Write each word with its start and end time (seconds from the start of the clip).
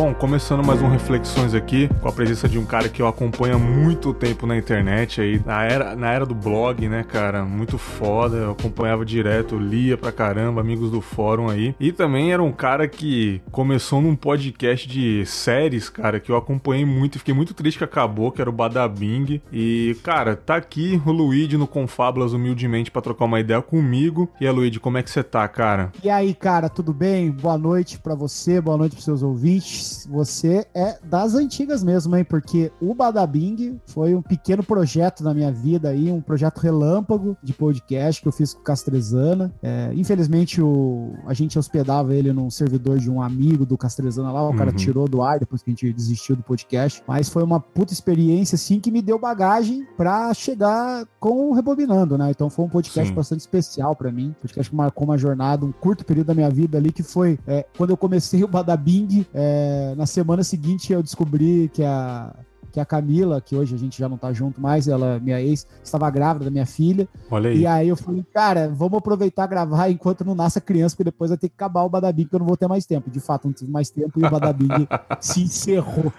Bom, 0.00 0.14
começando 0.14 0.64
mais 0.64 0.80
um 0.80 0.88
Reflexões 0.88 1.52
aqui, 1.52 1.86
com 2.00 2.08
a 2.08 2.12
presença 2.12 2.48
de 2.48 2.58
um 2.58 2.64
cara 2.64 2.88
que 2.88 3.02
eu 3.02 3.06
acompanho 3.06 3.56
há 3.56 3.58
muito 3.58 4.14
tempo 4.14 4.46
na 4.46 4.56
internet 4.56 5.20
aí, 5.20 5.42
na 5.44 5.62
era, 5.62 5.94
na 5.94 6.10
era 6.10 6.24
do 6.24 6.34
blog, 6.34 6.88
né, 6.88 7.04
cara? 7.04 7.44
Muito 7.44 7.76
foda, 7.76 8.38
eu 8.38 8.52
acompanhava 8.52 9.04
direto, 9.04 9.58
lia 9.58 9.98
pra 9.98 10.10
caramba, 10.10 10.62
amigos 10.62 10.90
do 10.90 11.02
fórum 11.02 11.50
aí. 11.50 11.74
E 11.78 11.92
também 11.92 12.32
era 12.32 12.42
um 12.42 12.50
cara 12.50 12.88
que 12.88 13.42
começou 13.52 14.00
num 14.00 14.16
podcast 14.16 14.88
de 14.88 15.26
séries, 15.26 15.90
cara, 15.90 16.18
que 16.18 16.32
eu 16.32 16.36
acompanhei 16.38 16.86
muito 16.86 17.16
e 17.16 17.18
fiquei 17.18 17.34
muito 17.34 17.52
triste 17.52 17.76
que 17.76 17.84
acabou, 17.84 18.32
que 18.32 18.40
era 18.40 18.48
o 18.48 18.54
Badabing. 18.54 19.42
E, 19.52 19.94
cara, 20.02 20.34
tá 20.34 20.56
aqui 20.56 20.98
o 21.04 21.12
Luigi 21.12 21.58
no 21.58 21.66
Confábulas 21.66 22.32
humildemente 22.32 22.90
para 22.90 23.02
trocar 23.02 23.26
uma 23.26 23.38
ideia 23.38 23.60
comigo. 23.60 24.30
E 24.40 24.46
a 24.46 24.50
Luigi, 24.50 24.80
como 24.80 24.96
é 24.96 25.02
que 25.02 25.10
você 25.10 25.22
tá, 25.22 25.46
cara? 25.46 25.92
E 26.02 26.08
aí, 26.08 26.32
cara, 26.32 26.70
tudo 26.70 26.94
bem? 26.94 27.30
Boa 27.30 27.58
noite 27.58 27.98
para 27.98 28.14
você, 28.14 28.62
boa 28.62 28.78
noite 28.78 28.92
pros 28.92 29.04
seus 29.04 29.22
ouvintes 29.22 29.89
você 30.10 30.66
é 30.74 30.98
das 31.02 31.34
antigas 31.34 31.82
mesmo, 31.82 32.16
hein? 32.16 32.24
Porque 32.24 32.72
o 32.80 32.94
Badabing 32.94 33.80
foi 33.86 34.14
um 34.14 34.22
pequeno 34.22 34.62
projeto 34.62 35.22
na 35.22 35.34
minha 35.34 35.52
vida 35.52 35.88
aí, 35.88 36.10
um 36.10 36.20
projeto 36.20 36.58
relâmpago 36.58 37.36
de 37.42 37.52
podcast 37.52 38.20
que 38.20 38.28
eu 38.28 38.32
fiz 38.32 38.54
com 38.54 38.60
o 38.60 38.64
Castrezana. 38.64 39.52
É, 39.62 39.90
infelizmente, 39.94 40.60
o, 40.60 41.14
a 41.26 41.34
gente 41.34 41.58
hospedava 41.58 42.14
ele 42.14 42.32
num 42.32 42.50
servidor 42.50 42.98
de 42.98 43.10
um 43.10 43.20
amigo 43.22 43.64
do 43.64 43.76
Castrezana 43.76 44.32
lá, 44.32 44.42
o 44.42 44.50
uhum. 44.50 44.56
cara 44.56 44.72
tirou 44.72 45.08
do 45.08 45.22
ar 45.22 45.38
depois 45.38 45.62
que 45.62 45.70
a 45.70 45.72
gente 45.72 45.92
desistiu 45.92 46.36
do 46.36 46.42
podcast. 46.42 47.02
Mas 47.06 47.28
foi 47.28 47.42
uma 47.42 47.60
puta 47.60 47.92
experiência, 47.92 48.56
assim, 48.56 48.80
que 48.80 48.90
me 48.90 49.02
deu 49.02 49.18
bagagem 49.18 49.86
pra 49.96 50.32
chegar 50.34 51.06
com 51.18 51.50
o 51.50 51.52
Rebobinando, 51.52 52.16
né? 52.16 52.30
Então 52.30 52.48
foi 52.48 52.64
um 52.64 52.68
podcast 52.68 53.08
Sim. 53.08 53.14
bastante 53.14 53.40
especial 53.40 53.94
para 53.94 54.10
mim. 54.10 54.34
Podcast 54.40 54.70
que 54.70 54.76
marcou 54.76 55.04
uma 55.04 55.18
jornada, 55.18 55.64
um 55.64 55.72
curto 55.72 56.04
período 56.04 56.28
da 56.28 56.34
minha 56.34 56.50
vida 56.50 56.78
ali, 56.78 56.92
que 56.92 57.02
foi 57.02 57.38
é, 57.46 57.64
quando 57.76 57.90
eu 57.90 57.96
comecei 57.96 58.42
o 58.44 58.48
Badabing. 58.48 59.26
É, 59.34 59.79
na 59.96 60.06
semana 60.06 60.42
seguinte 60.42 60.92
eu 60.92 61.02
descobri 61.02 61.70
que 61.72 61.82
a 61.82 62.34
que 62.70 62.80
a 62.80 62.84
Camila, 62.84 63.40
que 63.40 63.56
hoje 63.56 63.74
a 63.74 63.78
gente 63.78 63.98
já 63.98 64.08
não 64.08 64.16
tá 64.16 64.32
junto 64.32 64.60
mais, 64.60 64.88
ela, 64.88 65.18
minha 65.18 65.40
ex, 65.40 65.66
estava 65.82 66.08
grávida 66.10 66.46
da 66.46 66.50
minha 66.50 66.66
filha. 66.66 67.08
Olha 67.30 67.50
aí. 67.50 67.60
E 67.60 67.66
aí 67.66 67.88
eu 67.88 67.96
falei, 67.96 68.24
cara, 68.32 68.68
vamos 68.68 68.98
aproveitar 68.98 69.46
gravar 69.46 69.90
enquanto 69.90 70.24
não 70.24 70.34
nasce 70.34 70.58
a 70.58 70.62
criança, 70.62 70.94
porque 70.94 71.04
depois 71.04 71.30
vai 71.30 71.38
ter 71.38 71.48
que 71.48 71.54
acabar 71.54 71.82
o 71.82 71.88
Badabing, 71.88 72.26
que 72.26 72.34
eu 72.34 72.38
não 72.38 72.46
vou 72.46 72.56
ter 72.56 72.68
mais 72.68 72.86
tempo. 72.86 73.10
De 73.10 73.20
fato, 73.20 73.46
não 73.46 73.52
tive 73.52 73.70
mais 73.70 73.90
tempo 73.90 74.20
e 74.20 74.24
o 74.24 74.30
Badabing 74.30 74.86
se 75.20 75.42
encerrou. 75.42 76.12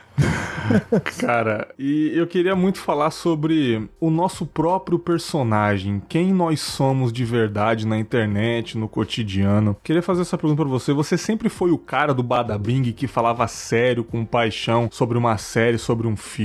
Cara, 1.20 1.70
e 1.78 2.12
eu 2.14 2.28
queria 2.28 2.56
muito 2.56 2.80
falar 2.80 3.12
sobre 3.12 3.90
o 4.00 4.10
nosso 4.10 4.46
próprio 4.46 5.00
personagem, 5.00 6.02
quem 6.08 6.34
nós 6.34 6.62
somos 6.62 7.12
de 7.12 7.26
verdade 7.26 7.88
na 7.88 7.98
internet, 7.98 8.78
no 8.78 8.88
cotidiano. 8.88 9.76
Queria 9.84 10.02
fazer 10.02 10.22
essa 10.22 10.38
pergunta 10.38 10.62
para 10.62 10.72
você. 10.72 10.94
Você 10.94 11.18
sempre 11.18 11.50
foi 11.50 11.72
o 11.72 11.78
cara 11.78 12.14
do 12.14 12.24
Badabing 12.24 12.92
que 12.92 13.08
falava 13.08 13.48
sério, 13.48 14.04
com 14.04 14.26
paixão, 14.26 14.90
sobre 14.92 15.18
uma 15.18 15.38
série, 15.38 15.78
sobre 15.78 16.08
um 16.08 16.16
filme? 16.16 16.41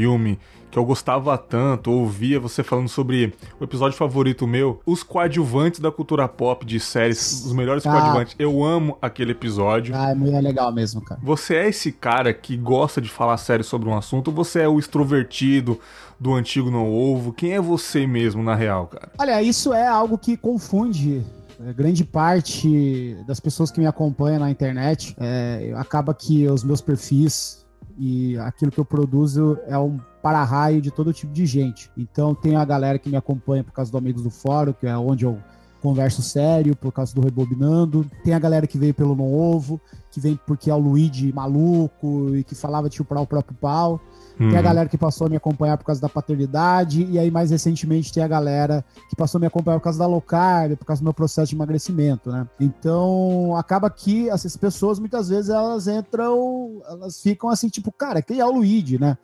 Que 0.70 0.78
eu 0.78 0.84
gostava 0.84 1.38
tanto, 1.38 1.90
ouvia 1.90 2.38
você 2.38 2.62
falando 2.62 2.88
sobre 2.88 3.32
o 3.58 3.64
episódio 3.64 3.96
favorito 3.96 4.46
meu, 4.46 4.80
os 4.84 5.02
coadjuvantes 5.02 5.80
da 5.80 5.90
cultura 5.90 6.28
pop 6.28 6.66
de 6.66 6.78
séries, 6.78 7.44
os 7.46 7.52
melhores 7.52 7.86
ah. 7.86 7.90
coadjuvantes. 7.90 8.34
Eu 8.38 8.62
amo 8.62 8.98
aquele 9.00 9.32
episódio. 9.32 9.94
Ah, 9.96 10.10
é 10.10 10.14
muito 10.14 10.38
legal 10.38 10.72
mesmo, 10.72 11.00
cara. 11.00 11.20
Você 11.22 11.54
é 11.54 11.68
esse 11.68 11.90
cara 11.92 12.34
que 12.34 12.56
gosta 12.56 13.00
de 13.00 13.08
falar 13.08 13.36
sério 13.38 13.64
sobre 13.64 13.88
um 13.88 13.96
assunto, 13.96 14.28
ou 14.28 14.34
você 14.34 14.60
é 14.60 14.68
o 14.68 14.78
extrovertido 14.78 15.80
do 16.20 16.34
antigo 16.34 16.70
não 16.70 16.92
ovo? 16.92 17.32
Quem 17.32 17.52
é 17.52 17.60
você 17.60 18.06
mesmo 18.06 18.42
na 18.42 18.54
real, 18.54 18.86
cara? 18.86 19.10
Olha, 19.18 19.42
isso 19.42 19.72
é 19.72 19.86
algo 19.86 20.18
que 20.18 20.36
confunde 20.36 21.24
é, 21.58 21.72
grande 21.72 22.04
parte 22.04 23.16
das 23.26 23.40
pessoas 23.40 23.70
que 23.70 23.80
me 23.80 23.86
acompanham 23.86 24.40
na 24.40 24.50
internet 24.50 25.16
é, 25.18 25.72
acaba 25.76 26.12
que 26.12 26.46
os 26.46 26.62
meus 26.62 26.82
perfis 26.82 27.65
e 27.98 28.36
aquilo 28.38 28.70
que 28.70 28.78
eu 28.78 28.84
produzo 28.84 29.58
é 29.66 29.78
um 29.78 29.98
para-raio 30.22 30.80
de 30.80 30.90
todo 30.90 31.12
tipo 31.12 31.32
de 31.32 31.46
gente. 31.46 31.90
Então 31.96 32.34
tem 32.34 32.56
a 32.56 32.64
galera 32.64 32.98
que 32.98 33.08
me 33.08 33.16
acompanha 33.16 33.64
por 33.64 33.72
causa 33.72 33.90
do 33.90 33.98
Amigos 33.98 34.22
do 34.22 34.30
Fórum, 34.30 34.72
que 34.72 34.86
é 34.86 34.96
onde 34.96 35.24
eu 35.24 35.38
converso 35.80 36.20
sério, 36.20 36.74
por 36.74 36.92
causa 36.92 37.14
do 37.14 37.20
Rebobinando. 37.20 38.04
Tem 38.24 38.34
a 38.34 38.38
galera 38.38 38.66
que 38.66 38.76
veio 38.76 38.92
pelo 38.92 39.14
Novo, 39.14 39.80
que 40.10 40.20
vem 40.20 40.38
porque 40.46 40.70
é 40.70 40.74
o 40.74 40.78
Luigi 40.78 41.32
maluco 41.32 42.34
e 42.34 42.42
que 42.42 42.54
falava 42.54 42.88
de 42.88 42.96
chupar 42.96 43.22
o 43.22 43.26
próprio 43.26 43.56
pau. 43.56 44.00
Tem 44.36 44.48
a 44.48 44.56
uhum. 44.56 44.62
galera 44.62 44.88
que 44.88 44.98
passou 44.98 45.26
a 45.26 45.30
me 45.30 45.36
acompanhar 45.36 45.78
por 45.78 45.84
causa 45.84 46.00
da 46.00 46.08
paternidade, 46.08 47.04
e 47.04 47.18
aí 47.18 47.30
mais 47.30 47.50
recentemente 47.50 48.12
tem 48.12 48.22
a 48.22 48.28
galera 48.28 48.84
que 49.08 49.16
passou 49.16 49.38
a 49.38 49.40
me 49.40 49.46
acompanhar 49.46 49.78
por 49.78 49.84
causa 49.84 49.98
da 49.98 50.06
low 50.06 50.20
carb, 50.20 50.76
por 50.76 50.84
causa 50.84 51.00
do 51.00 51.04
meu 51.04 51.14
processo 51.14 51.48
de 51.48 51.56
emagrecimento, 51.56 52.30
né? 52.30 52.46
Então, 52.60 53.56
acaba 53.56 53.88
que 53.88 54.28
essas 54.28 54.54
pessoas 54.56 54.98
muitas 54.98 55.30
vezes 55.30 55.48
elas 55.48 55.88
entram, 55.88 56.82
elas 56.86 57.20
ficam 57.20 57.48
assim, 57.48 57.68
tipo, 57.68 57.90
cara, 57.90 58.20
quem 58.20 58.38
é 58.38 58.44
o 58.44 58.52
Luigi, 58.52 58.98
né? 58.98 59.16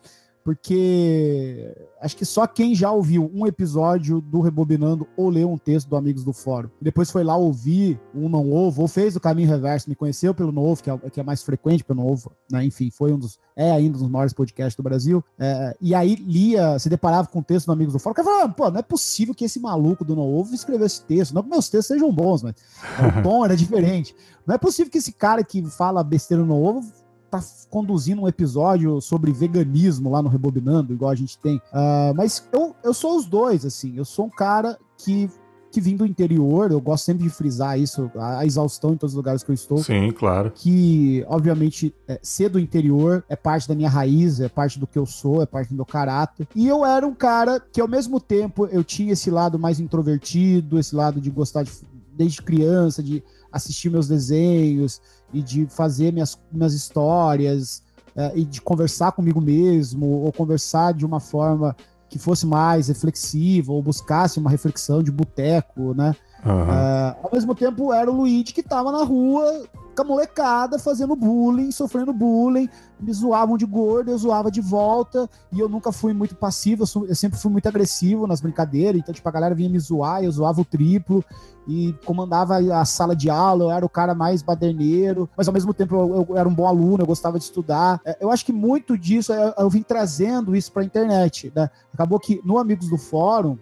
Porque 0.45 1.75
acho 2.01 2.17
que 2.17 2.25
só 2.25 2.47
quem 2.47 2.75
já 2.75 2.91
ouviu 2.91 3.31
um 3.33 3.47
episódio 3.47 4.21
do 4.21 4.41
Rebobinando 4.41 5.07
ou 5.17 5.29
leu 5.29 5.51
um 5.51 5.59
texto 5.59 5.89
do 5.89 5.97
Amigos 5.97 6.25
do 6.25 6.33
Fórum, 6.33 6.69
depois 6.81 7.11
foi 7.11 7.23
lá 7.23 7.37
ouvir 7.37 8.01
um 8.15 8.29
Não 8.29 8.53
Ovo, 8.53 8.83
ou 8.83 8.89
fez 8.89 9.15
o 9.15 9.21
caminho 9.21 9.49
reverso, 9.49 9.89
me 9.89 9.95
conheceu 9.95 10.35
pelo 10.35 10.53
Novo, 10.53 10.83
que 10.83 10.91
é, 10.91 10.99
que 11.11 11.21
é 11.21 11.23
mais 11.23 11.43
frequente 11.43 11.85
pelo 11.85 12.03
Novo, 12.03 12.33
né? 12.51 12.65
enfim, 12.65 12.91
foi 12.91 13.13
um 13.13 13.19
dos, 13.19 13.39
é 13.55 13.71
ainda 13.71 13.97
um 13.97 14.01
dos 14.01 14.11
maiores 14.11 14.33
podcasts 14.33 14.77
do 14.77 14.83
Brasil, 14.83 15.25
é, 15.39 15.77
e 15.81 15.95
aí 15.95 16.17
lia, 16.17 16.79
se 16.79 16.89
deparava 16.89 17.29
com 17.29 17.39
o 17.39 17.45
texto 17.45 17.67
do 17.67 17.73
Amigos 17.73 17.93
do 17.93 17.99
Fórum, 17.99 18.15
que 18.15 18.23
falava, 18.23 18.53
pô, 18.53 18.71
não 18.71 18.81
é 18.81 18.83
possível 18.83 19.35
que 19.35 19.45
esse 19.45 19.61
maluco 19.61 20.05
do 20.05 20.17
Novo 20.17 20.55
escreveu 20.55 20.87
esse 20.87 21.03
texto, 21.05 21.35
não 21.35 21.43
que 21.43 21.49
meus 21.49 21.69
textos 21.69 21.89
sejam 21.89 22.13
bons, 22.13 22.43
mas 22.43 22.55
o 23.19 23.23
tom 23.23 23.45
era 23.45 23.57
diferente. 23.57 24.15
Não 24.47 24.57
é 24.57 24.59
possível 24.59 24.91
que 24.91 24.99
esse 24.99 25.13
cara 25.13 25.45
que 25.45 25.63
fala 25.71 26.03
besteira 26.03 26.45
no 26.45 26.61
Ovo 26.61 26.93
tá 27.33 27.43
conduzindo 27.71 28.21
um 28.21 28.29
episódio 28.29 29.01
sobre 29.01 29.33
veganismo 29.33 30.11
lá 30.11 30.21
no 30.21 30.29
Rebobinando, 30.29 30.93
igual 30.93 31.11
a 31.11 31.15
gente 31.15 31.39
tem. 31.39 31.57
Uh, 31.57 32.15
mas 32.15 32.47
eu, 32.53 32.77
eu 32.85 32.93
sou 32.93 33.17
os 33.17 33.25
dois, 33.25 33.65
assim. 33.65 33.97
Eu 33.97 34.05
sou 34.05 34.27
um 34.27 34.31
cara 34.31 34.79
que 34.99 35.31
que 35.73 35.81
vim 35.81 35.97
do 35.97 36.05
interior, 36.05 36.71
eu 36.71 36.79
gosto 36.79 37.07
sempre 37.07 37.25
de 37.25 37.31
frisar 37.31 37.81
isso, 37.81 38.11
a 38.15 38.45
exaustão 38.45 38.93
em 38.93 38.97
todos 38.99 39.15
os 39.15 39.17
lugares 39.17 39.43
que 39.43 39.51
eu 39.51 39.55
estou. 39.55 39.79
Sim, 39.79 40.11
claro. 40.11 40.53
Que, 40.55 41.25
obviamente, 41.27 41.95
é, 42.07 42.21
ser 42.23 42.51
do 42.51 42.61
interior 42.61 43.25
é 43.27 43.35
parte 43.35 43.67
da 43.67 43.75
minha 43.75 43.89
raiz, 43.89 44.39
é 44.39 44.51
parte 44.51 44.79
do 44.79 44.87
que 44.87 44.99
eu 44.99 45.07
sou, 45.07 45.41
é 45.41 45.47
parte 45.47 45.71
do 45.71 45.75
meu 45.75 45.87
caráter. 45.87 46.47
E 46.55 46.69
eu 46.69 46.85
era 46.85 47.07
um 47.07 47.15
cara 47.15 47.59
que, 47.59 47.81
ao 47.81 47.89
mesmo 47.89 48.21
tempo, 48.21 48.67
eu 48.67 48.85
tinha 48.85 49.15
esse 49.15 49.31
lado 49.31 49.59
mais 49.59 49.81
introvertido, 49.81 50.79
esse 50.79 50.95
lado 50.95 51.23
de 51.23 51.31
gostar 51.31 51.63
de, 51.63 51.73
desde 52.15 52.43
criança, 52.43 53.03
de 53.03 53.25
assistir 53.51 53.89
meus 53.89 54.07
desenhos 54.07 55.01
e 55.33 55.43
de 55.43 55.67
fazer 55.67 56.13
minhas, 56.13 56.39
minhas 56.51 56.75
histórias 56.75 57.83
é, 58.15 58.33
e 58.37 58.45
de 58.45 58.61
conversar 58.61 59.13
comigo 59.13 59.41
mesmo 59.41 60.07
ou 60.07 60.33
conversar 60.33 60.93
de 60.93 61.05
uma 61.07 61.21
forma 61.21 61.77
que 62.09 62.19
fosse 62.19 62.47
mais 62.47 62.89
reflexiva 62.89 63.73
ou 63.73 63.83
buscasse 63.83 64.39
uma 64.39 64.51
reflexão 64.51 65.03
de 65.03 65.11
boteco, 65.11 65.95
né? 65.95 66.15
Uhum. 66.45 66.63
Uh, 66.63 67.17
ao 67.23 67.31
mesmo 67.33 67.55
tempo, 67.55 67.93
era 67.93 68.11
o 68.11 68.15
Luigi 68.15 68.53
que 68.53 68.61
estava 68.61 68.91
na 68.91 69.05
rua 69.05 69.65
com 69.95 70.03
a 70.03 70.05
molecada 70.05 70.79
fazendo 70.79 71.15
bullying, 71.15 71.71
sofrendo 71.71 72.13
bullying, 72.13 72.69
me 72.99 73.13
zoavam 73.13 73.57
de 73.57 73.67
gordo, 73.67 74.11
eu 74.11 74.19
zoava 74.19 74.51
de 74.51 74.61
volta, 74.61 75.29
e 75.53 75.61
eu 75.61 75.69
nunca 75.69 75.93
fui 75.93 76.13
muito 76.15 76.35
passivo, 76.35 76.85
eu, 76.85 77.15
sempre 77.15 77.39
fui 77.39 77.51
muito 77.51 77.69
agressivo 77.69 78.27
nas 78.27 78.41
brincadeiras, 78.41 79.01
então, 79.01 79.13
tipo, 79.13 79.29
a 79.29 79.33
galera 79.33 79.55
vinha 79.55 79.69
me 79.69 79.79
zoar, 79.79 80.25
eu 80.25 80.31
zoava 80.31 80.61
o 80.61 80.65
triplo, 80.65 81.25
e 81.69 81.95
comandava 82.05 82.57
a 82.57 82.85
sala 82.85 83.15
de 83.15 83.31
aula, 83.31 83.65
eu 83.65 83.71
era 83.71 83.87
o 83.87 83.89
cara 83.89 84.15
mais 84.15 84.43
baderneiro, 84.43 85.29
mas 85.37 85.47
ao 85.47 85.55
mesmo 85.55 85.73
tempo 85.73 85.95
eu, 85.95 86.27
eu 86.29 86.37
era 86.37 86.49
um 86.49 86.55
bom 86.55 86.67
aluno, 86.67 87.03
eu 87.03 87.07
gostava 87.07 87.39
de 87.39 87.45
estudar. 87.45 88.01
É, 88.05 88.17
eu 88.21 88.31
acho 88.31 88.45
que 88.45 88.53
muito 88.53 88.99
disso 88.99 89.33
eu, 89.33 89.55
eu 89.57 89.71
vim 89.71 89.83
trazendo 89.83 90.57
isso 90.57 90.73
pra 90.73 90.83
internet, 90.83 91.53
né? 91.55 91.71
Acabou 91.95 92.19
que 92.19 92.41
no 92.45 92.59
Amigos 92.59 92.89
do 92.89 92.99
Fórum, 92.99 93.57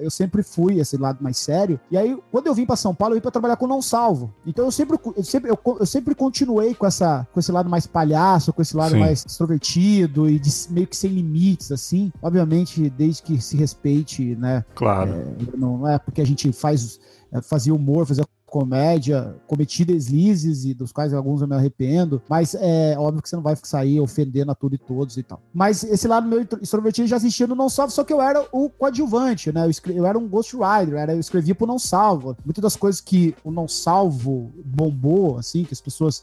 eu 0.00 0.10
sempre 0.10 0.42
fui 0.42 0.78
esse 0.78 0.96
lado 0.96 1.22
mais 1.22 1.38
sério. 1.38 1.80
E 1.90 1.96
aí, 1.96 2.16
quando 2.30 2.46
eu 2.46 2.54
vim 2.54 2.66
para 2.66 2.76
São 2.76 2.94
Paulo, 2.94 3.14
eu 3.14 3.16
vim 3.16 3.22
para 3.22 3.30
trabalhar 3.30 3.56
com 3.56 3.66
Não 3.66 3.82
Salvo. 3.82 4.32
Então 4.46 4.64
eu 4.64 4.70
sempre, 4.70 4.98
eu 5.16 5.24
sempre, 5.24 5.50
eu, 5.50 5.58
eu, 5.80 5.86
sempre 5.86 6.14
continuei 6.14 6.74
com, 6.74 6.86
essa, 6.86 7.26
com 7.32 7.40
esse 7.40 7.50
lado 7.50 7.68
mais 7.68 7.86
palhaço, 7.86 8.52
com 8.52 8.62
esse 8.62 8.76
lado 8.76 8.92
Sim. 8.92 9.00
mais 9.00 9.24
extrovertido 9.26 10.28
e 10.28 10.38
de, 10.38 10.50
meio 10.70 10.86
que 10.86 10.96
sem 10.96 11.10
limites, 11.10 11.72
assim. 11.72 12.12
Obviamente, 12.22 12.90
desde 12.90 13.22
que 13.22 13.40
se 13.40 13.56
respeite, 13.56 14.36
né? 14.36 14.64
Claro. 14.74 15.10
É, 15.10 15.56
não 15.56 15.86
é 15.88 15.98
porque 15.98 16.20
a 16.20 16.26
gente 16.26 16.52
faz, 16.52 17.00
é, 17.32 17.40
fazia 17.40 17.74
humor, 17.74 18.06
fazia 18.06 18.24
comédia, 18.52 19.34
cometi 19.46 19.82
deslizes 19.82 20.66
e 20.66 20.74
dos 20.74 20.92
quais 20.92 21.14
alguns 21.14 21.40
eu 21.40 21.48
me 21.48 21.56
arrependo, 21.56 22.20
mas 22.28 22.54
é 22.54 22.94
óbvio 22.98 23.22
que 23.22 23.28
você 23.30 23.34
não 23.34 23.42
vai 23.42 23.56
sair 23.62 23.98
ofendendo 23.98 24.52
a 24.52 24.54
tudo 24.54 24.74
e 24.74 24.78
todos 24.78 25.16
e 25.16 25.22
tal. 25.22 25.40
Mas 25.54 25.82
esse 25.82 26.06
lado 26.06 26.28
meu 26.28 26.46
extrovertido 26.60 27.08
já 27.08 27.16
existia 27.16 27.46
no 27.46 27.54
Não 27.54 27.70
Salvo, 27.70 27.94
só 27.94 28.04
que 28.04 28.12
eu 28.12 28.20
era 28.20 28.46
o 28.52 28.68
coadjuvante, 28.68 29.50
né? 29.50 29.64
Eu, 29.64 29.70
escrevi, 29.70 29.98
eu 29.98 30.04
era 30.04 30.18
um 30.18 30.28
ghostwriter, 30.28 30.96
era, 30.96 31.14
eu 31.14 31.20
escrevia 31.20 31.54
pro 31.54 31.66
Não 31.66 31.78
Salvo. 31.78 32.36
Muitas 32.44 32.60
das 32.60 32.76
coisas 32.76 33.00
que 33.00 33.34
o 33.42 33.50
Não 33.50 33.66
Salvo 33.66 34.52
bombou, 34.62 35.38
assim, 35.38 35.64
que 35.64 35.72
as 35.72 35.80
pessoas 35.80 36.22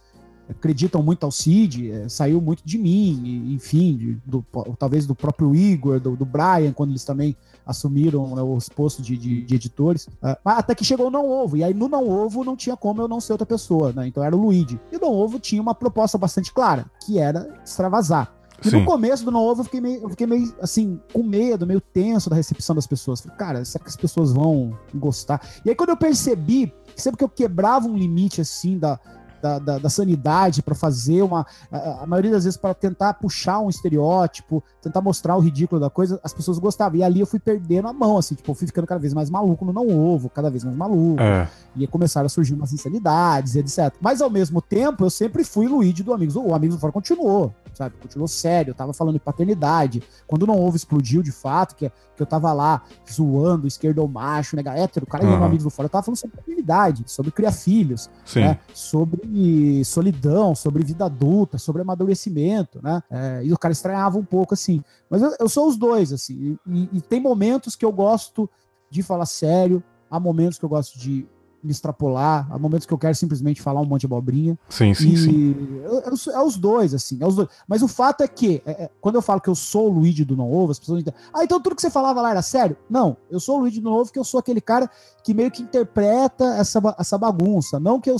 acreditam 0.50 1.04
muito 1.04 1.24
ao 1.24 1.32
Cid, 1.32 1.92
é, 1.92 2.10
saiu 2.10 2.42
muito 2.42 2.64
de 2.66 2.78
mim, 2.78 3.54
enfim, 3.54 3.96
de, 3.96 4.18
do, 4.26 4.44
talvez 4.78 5.06
do 5.06 5.14
próprio 5.14 5.56
Igor, 5.56 6.00
do, 6.00 6.16
do 6.16 6.26
Brian, 6.26 6.74
quando 6.74 6.90
eles 6.90 7.04
também 7.04 7.36
assumiram 7.66 8.36
né, 8.36 8.42
os 8.42 8.68
postos 8.68 9.06
de, 9.06 9.16
de, 9.16 9.44
de 9.44 9.56
editores, 9.56 10.08
uh, 10.08 10.36
até 10.44 10.74
que 10.74 10.84
chegou 10.84 11.08
o 11.08 11.12
Não 11.12 11.30
Ovo, 11.30 11.58
e 11.58 11.64
aí 11.64 11.74
no 11.74 11.88
Não 11.88 12.10
Ovo 12.10 12.44
não 12.44 12.56
tinha 12.56 12.76
como 12.76 13.02
eu 13.02 13.08
não 13.08 13.22
ser 13.22 13.34
outra 13.34 13.46
pessoa, 13.46 13.94
né? 13.94 14.08
Então 14.08 14.24
era 14.24 14.36
o 14.36 14.42
Luigi. 14.42 14.80
E 14.92 14.98
o 14.98 15.00
Não 15.00 15.12
Ovo 15.12 15.40
tinha 15.40 15.62
uma 15.62 15.76
proposta 15.76 16.18
bastante 16.18 16.52
clara, 16.52 16.90
que 17.06 17.20
era 17.20 17.54
extravasar. 17.64 18.34
E 18.66 18.70
Sim. 18.70 18.80
no 18.80 18.86
começo 18.86 19.24
do 19.24 19.32
Não 19.32 19.42
Ovo 19.42 19.62
eu 19.62 19.66
fiquei, 19.66 19.80
meio, 19.80 20.02
eu 20.02 20.10
fiquei 20.10 20.28
meio, 20.28 20.54
assim, 20.62 21.00
com 21.14 21.24
medo, 21.24 21.66
meio 21.66 21.80
tenso 21.80 22.30
da 22.30 22.36
recepção 22.36 22.76
das 22.76 22.88
pessoas. 22.88 23.22
Falei, 23.22 23.38
cara, 23.38 23.66
será 23.66 23.84
que 23.84 23.90
as 23.90 23.96
pessoas 23.96 24.34
vão 24.34 24.78
gostar? 24.94 25.42
E 25.64 25.70
aí 25.70 25.76
quando 25.76 25.92
eu 25.92 25.98
percebi, 25.98 26.74
sempre 26.96 27.20
que 27.20 27.24
eu 27.24 27.30
quebrava 27.30 27.88
um 27.88 27.96
limite, 27.96 28.42
assim, 28.42 28.78
da, 28.78 29.00
da, 29.42 29.60
da, 29.60 29.78
da 29.78 29.90
sanidade 29.90 30.62
para 30.62 30.76
fazer 30.76 31.22
uma. 31.22 31.46
A, 31.72 32.04
a, 32.04 32.08
maioria 32.08 32.32
das 32.32 32.44
vezes 32.44 32.58
para 32.58 32.74
tentar 32.74 33.14
puxar 33.16 33.60
um 33.60 33.70
estereótipo, 33.70 34.64
tentar 34.82 35.02
mostrar 35.02 35.36
o 35.36 35.40
ridículo 35.40 35.80
da 35.80 35.90
coisa, 35.90 36.20
as 36.24 36.34
pessoas 36.34 36.60
gostavam. 36.60 37.00
E 37.00 37.04
ali 37.04 37.20
eu 37.20 37.26
fui 37.26 37.40
perdendo 37.40 37.88
a 37.88 37.94
mão, 37.94 38.18
assim, 38.18 38.36
tipo, 38.36 38.52
eu 38.52 38.56
fui 38.56 38.68
ficando 38.68 38.88
cada 38.88 39.00
vez 39.00 39.14
mais 39.14 39.30
maluco 39.30 39.66
no 39.66 39.74
não 39.74 39.88
ovo, 39.88 40.30
cada 40.30 40.50
vez 40.50 40.64
mais 40.64 40.76
maluco. 40.76 41.22
É. 41.22 41.48
E 41.76 41.88
começaram 41.88 42.26
a 42.26 42.30
surgir 42.30 42.54
umas 42.54 42.74
insanidades, 42.74 43.56
etc. 43.56 43.94
Mas 44.02 44.22
ao 44.22 44.30
mesmo 44.30 44.62
tempo, 44.62 45.06
eu 45.06 45.10
sempre 45.10 45.44
fui 45.44 45.68
Luigi 45.68 46.04
do 46.04 46.14
Amigos. 46.14 46.36
O 46.36 46.54
Amigos 46.54 46.76
do 46.76 46.80
Fora 46.80 46.92
continuou 46.92 47.54
sabe? 47.80 47.96
Continuou 48.02 48.28
sério, 48.28 48.72
eu 48.72 48.76
tava 48.76 48.94
falando 48.94 49.14
de 49.14 49.22
paternidade. 49.22 50.04
Quando 50.28 50.46
não 50.46 50.56
houve, 50.56 50.76
explodiu 50.76 51.24
de 51.24 51.32
fato, 51.32 51.76
que, 51.76 51.90
que 51.90 52.22
eu 52.22 52.26
tava 52.26 52.52
lá 52.52 52.84
zoando 53.10 53.66
esquerdo 53.66 54.00
ou 54.00 54.08
macho, 54.08 54.58
nega 54.58 54.78
hétero, 54.78 55.06
o 55.06 55.10
cara 55.10 55.26
uhum. 55.26 55.44
amigos 55.44 55.64
do 55.64 55.70
fora, 55.70 55.86
eu 55.86 55.90
tava 55.90 56.04
falando 56.04 56.18
sobre 56.18 56.36
paternidade, 56.36 57.04
sobre 57.08 57.32
criar 57.32 57.54
filhos, 57.54 58.10
né? 58.42 58.60
sobre 58.74 59.84
solidão, 59.86 60.54
sobre 60.54 60.84
vida 60.84 61.06
adulta, 61.06 61.58
sobre 61.58 61.82
amadurecimento, 61.82 62.82
né? 62.84 63.02
É, 63.10 63.42
e 63.46 63.54
o 63.54 63.58
cara 63.58 63.72
estranhava 63.72 64.18
um 64.18 64.26
pouco 64.26 64.54
assim. 64.54 64.84
Mas 65.10 65.22
eu, 65.22 65.34
eu 65.40 65.48
sou 65.48 65.70
os 65.70 65.78
dois, 65.78 66.12
assim, 66.12 66.58
e, 66.68 66.90
e 66.92 67.02
tem 67.02 67.22
momentos 67.22 67.78
que 67.78 67.86
eu 67.86 67.92
gosto 67.94 68.50
de 68.90 69.02
falar 69.02 69.26
sério, 69.26 69.82
há 70.12 70.20
momentos 70.20 70.60
que 70.60 70.66
eu 70.66 70.70
gosto 70.70 71.00
de 71.00 71.26
me 71.64 71.72
extrapolar, 71.72 72.48
há 72.50 72.58
momentos 72.58 72.86
que 72.86 72.94
eu 72.94 72.98
quero 72.98 73.16
simplesmente 73.16 73.62
falar 73.62 73.82
um 73.82 73.86
monte 73.86 74.02
de 74.02 74.08
abobrinha. 74.08 74.58
Sim, 74.70 74.94
sim, 74.94 75.10
e 75.10 75.18
sim. 75.18 75.82
É, 75.84 76.36
é, 76.36 76.42
os 76.42 76.58
dois, 76.58 76.94
assim, 76.94 77.18
é 77.22 77.28
os 77.28 77.36
dois. 77.36 77.50
Mas 77.68 77.82
o 77.82 77.88
fato 77.88 78.22
é 78.24 78.28
que, 78.28 78.62
é, 78.66 78.84
é, 78.84 78.90
quando 79.02 79.16
eu 79.16 79.22
falo 79.22 79.42
que 79.42 79.50
eu 79.50 79.56
sou 79.56 79.88
o 79.88 79.94
Luigi 79.94 80.24
do 80.24 80.36
Não 80.36 80.52
Ovo, 80.52 80.72
as 80.72 80.80
pessoas 80.80 81.04
dizem, 81.04 81.14
ah, 81.34 81.44
então 81.44 81.62
tudo 81.62 81.76
que 81.76 81.82
você 81.82 81.90
falava 81.90 82.22
lá 82.22 82.32
era 82.32 82.42
sério? 82.42 82.78
Não, 82.90 83.18
eu 83.30 83.40
sou 83.40 83.58
o 83.58 83.60
Luigi 83.62 83.80
do 83.80 83.90
Não 83.90 83.98
Ovo, 83.98 84.12
que 84.12 84.20
eu 84.20 84.24
sou 84.24 84.40
aquele 84.40 84.62
cara 84.62 84.90
que 85.24 85.34
meio 85.34 85.52
que 85.52 85.62
interpreta 85.62 86.46
essa, 86.56 86.82
essa 86.98 87.18
bagunça, 87.18 87.80
não 87.80 88.00
que 88.00 88.10
eu 88.10 88.18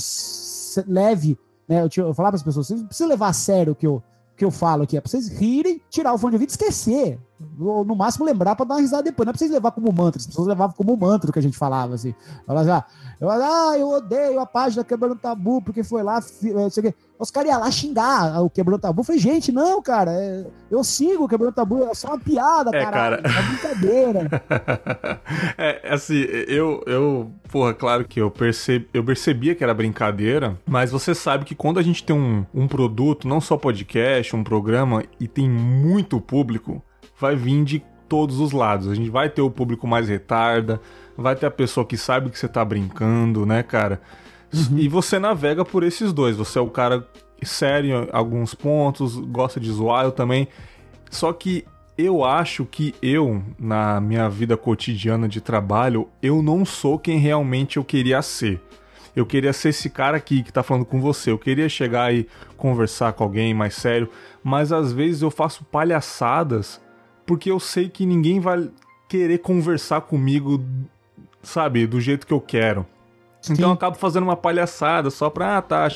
leve, 0.86 1.38
né, 1.68 1.82
eu, 1.82 2.04
eu 2.04 2.14
falava 2.14 2.32
para 2.32 2.36
as 2.36 2.42
pessoas, 2.42 2.66
você 2.66 2.74
não 2.74 2.86
precisa 2.86 3.08
levar 3.08 3.28
a 3.28 3.32
sério 3.32 3.72
o 3.72 3.76
que 3.76 3.86
eu, 3.86 4.02
que 4.40 4.44
eu 4.46 4.50
falo 4.50 4.84
aqui, 4.84 4.96
é 4.96 5.00
pra 5.02 5.10
vocês 5.10 5.28
rirem, 5.28 5.82
tirar 5.90 6.14
o 6.14 6.18
fone 6.18 6.30
de 6.30 6.36
ouvido 6.36 6.48
e 6.48 6.52
esquecer 6.52 7.20
ou 7.60 7.84
no 7.84 7.94
máximo 7.94 8.24
lembrar 8.24 8.56
para 8.56 8.64
dar 8.64 8.76
uma 8.76 8.80
risada 8.80 9.02
depois. 9.02 9.26
Não 9.26 9.32
é 9.32 9.34
pra 9.34 9.38
vocês 9.38 9.50
levar 9.50 9.70
como 9.70 9.92
mantra, 9.92 10.18
as 10.18 10.26
pessoas 10.26 10.48
levavam 10.48 10.74
como 10.74 10.96
mantra 10.96 11.28
o 11.28 11.32
que 11.32 11.38
a 11.38 11.42
gente 11.42 11.58
falava, 11.58 11.94
assim. 11.94 12.14
Falavam 12.46 12.72
assim, 12.72 12.82
ah, 12.82 13.16
eu, 13.20 13.30
ah, 13.30 13.78
eu 13.78 13.88
odeio 13.90 14.40
a 14.40 14.46
página 14.46 14.82
Quebrando 14.82 15.16
Tabu, 15.16 15.60
porque 15.60 15.84
foi 15.84 16.02
lá, 16.02 16.22
sei 16.22 16.94
os 17.20 17.30
caras 17.30 17.50
iam 17.50 17.60
lá 17.60 17.70
xingar 17.70 18.42
o 18.42 18.48
Quebrando 18.48 18.80
Tabu. 18.80 19.00
Eu 19.02 19.04
falei, 19.04 19.20
gente, 19.20 19.52
não, 19.52 19.82
cara, 19.82 20.10
é, 20.10 20.46
eu 20.70 20.82
sigo 20.82 21.24
o 21.24 21.28
Quebrando 21.28 21.52
Tabu, 21.52 21.84
é 21.84 21.94
só 21.94 22.08
uma 22.08 22.18
piada, 22.18 22.74
é, 22.74 22.82
cara. 22.82 23.16
É 23.22 23.42
brincadeira. 23.42 24.42
é, 25.58 25.92
assim, 25.92 26.16
eu, 26.48 26.82
eu, 26.86 27.30
porra, 27.52 27.74
claro 27.74 28.06
que 28.06 28.20
eu, 28.20 28.30
percebi, 28.30 28.88
eu 28.94 29.04
percebia 29.04 29.54
que 29.54 29.62
era 29.62 29.74
brincadeira, 29.74 30.58
mas 30.66 30.90
você 30.90 31.14
sabe 31.14 31.44
que 31.44 31.54
quando 31.54 31.78
a 31.78 31.82
gente 31.82 32.02
tem 32.02 32.16
um, 32.16 32.46
um 32.54 32.66
produto, 32.66 33.28
não 33.28 33.40
só 33.40 33.58
podcast, 33.58 34.34
um 34.34 34.42
programa, 34.42 35.04
e 35.20 35.28
tem 35.28 35.48
muito 35.48 36.18
público, 36.22 36.82
vai 37.18 37.36
vir 37.36 37.62
de 37.64 37.84
todos 38.08 38.40
os 38.40 38.50
lados. 38.50 38.88
A 38.88 38.94
gente 38.94 39.10
vai 39.10 39.28
ter 39.28 39.42
o 39.42 39.50
público 39.50 39.86
mais 39.86 40.08
retarda, 40.08 40.80
vai 41.16 41.36
ter 41.36 41.44
a 41.44 41.50
pessoa 41.50 41.84
que 41.84 41.98
sabe 41.98 42.30
que 42.30 42.38
você 42.38 42.48
tá 42.48 42.64
brincando, 42.64 43.44
né, 43.44 43.62
cara? 43.62 44.00
Uhum. 44.52 44.78
E 44.78 44.88
você 44.88 45.18
navega 45.18 45.64
por 45.64 45.82
esses 45.82 46.12
dois. 46.12 46.36
Você 46.36 46.58
é 46.58 46.62
o 46.62 46.70
cara 46.70 47.06
sério 47.42 48.04
em 48.04 48.08
alguns 48.12 48.54
pontos, 48.54 49.16
gosta 49.16 49.58
de 49.58 49.70
zoar, 49.70 50.04
eu 50.04 50.12
também. 50.12 50.48
Só 51.10 51.32
que 51.32 51.64
eu 51.96 52.24
acho 52.24 52.64
que 52.64 52.94
eu, 53.02 53.42
na 53.58 54.00
minha 54.00 54.28
vida 54.28 54.56
cotidiana 54.56 55.28
de 55.28 55.40
trabalho, 55.40 56.08
eu 56.22 56.42
não 56.42 56.64
sou 56.64 56.98
quem 56.98 57.18
realmente 57.18 57.76
eu 57.76 57.84
queria 57.84 58.22
ser. 58.22 58.60
Eu 59.14 59.26
queria 59.26 59.52
ser 59.52 59.70
esse 59.70 59.90
cara 59.90 60.16
aqui 60.16 60.42
que 60.42 60.52
tá 60.52 60.62
falando 60.62 60.84
com 60.84 61.00
você. 61.00 61.30
Eu 61.30 61.38
queria 61.38 61.68
chegar 61.68 62.14
e 62.14 62.26
conversar 62.56 63.12
com 63.12 63.24
alguém 63.24 63.52
mais 63.52 63.74
sério, 63.74 64.08
mas 64.42 64.72
às 64.72 64.92
vezes 64.92 65.22
eu 65.22 65.30
faço 65.30 65.64
palhaçadas 65.64 66.80
porque 67.26 67.50
eu 67.50 67.60
sei 67.60 67.88
que 67.88 68.06
ninguém 68.06 68.40
vai 68.40 68.70
querer 69.08 69.38
conversar 69.38 70.00
comigo, 70.02 70.64
sabe, 71.42 71.86
do 71.86 72.00
jeito 72.00 72.26
que 72.26 72.32
eu 72.32 72.40
quero. 72.40 72.86
Sim. 73.40 73.54
Então 73.54 73.70
eu 73.70 73.74
acabo 73.74 73.96
fazendo 73.96 74.24
uma 74.24 74.36
palhaçada 74.36 75.10
só 75.10 75.30
pra, 75.30 75.58
ah, 75.58 75.62
tá, 75.62 75.88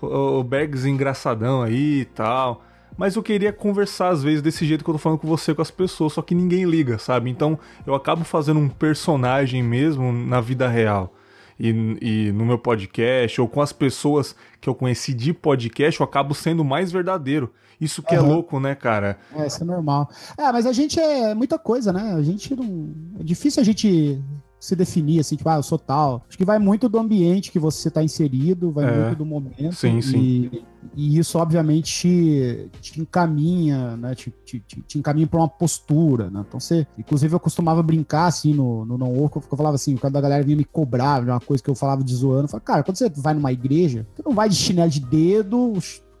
o 0.00 0.42
Bergs 0.42 0.86
engraçadão 0.86 1.62
aí 1.62 2.00
e 2.00 2.04
tal. 2.04 2.62
Mas 2.96 3.16
eu 3.16 3.22
queria 3.22 3.52
conversar 3.52 4.08
às 4.08 4.22
vezes 4.22 4.42
desse 4.42 4.66
jeito 4.66 4.84
que 4.84 4.90
eu 4.90 4.94
tô 4.94 4.98
falando 4.98 5.18
com 5.18 5.26
você, 5.26 5.54
com 5.54 5.62
as 5.62 5.70
pessoas, 5.70 6.12
só 6.12 6.22
que 6.22 6.34
ninguém 6.34 6.64
liga, 6.64 6.98
sabe? 6.98 7.30
Então 7.30 7.58
eu 7.86 7.94
acabo 7.94 8.24
fazendo 8.24 8.60
um 8.60 8.68
personagem 8.68 9.62
mesmo 9.62 10.12
na 10.12 10.40
vida 10.40 10.68
real. 10.68 11.14
E, 11.58 11.68
e, 12.00 12.32
no 12.32 12.44
meu 12.44 12.58
podcast, 12.58 13.40
ou 13.40 13.46
com 13.46 13.60
as 13.60 13.72
pessoas 13.72 14.34
que 14.60 14.68
eu 14.68 14.74
conheci 14.74 15.14
de 15.14 15.32
podcast, 15.32 16.00
eu 16.00 16.04
acabo 16.04 16.34
sendo 16.34 16.64
mais 16.64 16.90
verdadeiro. 16.90 17.52
Isso 17.80 18.02
que 18.02 18.16
uhum. 18.16 18.24
é 18.24 18.28
louco, 18.28 18.60
né, 18.60 18.74
cara? 18.74 19.18
É, 19.34 19.46
isso 19.46 19.62
é 19.62 19.66
normal. 19.66 20.08
É, 20.36 20.50
mas 20.50 20.66
a 20.66 20.72
gente 20.72 20.98
é 20.98 21.34
muita 21.34 21.58
coisa, 21.58 21.92
né? 21.92 22.14
A 22.14 22.22
gente 22.22 22.54
não. 22.54 22.92
É 23.20 23.22
difícil 23.22 23.60
a 23.60 23.64
gente 23.64 24.20
se 24.62 24.76
definir 24.76 25.18
assim, 25.18 25.34
tipo, 25.34 25.48
ah, 25.48 25.56
eu 25.56 25.62
sou 25.62 25.76
tal. 25.76 26.22
Acho 26.28 26.38
que 26.38 26.44
vai 26.44 26.56
muito 26.56 26.88
do 26.88 26.96
ambiente 26.96 27.50
que 27.50 27.58
você 27.58 27.88
está 27.88 28.00
inserido, 28.00 28.70
vai 28.70 28.84
é. 28.84 28.96
muito 28.96 29.18
do 29.18 29.26
momento. 29.26 29.72
Sim, 29.72 29.98
e, 29.98 30.02
sim. 30.04 30.50
E 30.94 31.18
isso, 31.18 31.36
obviamente, 31.36 31.92
te, 31.92 32.70
te 32.80 33.00
encaminha, 33.00 33.96
né? 33.96 34.14
Te, 34.14 34.32
te, 34.44 34.60
te 34.60 34.98
encaminha 35.00 35.26
para 35.26 35.40
uma 35.40 35.48
postura, 35.48 36.30
né? 36.30 36.44
Então 36.46 36.60
você. 36.60 36.86
Inclusive, 36.96 37.34
eu 37.34 37.40
costumava 37.40 37.82
brincar 37.82 38.26
assim 38.26 38.54
no, 38.54 38.84
no 38.84 38.96
não 38.96 39.20
oco, 39.20 39.42
eu 39.50 39.56
falava 39.56 39.74
assim, 39.74 39.96
quando 39.96 40.16
a 40.16 40.20
galera 40.20 40.44
vinha 40.44 40.56
me 40.56 40.64
cobrar, 40.64 41.24
uma 41.24 41.40
coisa 41.40 41.60
que 41.60 41.68
eu 41.68 41.74
falava 41.74 42.04
de 42.04 42.14
zoando, 42.14 42.44
eu 42.44 42.48
falava, 42.48 42.64
cara, 42.64 42.82
quando 42.84 42.96
você 42.96 43.10
vai 43.16 43.34
numa 43.34 43.50
igreja, 43.50 44.06
você 44.14 44.22
não 44.24 44.32
vai 44.32 44.48
de 44.48 44.54
chinelo 44.54 44.88
de 44.88 45.00
dedo, 45.00 45.72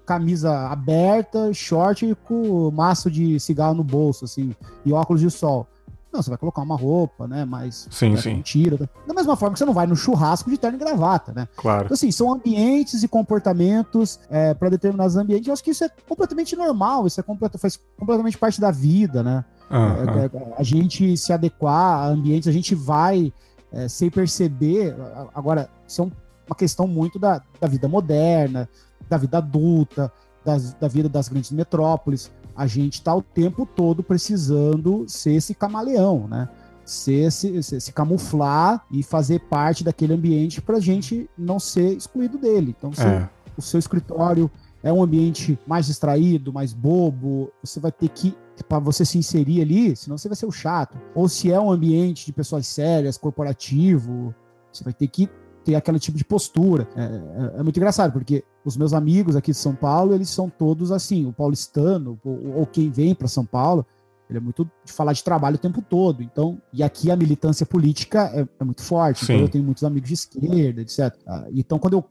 camisa 0.04 0.66
aberta, 0.66 1.52
short 1.52 2.12
com 2.24 2.72
maço 2.72 3.08
de 3.08 3.38
cigarro 3.38 3.74
no 3.74 3.84
bolso, 3.84 4.24
assim, 4.24 4.52
e 4.84 4.92
óculos 4.92 5.20
de 5.20 5.30
sol. 5.30 5.68
Não, 6.12 6.22
você 6.22 6.28
vai 6.28 6.38
colocar 6.38 6.60
uma 6.60 6.76
roupa, 6.76 7.26
né? 7.26 7.44
Mas 7.44 7.88
sim, 7.90 8.16
sim. 8.16 8.42
tira. 8.42 8.76
Tá? 8.76 8.88
Da 9.06 9.14
mesma 9.14 9.34
forma 9.34 9.54
que 9.54 9.58
você 9.58 9.64
não 9.64 9.72
vai 9.72 9.86
no 9.86 9.96
churrasco 9.96 10.50
de 10.50 10.58
terno 10.58 10.76
e 10.76 10.80
gravata, 10.80 11.32
né? 11.32 11.48
Claro. 11.56 11.86
Então, 11.86 11.94
assim, 11.94 12.12
são 12.12 12.30
ambientes 12.30 13.02
e 13.02 13.08
comportamentos 13.08 14.20
é, 14.28 14.52
para 14.52 14.68
determinados 14.68 15.16
ambientes. 15.16 15.46
Eu 15.46 15.54
acho 15.54 15.64
que 15.64 15.70
isso 15.70 15.84
é 15.84 15.90
completamente 16.06 16.54
normal, 16.54 17.06
isso 17.06 17.18
é 17.18 17.22
complet... 17.22 17.56
faz 17.56 17.80
completamente 17.98 18.36
parte 18.36 18.60
da 18.60 18.70
vida, 18.70 19.22
né? 19.22 19.44
É, 19.70 20.26
é, 20.26 20.54
a 20.58 20.62
gente 20.62 21.16
se 21.16 21.32
adequar 21.32 22.00
a 22.00 22.06
ambientes, 22.08 22.46
a 22.46 22.52
gente 22.52 22.74
vai 22.74 23.32
é, 23.72 23.88
sem 23.88 24.10
perceber. 24.10 24.94
Agora, 25.34 25.70
isso 25.88 26.02
é 26.02 26.04
uma 26.46 26.56
questão 26.56 26.86
muito 26.86 27.18
da, 27.18 27.40
da 27.58 27.66
vida 27.66 27.88
moderna, 27.88 28.68
da 29.08 29.16
vida 29.16 29.38
adulta, 29.38 30.12
das, 30.44 30.74
da 30.74 30.88
vida 30.88 31.08
das 31.08 31.28
grandes 31.28 31.50
metrópoles. 31.52 32.30
A 32.54 32.66
gente 32.66 32.94
está 32.94 33.14
o 33.14 33.22
tempo 33.22 33.66
todo 33.66 34.02
precisando 34.02 35.04
ser 35.08 35.32
esse 35.34 35.54
camaleão, 35.54 36.26
né? 36.28 36.48
Ser 36.84 37.30
se, 37.30 37.62
se, 37.62 37.80
se 37.80 37.92
camuflar 37.92 38.84
e 38.90 39.02
fazer 39.02 39.40
parte 39.40 39.84
daquele 39.84 40.12
ambiente 40.12 40.60
para 40.60 40.76
a 40.76 40.80
gente 40.80 41.28
não 41.38 41.58
ser 41.58 41.96
excluído 41.96 42.38
dele. 42.38 42.74
Então, 42.76 42.92
se 42.92 43.02
é. 43.02 43.28
o 43.56 43.62
seu 43.62 43.78
escritório 43.78 44.50
é 44.82 44.92
um 44.92 45.02
ambiente 45.02 45.58
mais 45.66 45.86
distraído, 45.86 46.52
mais 46.52 46.72
bobo, 46.72 47.52
você 47.62 47.78
vai 47.78 47.92
ter 47.92 48.08
que 48.08 48.36
para 48.68 48.78
você 48.78 49.04
se 49.04 49.18
inserir 49.18 49.62
ali, 49.62 49.96
senão 49.96 50.18
você 50.18 50.28
vai 50.28 50.36
ser 50.36 50.46
o 50.46 50.52
chato. 50.52 50.98
Ou 51.14 51.28
se 51.28 51.50
é 51.50 51.58
um 51.58 51.70
ambiente 51.70 52.26
de 52.26 52.32
pessoas 52.32 52.66
sérias, 52.66 53.16
corporativo, 53.16 54.34
você 54.72 54.84
vai 54.84 54.92
ter 54.92 55.08
que 55.08 55.28
ter 55.62 55.74
aquele 55.74 55.98
tipo 55.98 56.18
de 56.18 56.24
postura. 56.24 56.88
É, 56.96 57.02
é, 57.02 57.60
é, 57.60 57.62
muito 57.62 57.76
engraçado, 57.76 58.12
porque 58.12 58.44
os 58.64 58.76
meus 58.76 58.92
amigos 58.92 59.36
aqui 59.36 59.52
de 59.52 59.56
São 59.56 59.74
Paulo, 59.74 60.14
eles 60.14 60.28
são 60.28 60.48
todos 60.48 60.92
assim, 60.92 61.26
o 61.26 61.32
paulistano, 61.32 62.18
ou, 62.24 62.58
ou 62.58 62.66
quem 62.66 62.90
vem 62.90 63.14
para 63.14 63.28
São 63.28 63.44
Paulo, 63.44 63.86
Ele 64.28 64.38
é 64.38 64.40
muito 64.40 64.68
de 64.84 64.92
falar 64.92 65.12
de 65.12 65.22
trabalho 65.22 65.56
o 65.56 65.58
tempo 65.58 65.82
todo. 65.82 66.22
Então, 66.22 66.60
e 66.72 66.82
aqui 66.82 67.10
a 67.10 67.16
militância 67.16 67.64
política 67.64 68.30
é, 68.34 68.46
é 68.60 68.64
muito 68.64 68.82
forte. 68.82 69.24
Então, 69.24 69.36
eu 69.36 69.48
tenho 69.48 69.64
muitos 69.64 69.84
amigos 69.84 70.08
de 70.08 70.14
esquerda, 70.14 70.82
etc. 70.82 71.14
Ah, 71.26 71.46
então, 71.52 71.78
quando 71.78 71.94
eu 71.94 72.04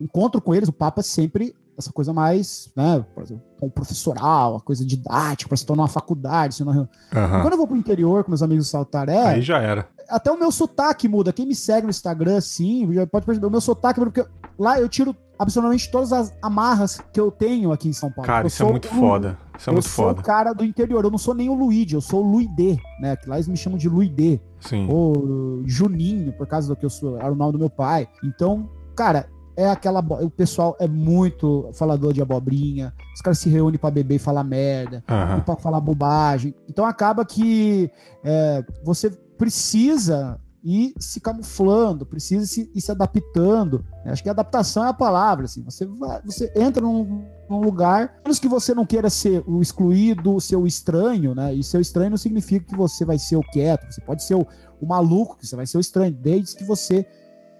encontro 0.00 0.40
com 0.40 0.54
eles, 0.54 0.68
o 0.68 0.72
papo 0.72 1.00
é 1.00 1.02
sempre 1.02 1.54
essa 1.76 1.92
coisa 1.92 2.12
mais, 2.12 2.70
né, 2.76 3.04
por 3.14 3.22
exemplo, 3.22 3.42
professoral, 3.74 4.56
a 4.56 4.60
coisa 4.60 4.84
didática, 4.84 5.48
para 5.48 5.56
se 5.56 5.64
tornar 5.64 5.84
uma 5.84 5.88
faculdade. 5.88 6.56
Se 6.56 6.64
não... 6.64 6.72
uhum. 6.72 6.88
Quando 7.12 7.52
eu 7.52 7.58
vou 7.58 7.66
pro 7.66 7.76
interior 7.76 8.24
com 8.24 8.30
meus 8.30 8.42
amigos 8.42 8.68
Saltaré. 8.68 9.22
Aí 9.22 9.42
já 9.42 9.58
era. 9.58 9.88
Até 10.08 10.30
o 10.30 10.38
meu 10.38 10.50
sotaque 10.50 11.08
muda. 11.08 11.32
Quem 11.32 11.46
me 11.46 11.54
segue 11.54 11.84
no 11.84 11.90
Instagram, 11.90 12.40
sim, 12.40 12.86
pode 13.10 13.24
perceber. 13.24 13.46
O 13.46 13.50
meu 13.50 13.60
sotaque 13.60 14.00
porque 14.00 14.24
lá 14.58 14.78
eu 14.78 14.88
tiro 14.88 15.16
absolutamente 15.38 15.90
todas 15.90 16.12
as 16.12 16.34
amarras 16.42 17.00
que 17.12 17.18
eu 17.18 17.30
tenho 17.30 17.72
aqui 17.72 17.88
em 17.88 17.92
São 17.92 18.10
Paulo. 18.10 18.26
Cara, 18.26 18.44
eu 18.44 18.48
isso 18.48 18.62
é 18.62 18.70
muito 18.70 18.88
foda. 18.88 19.38
Isso 19.58 19.68
é 19.68 19.70
eu 19.70 19.74
muito 19.74 19.88
sou 19.88 20.06
foda. 20.06 20.20
o 20.20 20.24
cara 20.24 20.52
do 20.52 20.64
interior. 20.64 21.04
Eu 21.04 21.10
não 21.10 21.18
sou 21.18 21.34
nem 21.34 21.48
o 21.48 21.54
Luigi, 21.54 21.94
eu 21.94 22.00
sou 22.00 22.24
o 22.24 22.30
Luidê, 22.30 22.78
né? 23.00 23.16
Que 23.16 23.28
lá 23.28 23.36
eles 23.36 23.48
me 23.48 23.56
chamam 23.56 23.78
de 23.78 23.88
Luidê. 23.88 24.40
Sim. 24.60 24.86
Ou 24.90 25.62
Juninho, 25.64 26.32
por 26.32 26.46
causa 26.46 26.68
do 26.68 26.76
que 26.76 26.84
eu 26.84 26.90
sou, 26.90 27.16
era 27.16 27.32
o 27.32 27.34
nome 27.34 27.52
do 27.52 27.58
meu 27.58 27.70
pai. 27.70 28.08
Então, 28.22 28.68
cara, 28.94 29.28
é 29.56 29.68
aquela. 29.68 30.00
O 30.00 30.30
pessoal 30.30 30.76
é 30.80 30.88
muito 30.88 31.70
falador 31.74 32.12
de 32.12 32.22
abobrinha. 32.22 32.92
Os 33.14 33.20
caras 33.20 33.38
se 33.38 33.48
reúnem 33.48 33.78
para 33.78 33.90
beber 33.90 34.16
e 34.16 34.18
falar 34.18 34.44
merda, 34.44 35.04
uhum. 35.08 35.40
para 35.40 35.56
falar 35.56 35.80
bobagem. 35.80 36.54
Então 36.68 36.84
acaba 36.84 37.24
que 37.24 37.90
é, 38.24 38.64
você 38.84 39.10
precisa 39.10 40.38
ir 40.64 40.94
se 40.96 41.20
camuflando, 41.20 42.06
precisa 42.06 42.46
se, 42.46 42.70
ir 42.74 42.80
se 42.80 42.90
adaptando. 42.90 43.84
Acho 44.04 44.22
que 44.22 44.28
adaptação 44.28 44.84
é 44.84 44.88
a 44.88 44.94
palavra. 44.94 45.46
Assim. 45.46 45.62
Você, 45.64 45.84
vai, 45.84 46.22
você 46.22 46.52
entra 46.54 46.82
num, 46.82 47.24
num 47.50 47.60
lugar, 47.60 48.20
menos 48.24 48.38
que 48.38 48.48
você 48.48 48.74
não 48.74 48.86
queira 48.86 49.10
ser 49.10 49.42
o 49.46 49.60
excluído, 49.60 50.40
ser 50.40 50.56
o 50.56 50.66
estranho, 50.66 51.34
né? 51.34 51.52
E 51.52 51.62
ser 51.64 51.78
o 51.78 51.80
estranho 51.80 52.10
não 52.10 52.16
significa 52.16 52.66
que 52.66 52.76
você 52.76 53.04
vai 53.04 53.18
ser 53.18 53.36
o 53.36 53.42
quieto. 53.42 53.90
Você 53.90 54.00
pode 54.00 54.22
ser 54.22 54.36
o, 54.36 54.46
o 54.80 54.86
maluco, 54.86 55.36
que 55.36 55.46
você 55.46 55.56
vai 55.56 55.66
ser 55.66 55.78
o 55.78 55.80
estranho, 55.80 56.12
desde 56.12 56.56
que 56.56 56.64
você 56.64 57.06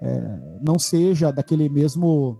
é, 0.02 0.38
não 0.61 0.78
seja 0.78 1.30
daquele 1.30 1.68
mesmo 1.68 2.38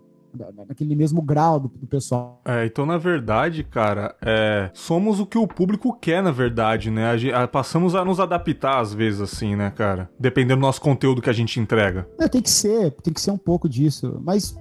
naquele 0.67 0.97
mesmo 0.97 1.21
grau 1.21 1.61
do, 1.61 1.69
do 1.69 1.87
pessoal. 1.87 2.41
É, 2.45 2.65
então, 2.65 2.87
na 2.87 2.97
verdade, 2.97 3.63
cara, 3.63 4.15
é, 4.23 4.71
somos 4.73 5.21
o 5.21 5.27
que 5.27 5.37
o 5.37 5.47
público 5.47 5.97
quer, 6.01 6.23
na 6.23 6.31
verdade, 6.31 6.91
né? 6.91 7.13
A, 7.35 7.43
a, 7.43 7.49
passamos 7.49 7.95
a 7.95 8.05
nos 8.05 8.19
adaptar, 8.19 8.81
às 8.81 8.95
vezes, 8.95 9.21
assim, 9.21 9.55
né, 9.55 9.71
cara? 9.71 10.11
Dependendo 10.19 10.61
do 10.61 10.63
nosso 10.63 10.81
conteúdo 10.81 11.21
que 11.21 11.31
a 11.31 11.35
gente 11.35 11.61
entrega. 11.61 12.09
É, 12.19 12.29
tem 12.29 12.41
que 12.41 12.51
ser, 12.51 12.93
tem 13.03 13.13
que 13.13 13.21
ser 13.21 13.31
um 13.31 13.39
pouco 13.39 13.69
disso. 13.69 14.21
Mas 14.25 14.57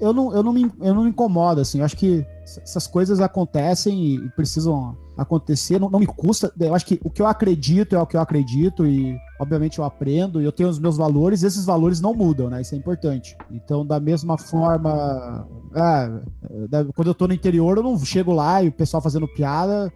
eu 0.00 0.12
não, 0.12 0.34
eu 0.34 0.42
não, 0.42 0.52
me, 0.52 0.70
eu 0.80 0.94
não 0.94 1.04
me 1.04 1.10
incomodo, 1.10 1.60
assim. 1.60 1.78
Eu 1.78 1.84
acho 1.84 1.96
que 1.96 2.24
essas 2.42 2.86
coisas 2.86 3.20
acontecem 3.20 4.14
e 4.14 4.28
precisam 4.30 4.96
acontecer, 5.16 5.80
não, 5.80 5.88
não, 5.88 5.98
me 5.98 6.06
custa. 6.06 6.52
Eu 6.58 6.74
acho 6.74 6.84
que 6.84 7.00
o 7.02 7.10
que 7.10 7.22
eu 7.22 7.26
acredito 7.26 7.96
é 7.96 8.00
o 8.00 8.06
que 8.06 8.16
eu 8.16 8.20
acredito 8.20 8.86
e, 8.86 9.16
obviamente, 9.40 9.78
eu 9.78 9.84
aprendo 9.84 10.42
e 10.42 10.44
eu 10.44 10.52
tenho 10.52 10.68
os 10.68 10.78
meus 10.78 10.96
valores 10.96 11.42
e 11.42 11.46
esses 11.46 11.64
valores 11.64 12.00
não 12.00 12.14
mudam, 12.14 12.50
né? 12.50 12.60
Isso 12.60 12.74
é 12.74 12.78
importante. 12.78 13.36
Então, 13.50 13.86
da 13.86 13.98
mesma 13.98 14.36
forma, 14.36 15.48
é, 15.74 16.86
quando 16.94 17.08
eu 17.08 17.14
tô 17.14 17.26
no 17.26 17.34
interior, 17.34 17.76
eu 17.76 17.82
não 17.82 17.98
chego 17.98 18.32
lá 18.32 18.62
e 18.62 18.68
o 18.68 18.72
pessoal 18.72 19.00
fazendo 19.00 19.28
piada, 19.28 19.92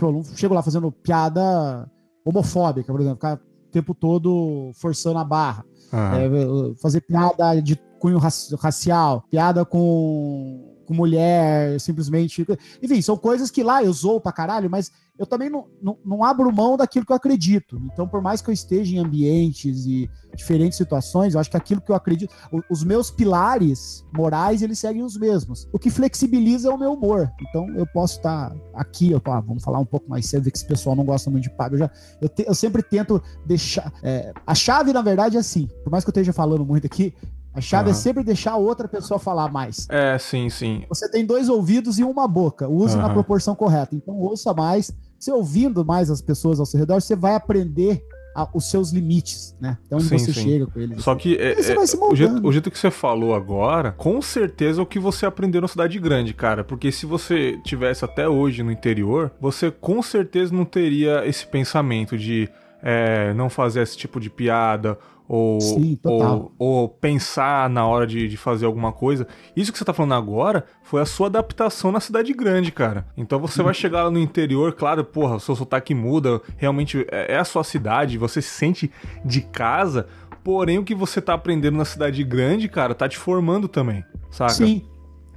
eu 0.00 0.12
não 0.12 0.24
chego 0.24 0.54
lá 0.54 0.62
fazendo 0.62 0.90
piada 0.90 1.88
homofóbica, 2.24 2.90
por 2.92 3.00
exemplo, 3.00 3.16
ficar 3.16 3.36
o 3.36 3.70
tempo 3.70 3.94
todo 3.94 4.70
forçando 4.74 5.18
a 5.18 5.24
barra. 5.24 5.64
É, 5.92 6.74
fazer 6.80 7.02
piada 7.02 7.60
de 7.60 7.76
cunho 8.02 8.18
racial, 8.18 9.24
piada 9.30 9.64
com 9.64 10.72
com 10.84 10.94
mulher, 10.94 11.80
simplesmente. 11.80 12.44
Enfim, 12.82 13.00
são 13.00 13.16
coisas 13.16 13.50
que 13.50 13.62
lá 13.62 13.82
eu 13.82 13.92
zoo 13.92 14.20
pra 14.20 14.32
caralho, 14.32 14.68
mas 14.68 14.90
eu 15.18 15.26
também 15.26 15.48
não, 15.48 15.66
não, 15.80 15.96
não, 16.04 16.24
abro 16.24 16.52
mão 16.52 16.76
daquilo 16.76 17.06
que 17.06 17.12
eu 17.12 17.16
acredito. 17.16 17.80
Então, 17.92 18.08
por 18.08 18.20
mais 18.20 18.42
que 18.42 18.50
eu 18.50 18.52
esteja 18.52 18.96
em 18.96 18.98
ambientes 18.98 19.86
e 19.86 20.10
diferentes 20.34 20.76
situações, 20.76 21.34
eu 21.34 21.40
acho 21.40 21.50
que 21.50 21.56
aquilo 21.56 21.80
que 21.80 21.92
eu 21.92 21.94
acredito, 21.94 22.34
os 22.68 22.82
meus 22.82 23.10
pilares 23.10 24.04
morais, 24.12 24.62
eles 24.62 24.78
seguem 24.78 25.02
os 25.02 25.16
mesmos. 25.16 25.68
O 25.72 25.78
que 25.78 25.90
flexibiliza 25.90 26.68
é 26.68 26.74
o 26.74 26.78
meu 26.78 26.94
humor. 26.94 27.30
Então, 27.40 27.68
eu 27.76 27.86
posso 27.86 28.16
estar 28.16 28.54
aqui, 28.74 29.12
eu, 29.12 29.22
ah, 29.26 29.40
vamos 29.40 29.62
falar 29.62 29.78
um 29.78 29.86
pouco 29.86 30.10
mais 30.10 30.26
cedo, 30.26 30.50
que 30.50 30.56
esse 30.56 30.66
pessoal 30.66 30.96
não 30.96 31.04
gosta 31.04 31.30
muito 31.30 31.44
de 31.44 31.50
pago. 31.50 31.74
Eu, 31.74 31.78
já, 31.78 31.90
eu, 32.20 32.30
eu 32.46 32.54
sempre 32.54 32.82
tento 32.82 33.22
deixar. 33.46 33.92
É, 34.02 34.32
a 34.46 34.54
chave, 34.54 34.92
na 34.92 35.02
verdade, 35.02 35.36
é 35.36 35.40
assim. 35.40 35.68
Por 35.84 35.90
mais 35.90 36.04
que 36.04 36.08
eu 36.08 36.12
esteja 36.12 36.32
falando 36.32 36.64
muito 36.64 36.86
aqui, 36.86 37.14
a 37.54 37.60
chave 37.60 37.90
uhum. 37.90 37.90
é 37.90 37.94
sempre 37.94 38.24
deixar 38.24 38.56
outra 38.56 38.88
pessoa 38.88 39.18
falar 39.18 39.50
mais. 39.50 39.86
É, 39.90 40.16
sim, 40.18 40.48
sim. 40.48 40.84
Você 40.88 41.10
tem 41.10 41.24
dois 41.24 41.48
ouvidos 41.48 41.98
e 41.98 42.04
uma 42.04 42.26
boca. 42.26 42.68
Use 42.68 42.96
uhum. 42.96 43.02
na 43.02 43.10
proporção 43.10 43.54
correta. 43.54 43.94
Então, 43.94 44.14
ouça 44.14 44.54
mais. 44.54 44.92
Você 45.18 45.30
ouvindo 45.30 45.84
mais 45.84 46.10
as 46.10 46.22
pessoas 46.22 46.58
ao 46.58 46.66
seu 46.66 46.80
redor, 46.80 47.00
você 47.00 47.14
vai 47.14 47.34
aprender 47.34 48.02
a, 48.34 48.48
os 48.54 48.70
seus 48.70 48.90
limites, 48.90 49.54
né? 49.60 49.78
Então, 49.86 49.98
onde 49.98 50.08
sim, 50.08 50.18
você 50.18 50.32
sim. 50.32 50.42
chega 50.42 50.66
com 50.66 50.80
eles. 50.80 51.02
Só 51.02 51.14
que 51.14 51.36
é, 51.36 51.52
é, 51.52 51.54
o, 51.54 52.16
jeito, 52.16 52.46
o, 52.46 52.52
jeito, 52.52 52.70
que 52.70 52.78
você 52.78 52.90
falou 52.90 53.34
agora, 53.34 53.92
com 53.92 54.20
certeza 54.22 54.80
é 54.80 54.82
o 54.82 54.86
que 54.86 54.98
você 54.98 55.26
aprendeu 55.26 55.60
na 55.60 55.68
cidade 55.68 55.98
grande, 55.98 56.32
cara. 56.32 56.64
Porque 56.64 56.90
se 56.90 57.06
você 57.06 57.58
tivesse 57.64 58.04
até 58.04 58.28
hoje 58.28 58.62
no 58.62 58.72
interior, 58.72 59.30
você 59.40 59.70
com 59.70 60.02
certeza 60.02 60.54
não 60.54 60.64
teria 60.64 61.26
esse 61.26 61.46
pensamento 61.46 62.16
de 62.16 62.48
é, 62.82 63.32
não 63.34 63.48
fazer 63.48 63.82
esse 63.82 63.96
tipo 63.96 64.18
de 64.18 64.28
piada 64.28 64.98
ou, 65.32 65.58
Sim, 65.62 65.98
ou, 66.04 66.52
ou, 66.58 66.88
pensar 66.90 67.70
na 67.70 67.86
hora 67.86 68.06
de, 68.06 68.28
de, 68.28 68.36
fazer 68.36 68.66
alguma 68.66 68.92
coisa. 68.92 69.26
Isso 69.56 69.72
que 69.72 69.78
você 69.78 69.84
tá 69.84 69.94
falando 69.94 70.12
agora 70.12 70.66
foi 70.82 71.00
a 71.00 71.06
sua 71.06 71.28
adaptação 71.28 71.90
na 71.90 72.00
cidade 72.00 72.34
grande, 72.34 72.70
cara. 72.70 73.06
Então 73.16 73.38
você 73.40 73.62
vai 73.62 73.72
chegar 73.72 74.04
lá 74.04 74.10
no 74.10 74.18
interior, 74.18 74.74
claro, 74.74 75.02
porra, 75.02 75.36
o 75.36 75.40
seu 75.40 75.56
sotaque 75.56 75.94
muda, 75.94 76.42
realmente 76.58 77.06
é, 77.10 77.32
é 77.32 77.38
a 77.38 77.44
sua 77.44 77.64
cidade, 77.64 78.18
você 78.18 78.42
se 78.42 78.50
sente 78.50 78.92
de 79.24 79.40
casa, 79.40 80.06
porém 80.44 80.78
o 80.78 80.84
que 80.84 80.94
você 80.94 81.18
tá 81.18 81.32
aprendendo 81.32 81.78
na 81.78 81.86
cidade 81.86 82.22
grande, 82.22 82.68
cara, 82.68 82.94
tá 82.94 83.08
te 83.08 83.16
formando 83.16 83.68
também, 83.68 84.04
saca? 84.30 84.52
Sim. 84.52 84.84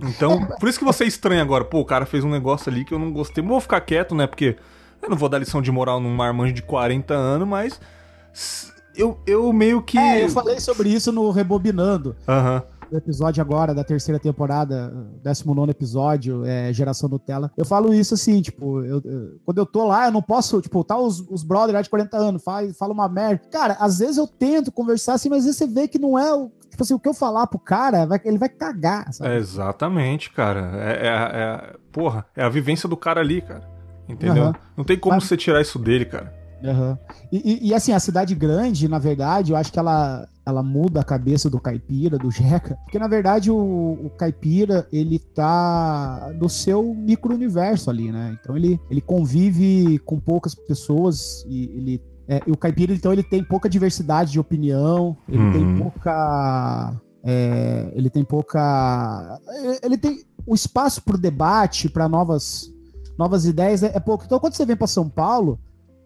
Então, 0.01 0.45
por 0.59 0.67
isso 0.67 0.77
que 0.77 0.83
você 0.83 1.05
é 1.05 1.07
estranho 1.07 1.41
agora. 1.41 1.63
Pô, 1.63 1.79
o 1.79 1.85
cara 1.85 2.05
fez 2.05 2.21
um 2.25 2.29
negócio 2.29 2.69
ali 2.69 2.83
que 2.83 2.93
eu 2.93 2.99
não 2.99 3.13
gostei. 3.13 3.41
Mas 3.41 3.51
vou 3.51 3.61
ficar 3.61 3.79
quieto, 3.79 4.13
né? 4.13 4.27
Porque 4.27 4.57
eu 5.01 5.09
não 5.09 5.15
vou 5.15 5.29
dar 5.29 5.37
lição 5.37 5.61
de 5.61 5.71
moral 5.71 6.01
num 6.01 6.13
marmanjo 6.13 6.51
de 6.51 6.61
40 6.61 7.13
anos, 7.13 7.47
mas 7.47 7.79
eu, 8.97 9.17
eu 9.25 9.51
meio 9.53 9.81
que. 9.81 9.97
É, 9.97 10.23
eu 10.23 10.29
falei 10.29 10.59
sobre 10.59 10.89
isso 10.89 11.11
no 11.11 11.29
Rebobinando. 11.31 12.15
Aham. 12.27 12.55
Uhum 12.55 12.75
o 12.91 12.97
episódio 12.97 13.41
agora 13.41 13.73
da 13.73 13.83
terceira 13.83 14.19
temporada, 14.19 14.93
19 15.23 15.71
episódio, 15.71 16.45
é, 16.45 16.71
Geração 16.73 17.09
Nutella. 17.09 17.51
Eu 17.57 17.65
falo 17.65 17.93
isso 17.93 18.13
assim, 18.13 18.41
tipo, 18.41 18.83
eu, 18.83 19.01
eu, 19.03 19.39
quando 19.45 19.57
eu 19.57 19.65
tô 19.65 19.85
lá, 19.85 20.05
eu 20.05 20.11
não 20.11 20.21
posso, 20.21 20.61
tipo, 20.61 20.83
tá 20.83 20.97
os, 20.97 21.19
os 21.29 21.43
brothers 21.43 21.73
lá 21.73 21.81
de 21.81 21.89
40 21.89 22.17
anos, 22.17 22.43
fala, 22.43 22.73
fala 22.73 22.93
uma 22.93 23.09
merda. 23.09 23.41
Cara, 23.51 23.77
às 23.79 23.99
vezes 23.99 24.17
eu 24.17 24.27
tento 24.27 24.71
conversar 24.71 25.13
assim, 25.13 25.29
mas 25.29 25.39
às 25.39 25.45
vezes 25.45 25.57
você 25.57 25.67
vê 25.67 25.87
que 25.87 25.99
não 25.99 26.17
é 26.17 26.33
o. 26.33 26.51
Tipo 26.69 26.83
assim, 26.83 26.93
o 26.93 26.99
que 26.99 27.07
eu 27.07 27.13
falar 27.13 27.47
pro 27.47 27.57
cara, 27.57 28.05
vai, 28.05 28.19
ele 28.25 28.37
vai 28.37 28.49
cagar, 28.49 29.11
sabe? 29.13 29.29
É 29.31 29.37
exatamente, 29.37 30.29
cara. 30.29 30.71
É, 30.75 31.07
é, 31.07 31.09
é, 31.09 31.75
porra, 31.91 32.25
é 32.35 32.43
a 32.43 32.49
vivência 32.49 32.89
do 32.89 32.97
cara 32.97 33.21
ali, 33.21 33.41
cara. 33.41 33.63
Entendeu? 34.09 34.47
Uhum. 34.47 34.53
Não 34.77 34.83
tem 34.83 34.99
como 34.99 35.15
mas... 35.15 35.23
você 35.23 35.37
tirar 35.37 35.61
isso 35.61 35.79
dele, 35.79 36.05
cara. 36.05 36.33
Uhum. 36.71 36.97
E, 37.31 37.37
e, 37.37 37.67
e, 37.69 37.73
assim, 37.73 37.91
a 37.91 37.99
cidade 37.99 38.33
grande, 38.33 38.87
na 38.87 38.97
verdade, 38.97 39.51
eu 39.51 39.57
acho 39.57 39.71
que 39.71 39.79
ela, 39.79 40.27
ela 40.45 40.63
muda 40.63 41.01
a 41.01 41.03
cabeça 41.03 41.49
do 41.49 41.59
caipira, 41.59 42.17
do 42.17 42.31
jeca, 42.31 42.75
porque 42.83 42.99
na 42.99 43.07
verdade 43.07 43.51
o, 43.51 43.55
o 43.57 44.09
caipira, 44.17 44.87
ele 44.91 45.19
tá 45.19 46.31
no 46.39 46.49
seu 46.49 46.93
micro-universo 46.93 47.89
ali, 47.89 48.11
né? 48.11 48.37
Então 48.39 48.55
ele, 48.57 48.79
ele 48.89 49.01
convive 49.01 49.99
com 49.99 50.19
poucas 50.19 50.55
pessoas 50.55 51.45
e 51.47 51.65
ele 51.75 52.01
é, 52.27 52.41
e 52.45 52.51
o 52.51 52.57
caipira, 52.57 52.93
então, 52.93 53.13
ele 53.13 53.23
tem 53.23 53.43
pouca 53.43 53.69
diversidade 53.69 54.31
de 54.31 54.39
opinião, 54.39 55.15
ele 55.29 55.37
uhum. 55.43 55.51
tem 55.51 55.77
pouca. 55.77 57.01
É, 57.23 57.91
ele 57.93 58.09
tem 58.09 58.23
pouca. 58.23 59.39
Ele 59.83 59.97
tem 59.97 60.23
o 60.45 60.55
espaço 60.55 61.03
para 61.03 61.15
o 61.15 61.19
debate, 61.19 61.89
para 61.89 62.09
novas, 62.09 62.71
novas 63.17 63.45
ideias 63.45 63.83
é, 63.83 63.91
é 63.95 63.99
pouco. 63.99 64.25
Então, 64.25 64.39
quando 64.39 64.53
você 64.53 64.65
vem 64.65 64.75
para 64.75 64.87
São 64.87 65.07
Paulo, 65.07 65.59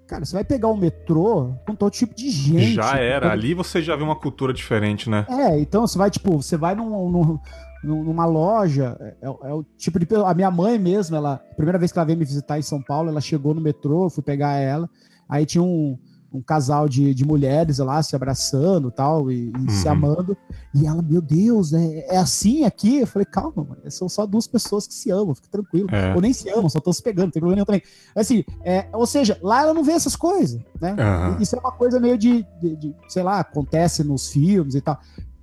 Cara, 0.09 0.25
você 0.25 0.33
vai 0.33 0.43
pegar 0.43 0.69
o 0.69 0.75
metrô 0.75 1.53
com 1.67 1.75
todo 1.75 1.91
tipo 1.91 2.15
de 2.15 2.31
gente. 2.31 2.73
Já 2.73 2.97
era. 2.97 3.31
Ali 3.31 3.53
você 3.53 3.79
já 3.79 3.95
vê 3.95 4.01
uma 4.01 4.15
cultura 4.15 4.51
diferente, 4.51 5.07
né? 5.07 5.23
É, 5.29 5.59
então 5.59 5.85
você 5.85 5.99
vai, 5.99 6.09
tipo, 6.09 6.41
você 6.41 6.57
vai 6.57 6.73
num, 6.73 7.39
num, 7.83 8.03
numa 8.03 8.25
loja. 8.25 8.97
É, 8.99 9.27
é, 9.27 9.53
o 9.53 9.63
tipo 9.77 9.99
de. 9.99 10.07
A 10.25 10.33
minha 10.33 10.49
mãe 10.49 10.79
mesmo, 10.79 11.15
ela. 11.15 11.37
Primeira 11.55 11.77
vez 11.77 11.91
que 11.91 11.99
ela 11.99 12.07
veio 12.07 12.17
me 12.17 12.25
visitar 12.25 12.57
em 12.57 12.63
São 12.63 12.81
Paulo, 12.81 13.09
ela 13.09 13.21
chegou 13.21 13.53
no 13.53 13.61
metrô, 13.61 14.05
eu 14.05 14.09
fui 14.09 14.23
pegar 14.23 14.53
ela. 14.55 14.89
Aí 15.29 15.45
tinha 15.45 15.61
um, 15.61 15.95
um 16.31 16.41
casal 16.41 16.87
de, 16.87 17.13
de 17.13 17.25
mulheres 17.25 17.79
lá 17.79 18.01
se 18.03 18.15
abraçando 18.15 18.91
tal, 18.91 19.31
e, 19.31 19.49
e 19.49 19.57
uhum. 19.57 19.69
se 19.69 19.87
amando. 19.87 20.37
E 20.73 20.85
ela, 20.85 21.01
meu 21.01 21.21
Deus, 21.21 21.73
é, 21.73 22.15
é 22.15 22.17
assim 22.17 22.63
aqui? 22.65 22.99
Eu 22.99 23.07
falei, 23.07 23.25
calma, 23.25 23.63
mano, 23.63 23.81
são 23.89 24.07
só 24.07 24.25
duas 24.25 24.47
pessoas 24.47 24.87
que 24.87 24.93
se 24.93 25.09
amam, 25.11 25.33
fica 25.33 25.47
tranquilo. 25.49 25.87
É. 25.91 26.13
Ou 26.13 26.21
nem 26.21 26.33
se 26.33 26.49
amam, 26.49 26.69
só 26.69 26.77
estão 26.77 26.93
se 26.93 27.01
pegando, 27.01 27.25
não 27.25 27.31
tem 27.31 27.39
problema 27.39 27.55
nenhum 27.55 27.65
também. 27.65 27.81
Assim, 28.15 28.43
é, 28.63 28.87
ou 28.93 29.05
seja, 29.05 29.37
lá 29.41 29.63
ela 29.63 29.73
não 29.73 29.83
vê 29.83 29.93
essas 29.93 30.15
coisas, 30.15 30.61
né? 30.79 30.91
Uhum. 30.93 31.41
Isso 31.41 31.55
é 31.55 31.59
uma 31.59 31.71
coisa 31.71 31.99
meio 31.99 32.17
de, 32.17 32.45
de, 32.61 32.75
de, 32.75 32.95
sei 33.07 33.23
lá, 33.23 33.39
acontece 33.39 34.03
nos 34.03 34.31
filmes 34.31 34.75
e 34.75 34.81
tal. 34.81 34.99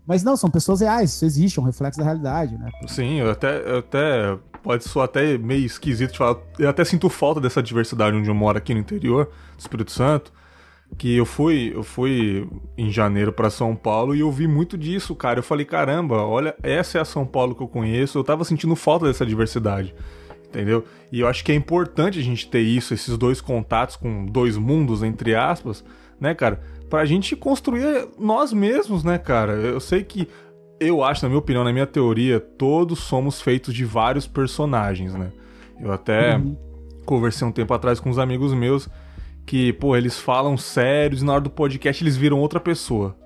Mas 0.06 0.22
não, 0.22 0.36
são 0.36 0.48
pessoas 0.48 0.80
reais, 0.80 1.10
isso 1.10 1.24
existe, 1.24 1.58
é 1.58 1.62
um 1.62 1.64
reflexo 1.64 1.98
da 1.98 2.04
realidade, 2.04 2.56
né? 2.56 2.70
Sim, 2.86 3.18
eu 3.18 3.30
até, 3.30 3.58
eu 3.68 3.78
até 3.78 4.38
pode 4.62 4.84
soar 4.84 5.06
até 5.06 5.36
meio 5.36 5.66
esquisito 5.66 6.12
de 6.12 6.18
falar. 6.18 6.38
Eu 6.58 6.68
até 6.68 6.84
sinto 6.84 7.08
falta 7.08 7.40
dessa 7.40 7.60
diversidade 7.60 8.16
onde 8.16 8.28
eu 8.28 8.34
moro 8.34 8.56
aqui 8.56 8.72
no 8.72 8.80
interior 8.80 9.26
do 9.56 9.60
Espírito 9.60 9.90
Santo. 9.90 10.32
Que 10.96 11.16
eu 11.16 11.26
fui, 11.26 11.72
eu 11.74 11.82
fui 11.82 12.48
em 12.76 12.90
janeiro 12.90 13.32
para 13.32 13.50
São 13.50 13.76
Paulo 13.76 14.14
e 14.14 14.20
eu 14.20 14.30
vi 14.30 14.46
muito 14.46 14.78
disso, 14.78 15.14
cara. 15.14 15.40
Eu 15.40 15.42
falei, 15.42 15.66
caramba, 15.66 16.24
olha, 16.24 16.54
essa 16.62 16.98
é 16.98 17.00
a 17.00 17.04
São 17.04 17.26
Paulo 17.26 17.54
que 17.54 17.62
eu 17.62 17.68
conheço. 17.68 18.18
Eu 18.18 18.24
tava 18.24 18.44
sentindo 18.44 18.74
falta 18.74 19.06
dessa 19.06 19.26
diversidade 19.26 19.94
entendeu? 20.56 20.84
E 21.12 21.20
eu 21.20 21.28
acho 21.28 21.44
que 21.44 21.52
é 21.52 21.54
importante 21.54 22.18
a 22.18 22.22
gente 22.22 22.48
ter 22.48 22.60
isso, 22.60 22.94
esses 22.94 23.16
dois 23.18 23.40
contatos 23.40 23.96
com 23.96 24.24
dois 24.24 24.56
mundos, 24.56 25.02
entre 25.02 25.34
aspas, 25.34 25.84
né, 26.18 26.34
cara? 26.34 26.60
Pra 26.88 27.04
gente 27.04 27.36
construir 27.36 28.08
nós 28.18 28.52
mesmos, 28.52 29.04
né, 29.04 29.18
cara? 29.18 29.52
Eu 29.52 29.80
sei 29.80 30.02
que, 30.02 30.28
eu 30.80 31.04
acho, 31.04 31.22
na 31.22 31.28
minha 31.28 31.38
opinião, 31.38 31.64
na 31.64 31.72
minha 31.72 31.86
teoria, 31.86 32.40
todos 32.40 33.00
somos 33.00 33.40
feitos 33.40 33.74
de 33.74 33.84
vários 33.84 34.26
personagens, 34.26 35.14
né? 35.14 35.30
Eu 35.80 35.92
até 35.92 36.36
uhum. 36.36 36.56
conversei 37.04 37.46
um 37.46 37.52
tempo 37.52 37.74
atrás 37.74 38.00
com 38.00 38.08
uns 38.08 38.18
amigos 38.18 38.54
meus 38.54 38.88
que, 39.46 39.72
pô, 39.74 39.96
eles 39.96 40.18
falam 40.18 40.56
sérios 40.56 41.22
e 41.22 41.24
na 41.24 41.32
hora 41.32 41.40
do 41.40 41.50
podcast 41.50 42.02
eles 42.02 42.16
viram 42.16 42.40
outra 42.40 42.58
pessoa. 42.58 43.16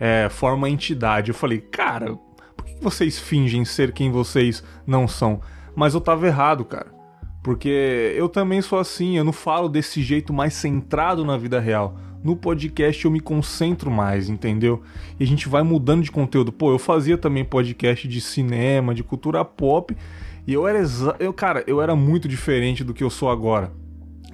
É, 0.00 0.28
forma 0.30 0.56
uma 0.56 0.70
entidade. 0.70 1.30
Eu 1.30 1.34
falei, 1.34 1.60
cara, 1.60 2.18
por 2.56 2.64
que 2.64 2.76
vocês 2.80 3.18
fingem 3.18 3.64
ser 3.64 3.92
quem 3.92 4.10
vocês 4.10 4.64
não 4.86 5.06
são? 5.06 5.40
Mas 5.74 5.92
eu 5.92 6.00
tava 6.00 6.26
errado, 6.26 6.64
cara. 6.64 6.96
Porque 7.42 8.14
eu 8.16 8.28
também 8.28 8.60
sou 8.62 8.78
assim, 8.78 9.16
eu 9.18 9.22
não 9.22 9.32
falo 9.32 9.68
desse 9.68 10.02
jeito 10.02 10.32
mais 10.32 10.54
centrado 10.54 11.24
na 11.24 11.36
vida 11.36 11.60
real. 11.60 11.96
No 12.24 12.34
podcast 12.34 13.04
eu 13.04 13.10
me 13.10 13.20
concentro 13.20 13.90
mais, 13.90 14.28
entendeu? 14.28 14.82
E 15.20 15.22
a 15.22 15.26
gente 15.26 15.48
vai 15.48 15.62
mudando 15.62 16.02
de 16.02 16.10
conteúdo. 16.10 16.50
Pô, 16.50 16.72
eu 16.72 16.78
fazia 16.78 17.16
também 17.16 17.44
podcast 17.44 18.08
de 18.08 18.20
cinema, 18.20 18.94
de 18.94 19.04
cultura 19.04 19.44
pop, 19.44 19.96
e 20.44 20.52
eu 20.52 20.66
era 20.66 20.80
eu, 21.20 21.32
cara, 21.32 21.62
eu 21.68 21.80
era 21.80 21.94
muito 21.94 22.26
diferente 22.26 22.82
do 22.82 22.92
que 22.92 23.04
eu 23.04 23.10
sou 23.10 23.30
agora. 23.30 23.70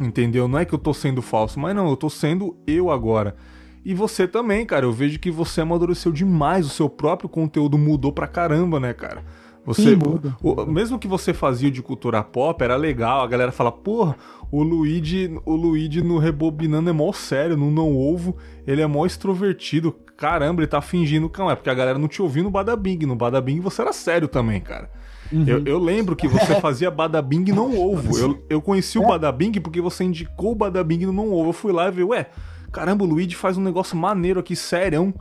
Entendeu? 0.05 0.49
Não 0.49 0.59
é 0.59 0.65
que 0.65 0.75
eu 0.75 0.79
tô 0.79 0.93
sendo 0.93 1.23
falso, 1.23 1.59
mas 1.59 1.75
não, 1.75 1.89
eu 1.89 1.97
tô 1.97 2.11
sendo 2.11 2.57
eu 2.67 2.91
agora. 2.91 3.37
E 3.85 3.95
você 3.95 4.29
também, 4.29 4.65
cara. 4.65 4.87
Eu 4.87 4.93
vejo 4.93 5.19
que 5.19 5.31
você 5.31 5.61
amadureceu 5.61 6.13
demais, 6.13 6.67
o 6.67 6.71
seu 6.71 6.89
próprio 6.89 7.29
conteúdo 7.29 7.77
mudou 7.77 8.13
pra 8.13 8.27
caramba, 8.27 8.79
né, 8.79 8.93
cara? 8.93 9.25
Você, 9.65 9.95
Sim, 9.95 9.99
o, 10.43 10.67
mesmo 10.67 10.99
que 10.99 11.07
você 11.07 11.33
fazia 11.33 11.71
de 11.71 11.81
cultura 11.83 12.23
pop, 12.23 12.63
era 12.65 12.75
legal, 12.75 13.23
a 13.23 13.27
galera 13.29 13.53
fala, 13.53 13.71
porra, 13.71 14.17
o 14.51 14.61
Luigi, 14.61 15.39
o 15.45 15.55
Luigi 15.55 16.03
no 16.03 16.19
Rebobinando 16.19 16.91
é 16.91 16.93
mó 16.93 17.13
sério, 17.13 17.57
no 17.57 17.71
Não 17.71 17.97
Ovo, 17.97 18.37
ele 18.67 18.83
é 18.83 18.87
mó 18.87 19.07
extrovertido. 19.07 19.95
Caramba, 20.17 20.63
ele 20.63 20.67
tá 20.67 20.81
fingindo 20.81 21.29
que 21.29 21.39
não 21.39 21.51
é, 21.51 21.55
porque 21.55 21.71
a 21.71 21.75
galera 21.75 21.99
não 21.99 22.09
te 22.09 22.21
ouviu 22.21 22.43
no 22.43 22.51
Badabing. 22.51 23.07
No 23.07 23.15
Badabing 23.15 23.61
você 23.61 23.83
era 23.83 23.93
sério 23.93 24.27
também, 24.27 24.61
cara. 24.61 24.91
Uhum. 25.33 25.45
Eu, 25.47 25.65
eu, 25.65 25.79
lembro 25.79 26.15
que 26.15 26.29
você 26.29 26.55
fazia 26.61 26.91
Badabing 26.91 27.53
não 27.53 27.79
ovo. 27.79 28.19
Eu, 28.19 28.45
eu 28.49 28.61
conheci 28.61 28.99
o 28.99 29.05
é. 29.05 29.07
Badabing 29.07 29.53
porque 29.61 29.81
você 29.81 30.05
indicou 30.05 30.53
o 30.53 30.55
Badabing 30.55 31.07
no 31.07 31.13
não 31.13 31.33
ovo. 31.33 31.51
Eu 31.51 31.53
fui 31.53 31.73
lá 31.73 31.89
e 31.89 31.91
vi, 31.91 32.05
ué, 32.05 32.27
caramba, 32.71 33.05
o 33.05 33.07
Luigi 33.07 33.35
faz 33.35 33.57
um 33.57 33.63
negócio 33.63 33.97
maneiro 33.97 34.41
aqui, 34.41 34.55
sério. 34.55 35.15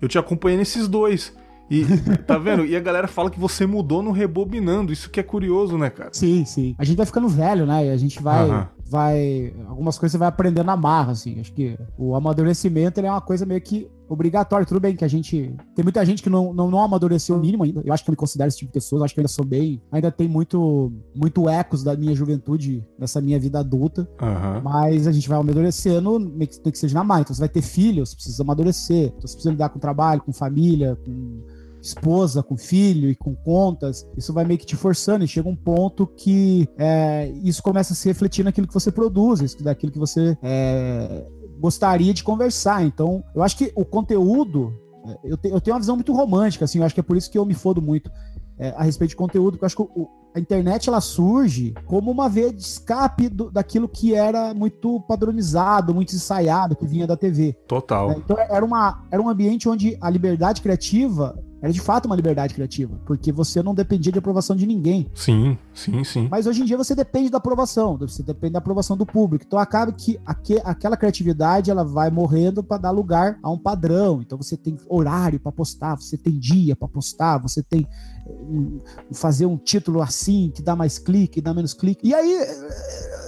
Eu 0.00 0.08
te 0.08 0.18
acompanhei 0.18 0.58
nesses 0.58 0.88
dois. 0.88 1.34
E 1.70 1.84
tá 2.26 2.38
vendo? 2.38 2.64
E 2.64 2.74
a 2.74 2.80
galera 2.80 3.06
fala 3.06 3.30
que 3.30 3.38
você 3.38 3.66
mudou 3.66 4.02
no 4.02 4.10
rebobinando. 4.10 4.92
Isso 4.92 5.10
que 5.10 5.20
é 5.20 5.22
curioso, 5.22 5.76
né, 5.76 5.90
cara? 5.90 6.10
Sim, 6.12 6.44
sim. 6.44 6.74
A 6.78 6.84
gente 6.84 6.96
vai 6.96 7.06
ficando 7.06 7.28
velho, 7.28 7.66
né? 7.66 7.86
E 7.86 7.90
a 7.90 7.96
gente 7.96 8.22
vai. 8.22 8.48
Uhum. 8.48 8.66
Vai 8.88 9.54
algumas 9.68 9.98
coisas 9.98 10.12
você 10.12 10.18
vai 10.18 10.28
aprendendo 10.28 10.66
na 10.66 10.76
marra, 10.76 11.12
assim. 11.12 11.40
Acho 11.40 11.52
que 11.52 11.78
o 11.96 12.14
amadurecimento 12.14 13.00
é 13.00 13.10
uma 13.10 13.20
coisa 13.20 13.44
meio 13.44 13.60
que 13.60 13.88
obrigatória. 14.08 14.66
Tudo 14.66 14.80
bem 14.80 14.96
que 14.96 15.04
a 15.04 15.08
gente. 15.08 15.54
Tem 15.74 15.82
muita 15.82 16.04
gente 16.04 16.22
que 16.22 16.30
não, 16.30 16.52
não, 16.52 16.70
não 16.70 16.82
amadureceu 16.82 17.36
o 17.36 17.38
mínimo 17.38 17.64
ainda. 17.64 17.82
Eu 17.84 17.92
acho 17.92 18.02
que 18.02 18.10
eu 18.10 18.12
me 18.12 18.16
considero 18.16 18.48
esse 18.48 18.58
tipo 18.58 18.70
de 18.70 18.74
pessoa. 18.74 19.00
Eu 19.00 19.04
acho 19.04 19.14
que 19.14 19.20
eu 19.20 19.22
ainda 19.22 19.28
sou 19.28 19.44
bem. 19.44 19.82
Ainda 19.92 20.10
tem 20.10 20.26
muito, 20.26 20.92
muito 21.14 21.48
ecos 21.48 21.82
da 21.82 21.96
minha 21.96 22.14
juventude 22.14 22.84
nessa 22.98 23.20
minha 23.20 23.38
vida 23.38 23.60
adulta. 23.60 24.08
Uhum. 24.20 24.62
Mas 24.62 25.06
a 25.06 25.12
gente 25.12 25.28
vai 25.28 25.38
amadurecendo, 25.38 26.18
meio 26.18 26.48
que, 26.48 26.70
que 26.70 26.78
seja 26.78 26.94
na 26.94 27.04
marra. 27.04 27.22
Então 27.22 27.34
você 27.34 27.40
vai 27.40 27.48
ter 27.48 27.62
filhos, 27.62 28.14
precisa 28.14 28.42
amadurecer. 28.42 29.08
Então 29.08 29.20
você 29.26 29.34
precisa 29.34 29.50
lidar 29.50 29.68
com 29.68 29.78
trabalho, 29.78 30.22
com 30.22 30.32
família, 30.32 30.96
com 31.04 31.42
esposa, 31.80 32.42
com 32.42 32.56
filho 32.56 33.08
e 33.08 33.14
com 33.14 33.34
contas, 33.34 34.06
isso 34.16 34.32
vai 34.32 34.44
meio 34.44 34.58
que 34.58 34.66
te 34.66 34.76
forçando 34.76 35.24
e 35.24 35.28
chega 35.28 35.48
um 35.48 35.56
ponto 35.56 36.06
que 36.06 36.68
é, 36.76 37.30
isso 37.42 37.62
começa 37.62 37.92
a 37.92 37.96
se 37.96 38.08
refletir 38.08 38.44
naquilo 38.44 38.66
que 38.66 38.74
você 38.74 38.90
produz, 38.90 39.54
daquilo 39.54 39.92
que 39.92 39.98
você 39.98 40.36
é, 40.42 41.26
gostaria 41.58 42.12
de 42.12 42.24
conversar. 42.24 42.84
Então, 42.84 43.22
eu 43.34 43.42
acho 43.42 43.56
que 43.56 43.72
o 43.74 43.84
conteúdo, 43.84 44.72
é, 45.06 45.18
eu, 45.24 45.36
te, 45.36 45.48
eu 45.48 45.60
tenho 45.60 45.74
uma 45.74 45.80
visão 45.80 45.94
muito 45.94 46.12
romântica, 46.12 46.64
assim, 46.64 46.78
eu 46.78 46.84
acho 46.84 46.94
que 46.94 47.00
é 47.00 47.04
por 47.04 47.16
isso 47.16 47.30
que 47.30 47.38
eu 47.38 47.44
me 47.44 47.54
fodo 47.54 47.80
muito 47.80 48.10
é, 48.58 48.74
a 48.76 48.82
respeito 48.82 49.10
de 49.10 49.16
conteúdo, 49.16 49.52
porque 49.52 49.64
eu 49.64 49.66
acho 49.66 49.76
que 49.76 49.82
o, 49.82 50.08
a 50.34 50.40
internet 50.40 50.88
ela 50.88 51.00
surge 51.00 51.74
como 51.86 52.10
uma 52.10 52.28
via 52.28 52.52
de 52.52 52.62
escape 52.62 53.28
do, 53.28 53.50
daquilo 53.50 53.88
que 53.88 54.14
era 54.14 54.52
muito 54.52 55.00
padronizado, 55.02 55.94
muito 55.94 56.14
ensaiado, 56.14 56.76
que 56.76 56.86
vinha 56.86 57.06
da 57.06 57.16
TV. 57.16 57.54
Total. 57.66 58.10
É, 58.10 58.14
então 58.14 58.36
era, 58.38 58.64
uma, 58.64 59.04
era 59.10 59.22
um 59.22 59.28
ambiente 59.28 59.68
onde 59.68 59.96
a 60.00 60.10
liberdade 60.10 60.60
criativa 60.60 61.38
era 61.60 61.72
de 61.72 61.80
fato 61.80 62.06
uma 62.06 62.14
liberdade 62.14 62.54
criativa, 62.54 63.00
porque 63.04 63.32
você 63.32 63.62
não 63.62 63.74
dependia 63.74 64.12
de 64.12 64.18
aprovação 64.18 64.54
de 64.54 64.66
ninguém. 64.66 65.10
Sim, 65.12 65.58
sim, 65.74 66.04
sim. 66.04 66.28
Mas 66.30 66.46
hoje 66.46 66.62
em 66.62 66.64
dia 66.64 66.76
você 66.76 66.94
depende 66.94 67.30
da 67.30 67.38
aprovação, 67.38 67.96
você 67.96 68.22
depende 68.22 68.52
da 68.52 68.60
aprovação 68.60 68.96
do 68.96 69.04
público. 69.04 69.44
Então 69.46 69.58
acaba 69.58 69.90
que 69.92 70.18
aqu 70.24 70.60
aquela 70.64 70.96
criatividade 70.96 71.70
ela 71.70 71.84
vai 71.84 72.10
morrendo 72.10 72.62
para 72.62 72.78
dar 72.78 72.90
lugar 72.90 73.38
a 73.42 73.50
um 73.50 73.58
padrão. 73.58 74.22
Então 74.22 74.38
você 74.38 74.56
tem 74.56 74.76
horário 74.88 75.40
para 75.40 75.50
postar, 75.50 75.96
você 75.96 76.16
tem 76.16 76.38
dia 76.38 76.76
para 76.76 76.86
postar, 76.86 77.38
você 77.38 77.62
tem 77.62 77.86
um, 78.26 78.80
fazer 79.12 79.46
um 79.46 79.56
título 79.56 80.00
assim 80.00 80.52
que 80.54 80.62
dá 80.62 80.76
mais 80.76 80.98
clique, 80.98 81.40
dá 81.40 81.52
menos 81.52 81.74
clique. 81.74 82.06
E 82.06 82.14
aí 82.14 82.38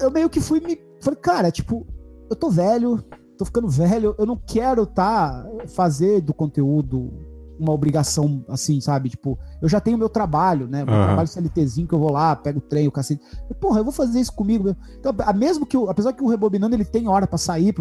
eu 0.01 0.11
meio 0.11 0.31
que 0.31 0.41
fui 0.41 0.61
me 0.61 0.81
falei, 1.01 1.19
cara, 1.19 1.51
tipo, 1.51 1.87
eu 2.29 2.37
tô 2.37 2.49
velho, 2.49 3.03
tô 3.37 3.45
ficando 3.45 3.69
velho, 3.69 4.15
eu 4.19 4.27
não 4.27 4.37
quero 4.37 4.87
tá 4.87 5.45
fazer 5.67 6.21
do 6.21 6.33
conteúdo 6.33 7.30
uma 7.61 7.73
obrigação 7.73 8.43
assim, 8.49 8.81
sabe? 8.81 9.11
Tipo, 9.11 9.39
eu 9.61 9.69
já 9.69 9.79
tenho 9.79 9.99
meu 9.99 10.09
trabalho, 10.09 10.67
né? 10.67 10.85
Meu 10.85 10.95
uhum. 10.95 11.05
trabalho 11.05 11.29
CLTzinho 11.29 11.87
que 11.87 11.95
eu 11.95 11.99
vou 11.99 12.11
lá, 12.11 12.35
pego 12.35 12.59
o 12.59 12.63
trem, 12.63 12.89
o 12.89 12.93
cacete. 12.93 13.23
E, 13.51 13.55
porra, 13.55 13.81
eu 13.81 13.85
vou 13.85 13.93
fazer 13.93 14.19
isso 14.19 14.33
comigo. 14.33 14.75
Então, 14.99 15.15
mesmo 15.35 15.67
que, 15.67 15.77
apesar 15.89 16.15
que 16.15 16.23
o 16.23 16.29
Rebobinando 16.29 16.75
ele 16.75 16.85
tem 16.85 17.07
hora 17.07 17.27
para 17.27 17.39
sair, 17.39 17.75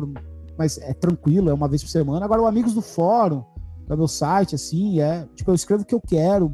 mas 0.57 0.77
é 0.79 0.93
tranquilo, 0.93 1.49
é 1.49 1.53
uma 1.53 1.69
vez 1.69 1.81
por 1.81 1.89
semana. 1.89 2.25
Agora, 2.25 2.41
o 2.41 2.45
Amigos 2.45 2.73
do 2.73 2.81
Fórum, 2.81 3.43
que 3.87 3.93
é 3.93 3.95
meu 3.95 4.07
site, 4.07 4.55
assim, 4.55 4.99
é. 4.99 5.25
Tipo, 5.33 5.51
eu 5.51 5.55
escrevo 5.55 5.83
o 5.83 5.85
que 5.85 5.95
eu 5.95 6.01
quero, 6.05 6.53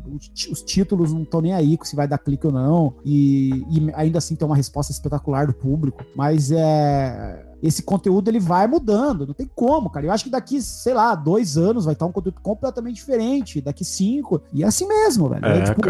os 0.52 0.62
títulos 0.62 1.12
não 1.12 1.24
estão 1.24 1.42
nem 1.42 1.54
aí 1.54 1.78
se 1.84 1.96
vai 1.96 2.08
dar 2.08 2.20
clique 2.20 2.46
ou 2.46 2.54
não. 2.54 2.96
E, 3.04 3.66
e 3.72 3.92
ainda 3.96 4.20
assim 4.20 4.36
tem 4.36 4.46
uma 4.48 4.56
resposta 4.56 4.92
espetacular 4.92 5.48
do 5.48 5.54
público. 5.54 6.06
Mas 6.16 6.52
é 6.52 7.55
esse 7.62 7.84
conteúdo 7.84 8.30
ele 8.30 8.40
vai 8.40 8.68
mudando, 8.68 9.26
não 9.26 9.34
tem 9.34 9.50
como, 9.54 9.90
cara. 9.90 10.06
Eu 10.06 10.12
acho 10.12 10.24
que 10.24 10.30
daqui, 10.30 10.62
sei 10.62 10.94
lá, 10.94 11.16
dois 11.16 11.58
anos 11.58 11.86
vai 11.86 11.94
estar 11.94 12.06
um 12.06 12.12
conteúdo 12.12 12.40
completamente 12.42 12.96
diferente, 12.96 13.62
daqui 13.62 13.84
cinco, 13.84 14.42
e 14.54 14.64
é 14.64 14.68
assim 14.68 14.88
mesmo, 14.88 15.30
velho. 15.30 15.46
É, 15.46 15.60
é, 15.60 15.64
tipo, 15.64 15.82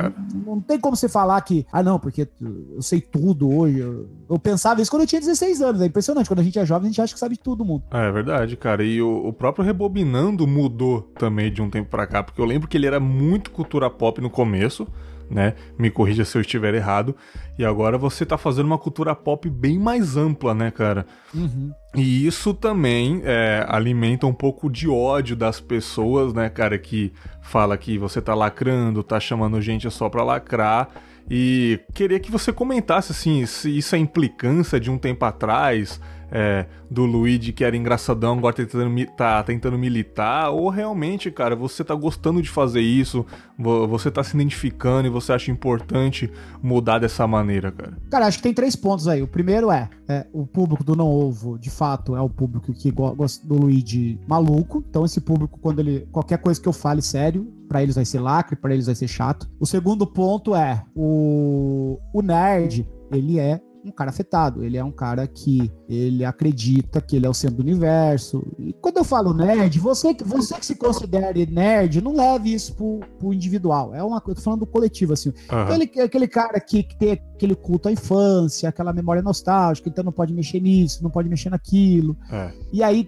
não 0.46 0.60
tem 0.62 0.80
como 0.80 0.96
você 0.96 1.10
falar 1.10 1.40
que, 1.42 1.66
ah, 1.72 1.84
não, 1.84 2.00
porque 2.00 2.28
eu 2.42 2.82
sei 2.82 3.02
tudo 3.02 3.50
hoje. 3.50 3.80
Eu, 3.80 4.08
eu, 4.30 4.40
pensava 4.40 4.82
isso 4.82 4.92
quando 4.92 5.02
eu 5.02 5.08
tinha 5.08 5.22
16 5.22 5.62
anos, 5.62 5.82
é 5.82 5.86
impressionante. 5.86 6.28
Quando 6.28 6.40
a 6.40 6.44
gente 6.44 6.60
é 6.60 6.66
jovem, 6.66 6.88
a 6.88 6.90
gente 6.92 7.02
acha 7.02 7.14
que 7.14 7.20
sabe 7.20 7.38
tudo 7.38 7.66
mundo. 7.66 7.84
É, 7.92 8.08
é 8.08 8.12
verdade, 8.12 8.56
cara. 8.56 8.84
E 8.84 9.02
o, 9.02 9.28
o 9.28 9.34
próprio 9.34 9.66
Rebobinando 9.66 10.48
mudou 10.48 11.02
também 11.18 11.52
de 11.52 11.62
um 11.62 11.70
tempo 11.70 11.90
pra 11.90 12.08
cá, 12.08 12.24
porque 12.24 12.40
eu 12.40 12.46
lembro 12.46 12.68
que 12.68 12.78
ele 12.78 12.88
era 12.88 13.00
muito 13.00 13.52
cultura 13.52 13.90
pop 13.90 14.22
no 14.22 14.30
começo 14.30 14.88
né? 15.30 15.54
Me 15.78 15.90
corrija 15.90 16.26
se 16.26 16.38
eu 16.38 16.42
estiver 16.42 16.74
errado. 16.74 17.16
E 17.58 17.66
agora 17.66 17.98
você 17.98 18.26
tá 18.26 18.38
fazendo 18.38 18.68
uma 18.68 18.78
cultura 18.78 19.16
pop 19.16 19.50
bem 19.50 19.80
mais 19.80 20.18
ampla, 20.18 20.54
né, 20.54 20.72
cara? 20.72 21.06
Uhum. 21.34 21.72
E 21.96 22.26
isso 22.26 22.54
também 22.54 23.22
é, 23.24 23.66
alimenta 23.68 24.28
um 24.28 24.34
pouco 24.34 24.70
de 24.70 24.90
ódio 24.90 25.36
das 25.36 25.60
pessoas, 25.60 26.34
né, 26.34 26.50
cara, 26.50 26.78
que 26.78 27.14
fala 27.42 27.78
que 27.78 27.98
você 27.98 28.22
tá 28.22 28.34
lacrando, 28.36 29.04
tá 29.04 29.20
chamando 29.20 29.62
gente 29.62 29.90
só 29.90 30.10
pra 30.10 30.24
lacrar. 30.24 30.90
E 31.30 31.80
queria 31.94 32.20
que 32.20 32.32
você 32.32 32.54
comentasse, 32.54 33.12
assim, 33.12 33.46
se 33.46 33.76
isso 33.76 33.96
é 33.96 33.98
implicância 33.98 34.80
de 34.80 34.92
um 34.92 34.98
tempo 34.98 35.26
atrás, 35.26 36.00
é, 36.32 36.66
do 36.90 37.06
Luigi 37.06 37.52
que 37.52 37.64
era 37.64 37.76
engraçadão, 37.76 38.38
agora 38.38 38.56
tá 38.56 38.64
tentando, 38.64 39.06
tá 39.16 39.44
tentando 39.44 39.78
militar, 39.78 40.50
ou 40.52 40.70
realmente, 40.70 41.32
cara, 41.32 41.56
você 41.56 41.84
tá 41.84 41.96
gostando 41.96 42.42
de 42.42 42.50
fazer 42.50 42.82
isso, 42.82 43.26
você 43.58 44.12
tá 44.12 44.24
se 44.24 44.36
identificando 44.36 45.08
e 45.08 45.12
você 45.12 45.34
acha 45.34 45.52
importante 45.52 46.32
mudar 46.62 47.00
dessa 47.00 47.26
maneira, 47.28 47.72
cara? 47.72 47.98
Cara, 48.10 48.28
acho 48.28 48.38
que 48.38 48.44
tem 48.44 48.54
três 48.54 48.76
pontos 48.76 49.08
aí. 49.08 49.22
O 49.22 49.28
primeiro 49.28 49.72
é, 49.72 49.90
é 50.08 50.26
o 50.34 50.46
público 50.46 50.84
do 50.84 50.96
Não 50.96 51.08
Ovo, 51.08 51.58
de 51.58 51.70
fato, 51.70 52.16
é 52.16 52.22
o 52.22 52.30
público 52.30 52.74
que 52.74 52.92
gosta 52.92 53.46
do 53.48 53.56
Luigi 53.56 54.20
maluco. 54.28 54.84
Então, 54.90 55.06
esse 55.06 55.22
público, 55.22 55.60
quando 55.62 55.80
ele. 55.80 56.08
qualquer 56.12 56.38
coisa 56.38 56.62
que 56.62 56.68
eu 56.68 56.74
fale 56.74 57.02
sério, 57.02 57.48
para 57.68 57.82
eles 57.82 57.96
vai 57.96 58.06
ser 58.06 58.20
lacre, 58.20 58.56
para 58.56 58.74
eles 58.74 58.86
vai 58.86 58.96
ser 58.96 59.08
chato. 59.08 59.50
O 59.60 59.66
segundo 59.66 60.06
ponto 60.06 60.56
é 60.56 60.84
o, 60.96 62.00
o 62.14 62.22
nerd, 62.22 62.88
ele 63.12 63.40
é 63.40 63.60
um 63.86 63.92
cara 63.92 64.10
afetado, 64.10 64.64
ele 64.64 64.78
é 64.78 64.84
um 64.84 64.92
cara 64.92 65.28
que 65.28 65.72
ele 65.88 66.26
acredita 66.26 67.00
que 67.00 67.16
ele 67.16 67.26
é 67.26 67.30
o 67.30 67.34
centro 67.34 67.58
do 67.58 67.64
universo. 67.64 68.44
E 68.58 68.74
quando 68.74 68.98
eu 68.98 69.04
falo 69.04 69.34
nerd, 69.34 69.80
você, 69.80 70.16
você 70.26 70.56
que 70.56 70.66
se 70.66 70.76
considere 70.76 71.46
nerd, 71.46 72.02
não 72.02 72.16
leve 72.16 72.54
isso 72.54 72.76
pro, 72.76 73.00
pro 73.20 73.34
individual. 73.34 73.94
É 73.94 74.04
uma 74.04 74.20
coisa, 74.20 74.40
tô 74.40 74.44
falando 74.44 74.62
do 74.62 74.66
coletivo, 74.66 75.14
assim. 75.14 75.30
Uhum. 75.30 75.60
Aquele, 75.60 76.02
aquele 76.02 76.28
cara 76.28 76.60
que, 76.60 76.84
que 76.84 76.98
tem 76.98 77.12
aquele 77.12 77.56
culto 77.56 77.88
à 77.88 77.92
infância, 77.92 78.68
aquela 78.68 78.92
memória 78.92 79.22
nostálgica, 79.22 79.88
então 79.88 80.04
não 80.04 80.12
pode 80.12 80.34
mexer 80.34 80.60
nisso, 80.60 81.04
não 81.04 81.12
pode 81.12 81.30
mexer 81.30 81.50
naquilo. 81.50 82.18
É. 82.32 82.52
E 82.74 82.82
aí 82.82 83.08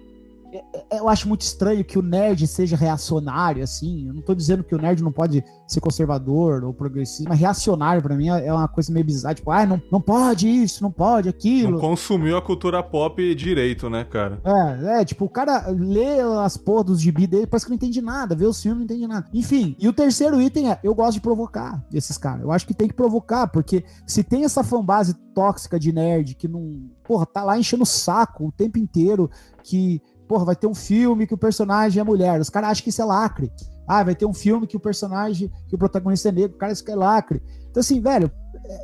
eu 0.91 1.09
acho 1.09 1.27
muito 1.27 1.41
estranho 1.41 1.83
que 1.83 1.99
o 1.99 2.01
nerd 2.01 2.47
seja 2.47 2.75
reacionário, 2.75 3.63
assim. 3.63 4.07
Eu 4.07 4.13
não 4.13 4.21
tô 4.21 4.33
dizendo 4.33 4.63
que 4.63 4.73
o 4.73 4.77
nerd 4.77 5.03
não 5.03 5.11
pode 5.11 5.43
ser 5.67 5.81
conservador 5.81 6.63
ou 6.63 6.73
progressista, 6.73 7.29
mas 7.29 7.39
reacionário 7.39 8.01
para 8.01 8.15
mim 8.15 8.29
é 8.29 8.51
uma 8.53 8.67
coisa 8.67 8.91
meio 8.91 9.05
bizarra. 9.05 9.35
Tipo, 9.35 9.51
ah, 9.51 9.65
não, 9.65 9.81
não 9.91 9.99
pode 9.99 10.47
isso, 10.47 10.81
não 10.81 10.91
pode 10.91 11.27
aquilo. 11.27 11.71
Não 11.71 11.79
consumiu 11.79 12.37
a 12.37 12.41
cultura 12.41 12.81
pop 12.81 13.35
direito, 13.35 13.89
né, 13.89 14.05
cara? 14.05 14.41
É, 14.43 15.01
é, 15.01 15.05
tipo, 15.05 15.25
o 15.25 15.29
cara 15.29 15.67
lê 15.69 16.19
as 16.43 16.55
porras 16.55 16.85
dos 16.85 17.01
gibi 17.01 17.27
dele, 17.27 17.47
parece 17.47 17.65
que 17.65 17.71
não 17.71 17.75
entende 17.75 18.01
nada, 18.01 18.35
vê 18.35 18.45
os 18.45 18.61
filmes, 18.61 18.79
não 18.79 18.85
entende 18.85 19.07
nada. 19.07 19.27
Enfim, 19.33 19.75
e 19.79 19.87
o 19.87 19.93
terceiro 19.93 20.41
item 20.41 20.71
é, 20.71 20.79
eu 20.83 20.95
gosto 20.95 21.13
de 21.13 21.21
provocar 21.21 21.83
esses 21.93 22.17
caras. 22.17 22.41
Eu 22.41 22.51
acho 22.51 22.65
que 22.65 22.73
tem 22.73 22.87
que 22.87 22.93
provocar, 22.93 23.47
porque 23.47 23.83
se 24.05 24.23
tem 24.23 24.45
essa 24.45 24.63
fanbase 24.63 25.13
tóxica 25.33 25.79
de 25.79 25.91
nerd 25.91 26.35
que 26.35 26.47
não, 26.47 26.89
porra, 27.03 27.25
tá 27.25 27.43
lá 27.43 27.59
enchendo 27.59 27.83
o 27.83 27.85
saco 27.85 28.47
o 28.47 28.51
tempo 28.51 28.79
inteiro, 28.79 29.29
que 29.63 30.01
porra, 30.27 30.45
vai 30.45 30.55
ter 30.55 30.67
um 30.67 30.75
filme 30.75 31.25
que 31.25 31.33
o 31.33 31.37
personagem 31.37 31.99
é 31.99 32.03
mulher. 32.03 32.39
Os 32.39 32.49
caras 32.49 32.71
acham 32.71 32.83
que 32.83 32.89
isso 32.89 33.01
é 33.01 33.05
lacre. 33.05 33.51
Ah, 33.87 34.03
vai 34.03 34.15
ter 34.15 34.25
um 34.25 34.33
filme 34.33 34.67
que 34.67 34.75
o 34.75 34.79
personagem, 34.79 35.49
que 35.67 35.75
o 35.75 35.77
protagonista 35.77 36.29
é 36.29 36.31
negro, 36.31 36.57
cara 36.57 36.73
isso 36.73 36.83
é 36.85 36.95
lacre. 36.95 37.41
Então, 37.69 37.79
assim, 37.79 38.01
velho, 38.01 38.29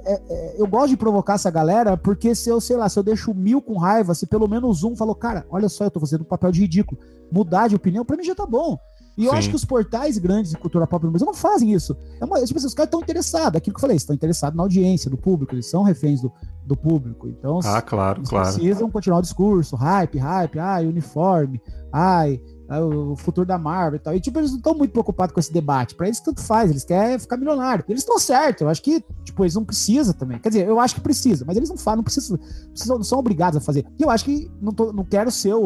é, 0.05 0.21
é, 0.29 0.61
eu 0.61 0.65
gosto 0.65 0.89
de 0.89 0.97
provocar 0.97 1.33
essa 1.33 1.51
galera, 1.51 1.97
porque 1.97 2.33
se 2.33 2.49
eu, 2.49 2.61
sei 2.61 2.77
lá, 2.77 2.87
se 2.87 2.97
eu 2.97 3.03
deixo 3.03 3.33
mil 3.33 3.61
com 3.61 3.77
raiva, 3.77 4.15
se 4.15 4.25
pelo 4.25 4.47
menos 4.47 4.83
um 4.83 4.95
falou, 4.95 5.15
cara, 5.15 5.45
olha 5.49 5.67
só, 5.67 5.83
eu 5.83 5.91
tô 5.91 5.99
fazendo 5.99 6.21
um 6.21 6.27
papel 6.27 6.51
de 6.51 6.61
ridículo, 6.61 6.99
mudar 7.31 7.67
de 7.67 7.75
opinião, 7.75 8.05
pra 8.05 8.15
mim 8.15 8.23
já 8.23 8.35
tá 8.35 8.45
bom. 8.45 8.77
E 9.17 9.25
eu 9.25 9.31
Sim. 9.31 9.37
acho 9.37 9.49
que 9.49 9.55
os 9.55 9.65
portais 9.65 10.17
grandes 10.17 10.51
de 10.51 10.57
cultura 10.57 10.87
pop 10.87 11.03
no 11.05 11.11
Brasil 11.11 11.25
não 11.25 11.33
fazem 11.33 11.71
isso. 11.71 11.95
É 12.19 12.25
uma, 12.25 12.43
tipo 12.43 12.57
assim, 12.57 12.67
os 12.67 12.73
caras 12.73 12.87
estão 12.87 13.01
interessados, 13.01 13.57
aquilo 13.57 13.73
que 13.73 13.77
eu 13.77 13.81
falei, 13.81 13.97
estão 13.97 14.15
interessados 14.15 14.57
na 14.57 14.63
audiência, 14.63 15.09
do 15.09 15.17
público, 15.17 15.53
eles 15.53 15.69
são 15.69 15.83
reféns 15.83 16.21
do, 16.21 16.31
do 16.65 16.75
público. 16.75 17.27
Então, 17.27 17.59
ah, 17.63 17.81
claro, 17.81 18.19
eles 18.19 18.29
claro. 18.29 18.53
precisam 18.53 18.89
continuar 18.89 19.19
o 19.19 19.21
discurso, 19.21 19.75
hype, 19.75 20.17
hype, 20.17 20.59
ai, 20.59 20.87
uniforme, 20.87 21.61
ai, 21.91 22.41
o 22.81 23.15
futuro 23.15 23.45
da 23.45 23.57
Marvel 23.57 23.97
e 23.97 23.99
tal. 23.99 24.15
E, 24.15 24.19
tipo, 24.19 24.39
eles 24.39 24.51
não 24.51 24.57
estão 24.57 24.73
muito 24.73 24.91
preocupados 24.91 25.33
com 25.33 25.39
esse 25.39 25.51
debate. 25.51 25.95
Pra 25.95 26.07
eles, 26.07 26.19
tanto 26.19 26.41
faz, 26.41 26.71
eles 26.71 26.83
querem 26.83 27.19
ficar 27.19 27.37
milionário. 27.37 27.83
Eles 27.87 28.01
estão 28.01 28.17
certos. 28.17 28.61
Eu 28.61 28.69
acho 28.69 28.81
que, 28.81 29.03
tipo, 29.23 29.43
eles 29.43 29.55
não 29.55 29.65
precisam 29.65 30.13
também. 30.13 30.39
Quer 30.39 30.49
dizer, 30.49 30.67
eu 30.67 30.79
acho 30.79 30.95
que 30.95 31.01
precisa, 31.01 31.45
mas 31.45 31.57
eles 31.57 31.69
não 31.69 31.77
fazem, 31.77 31.97
não 31.97 32.03
precisam, 32.03 32.37
precisam 32.69 32.97
não 32.97 33.03
são 33.03 33.19
obrigados 33.19 33.57
a 33.57 33.61
fazer. 33.61 33.85
E 33.99 34.03
eu 34.03 34.09
acho 34.09 34.25
que 34.25 34.49
não, 34.61 34.71
tô, 34.71 34.91
não 34.91 35.03
quero 35.03 35.29
ser 35.29 35.53
o, 35.53 35.61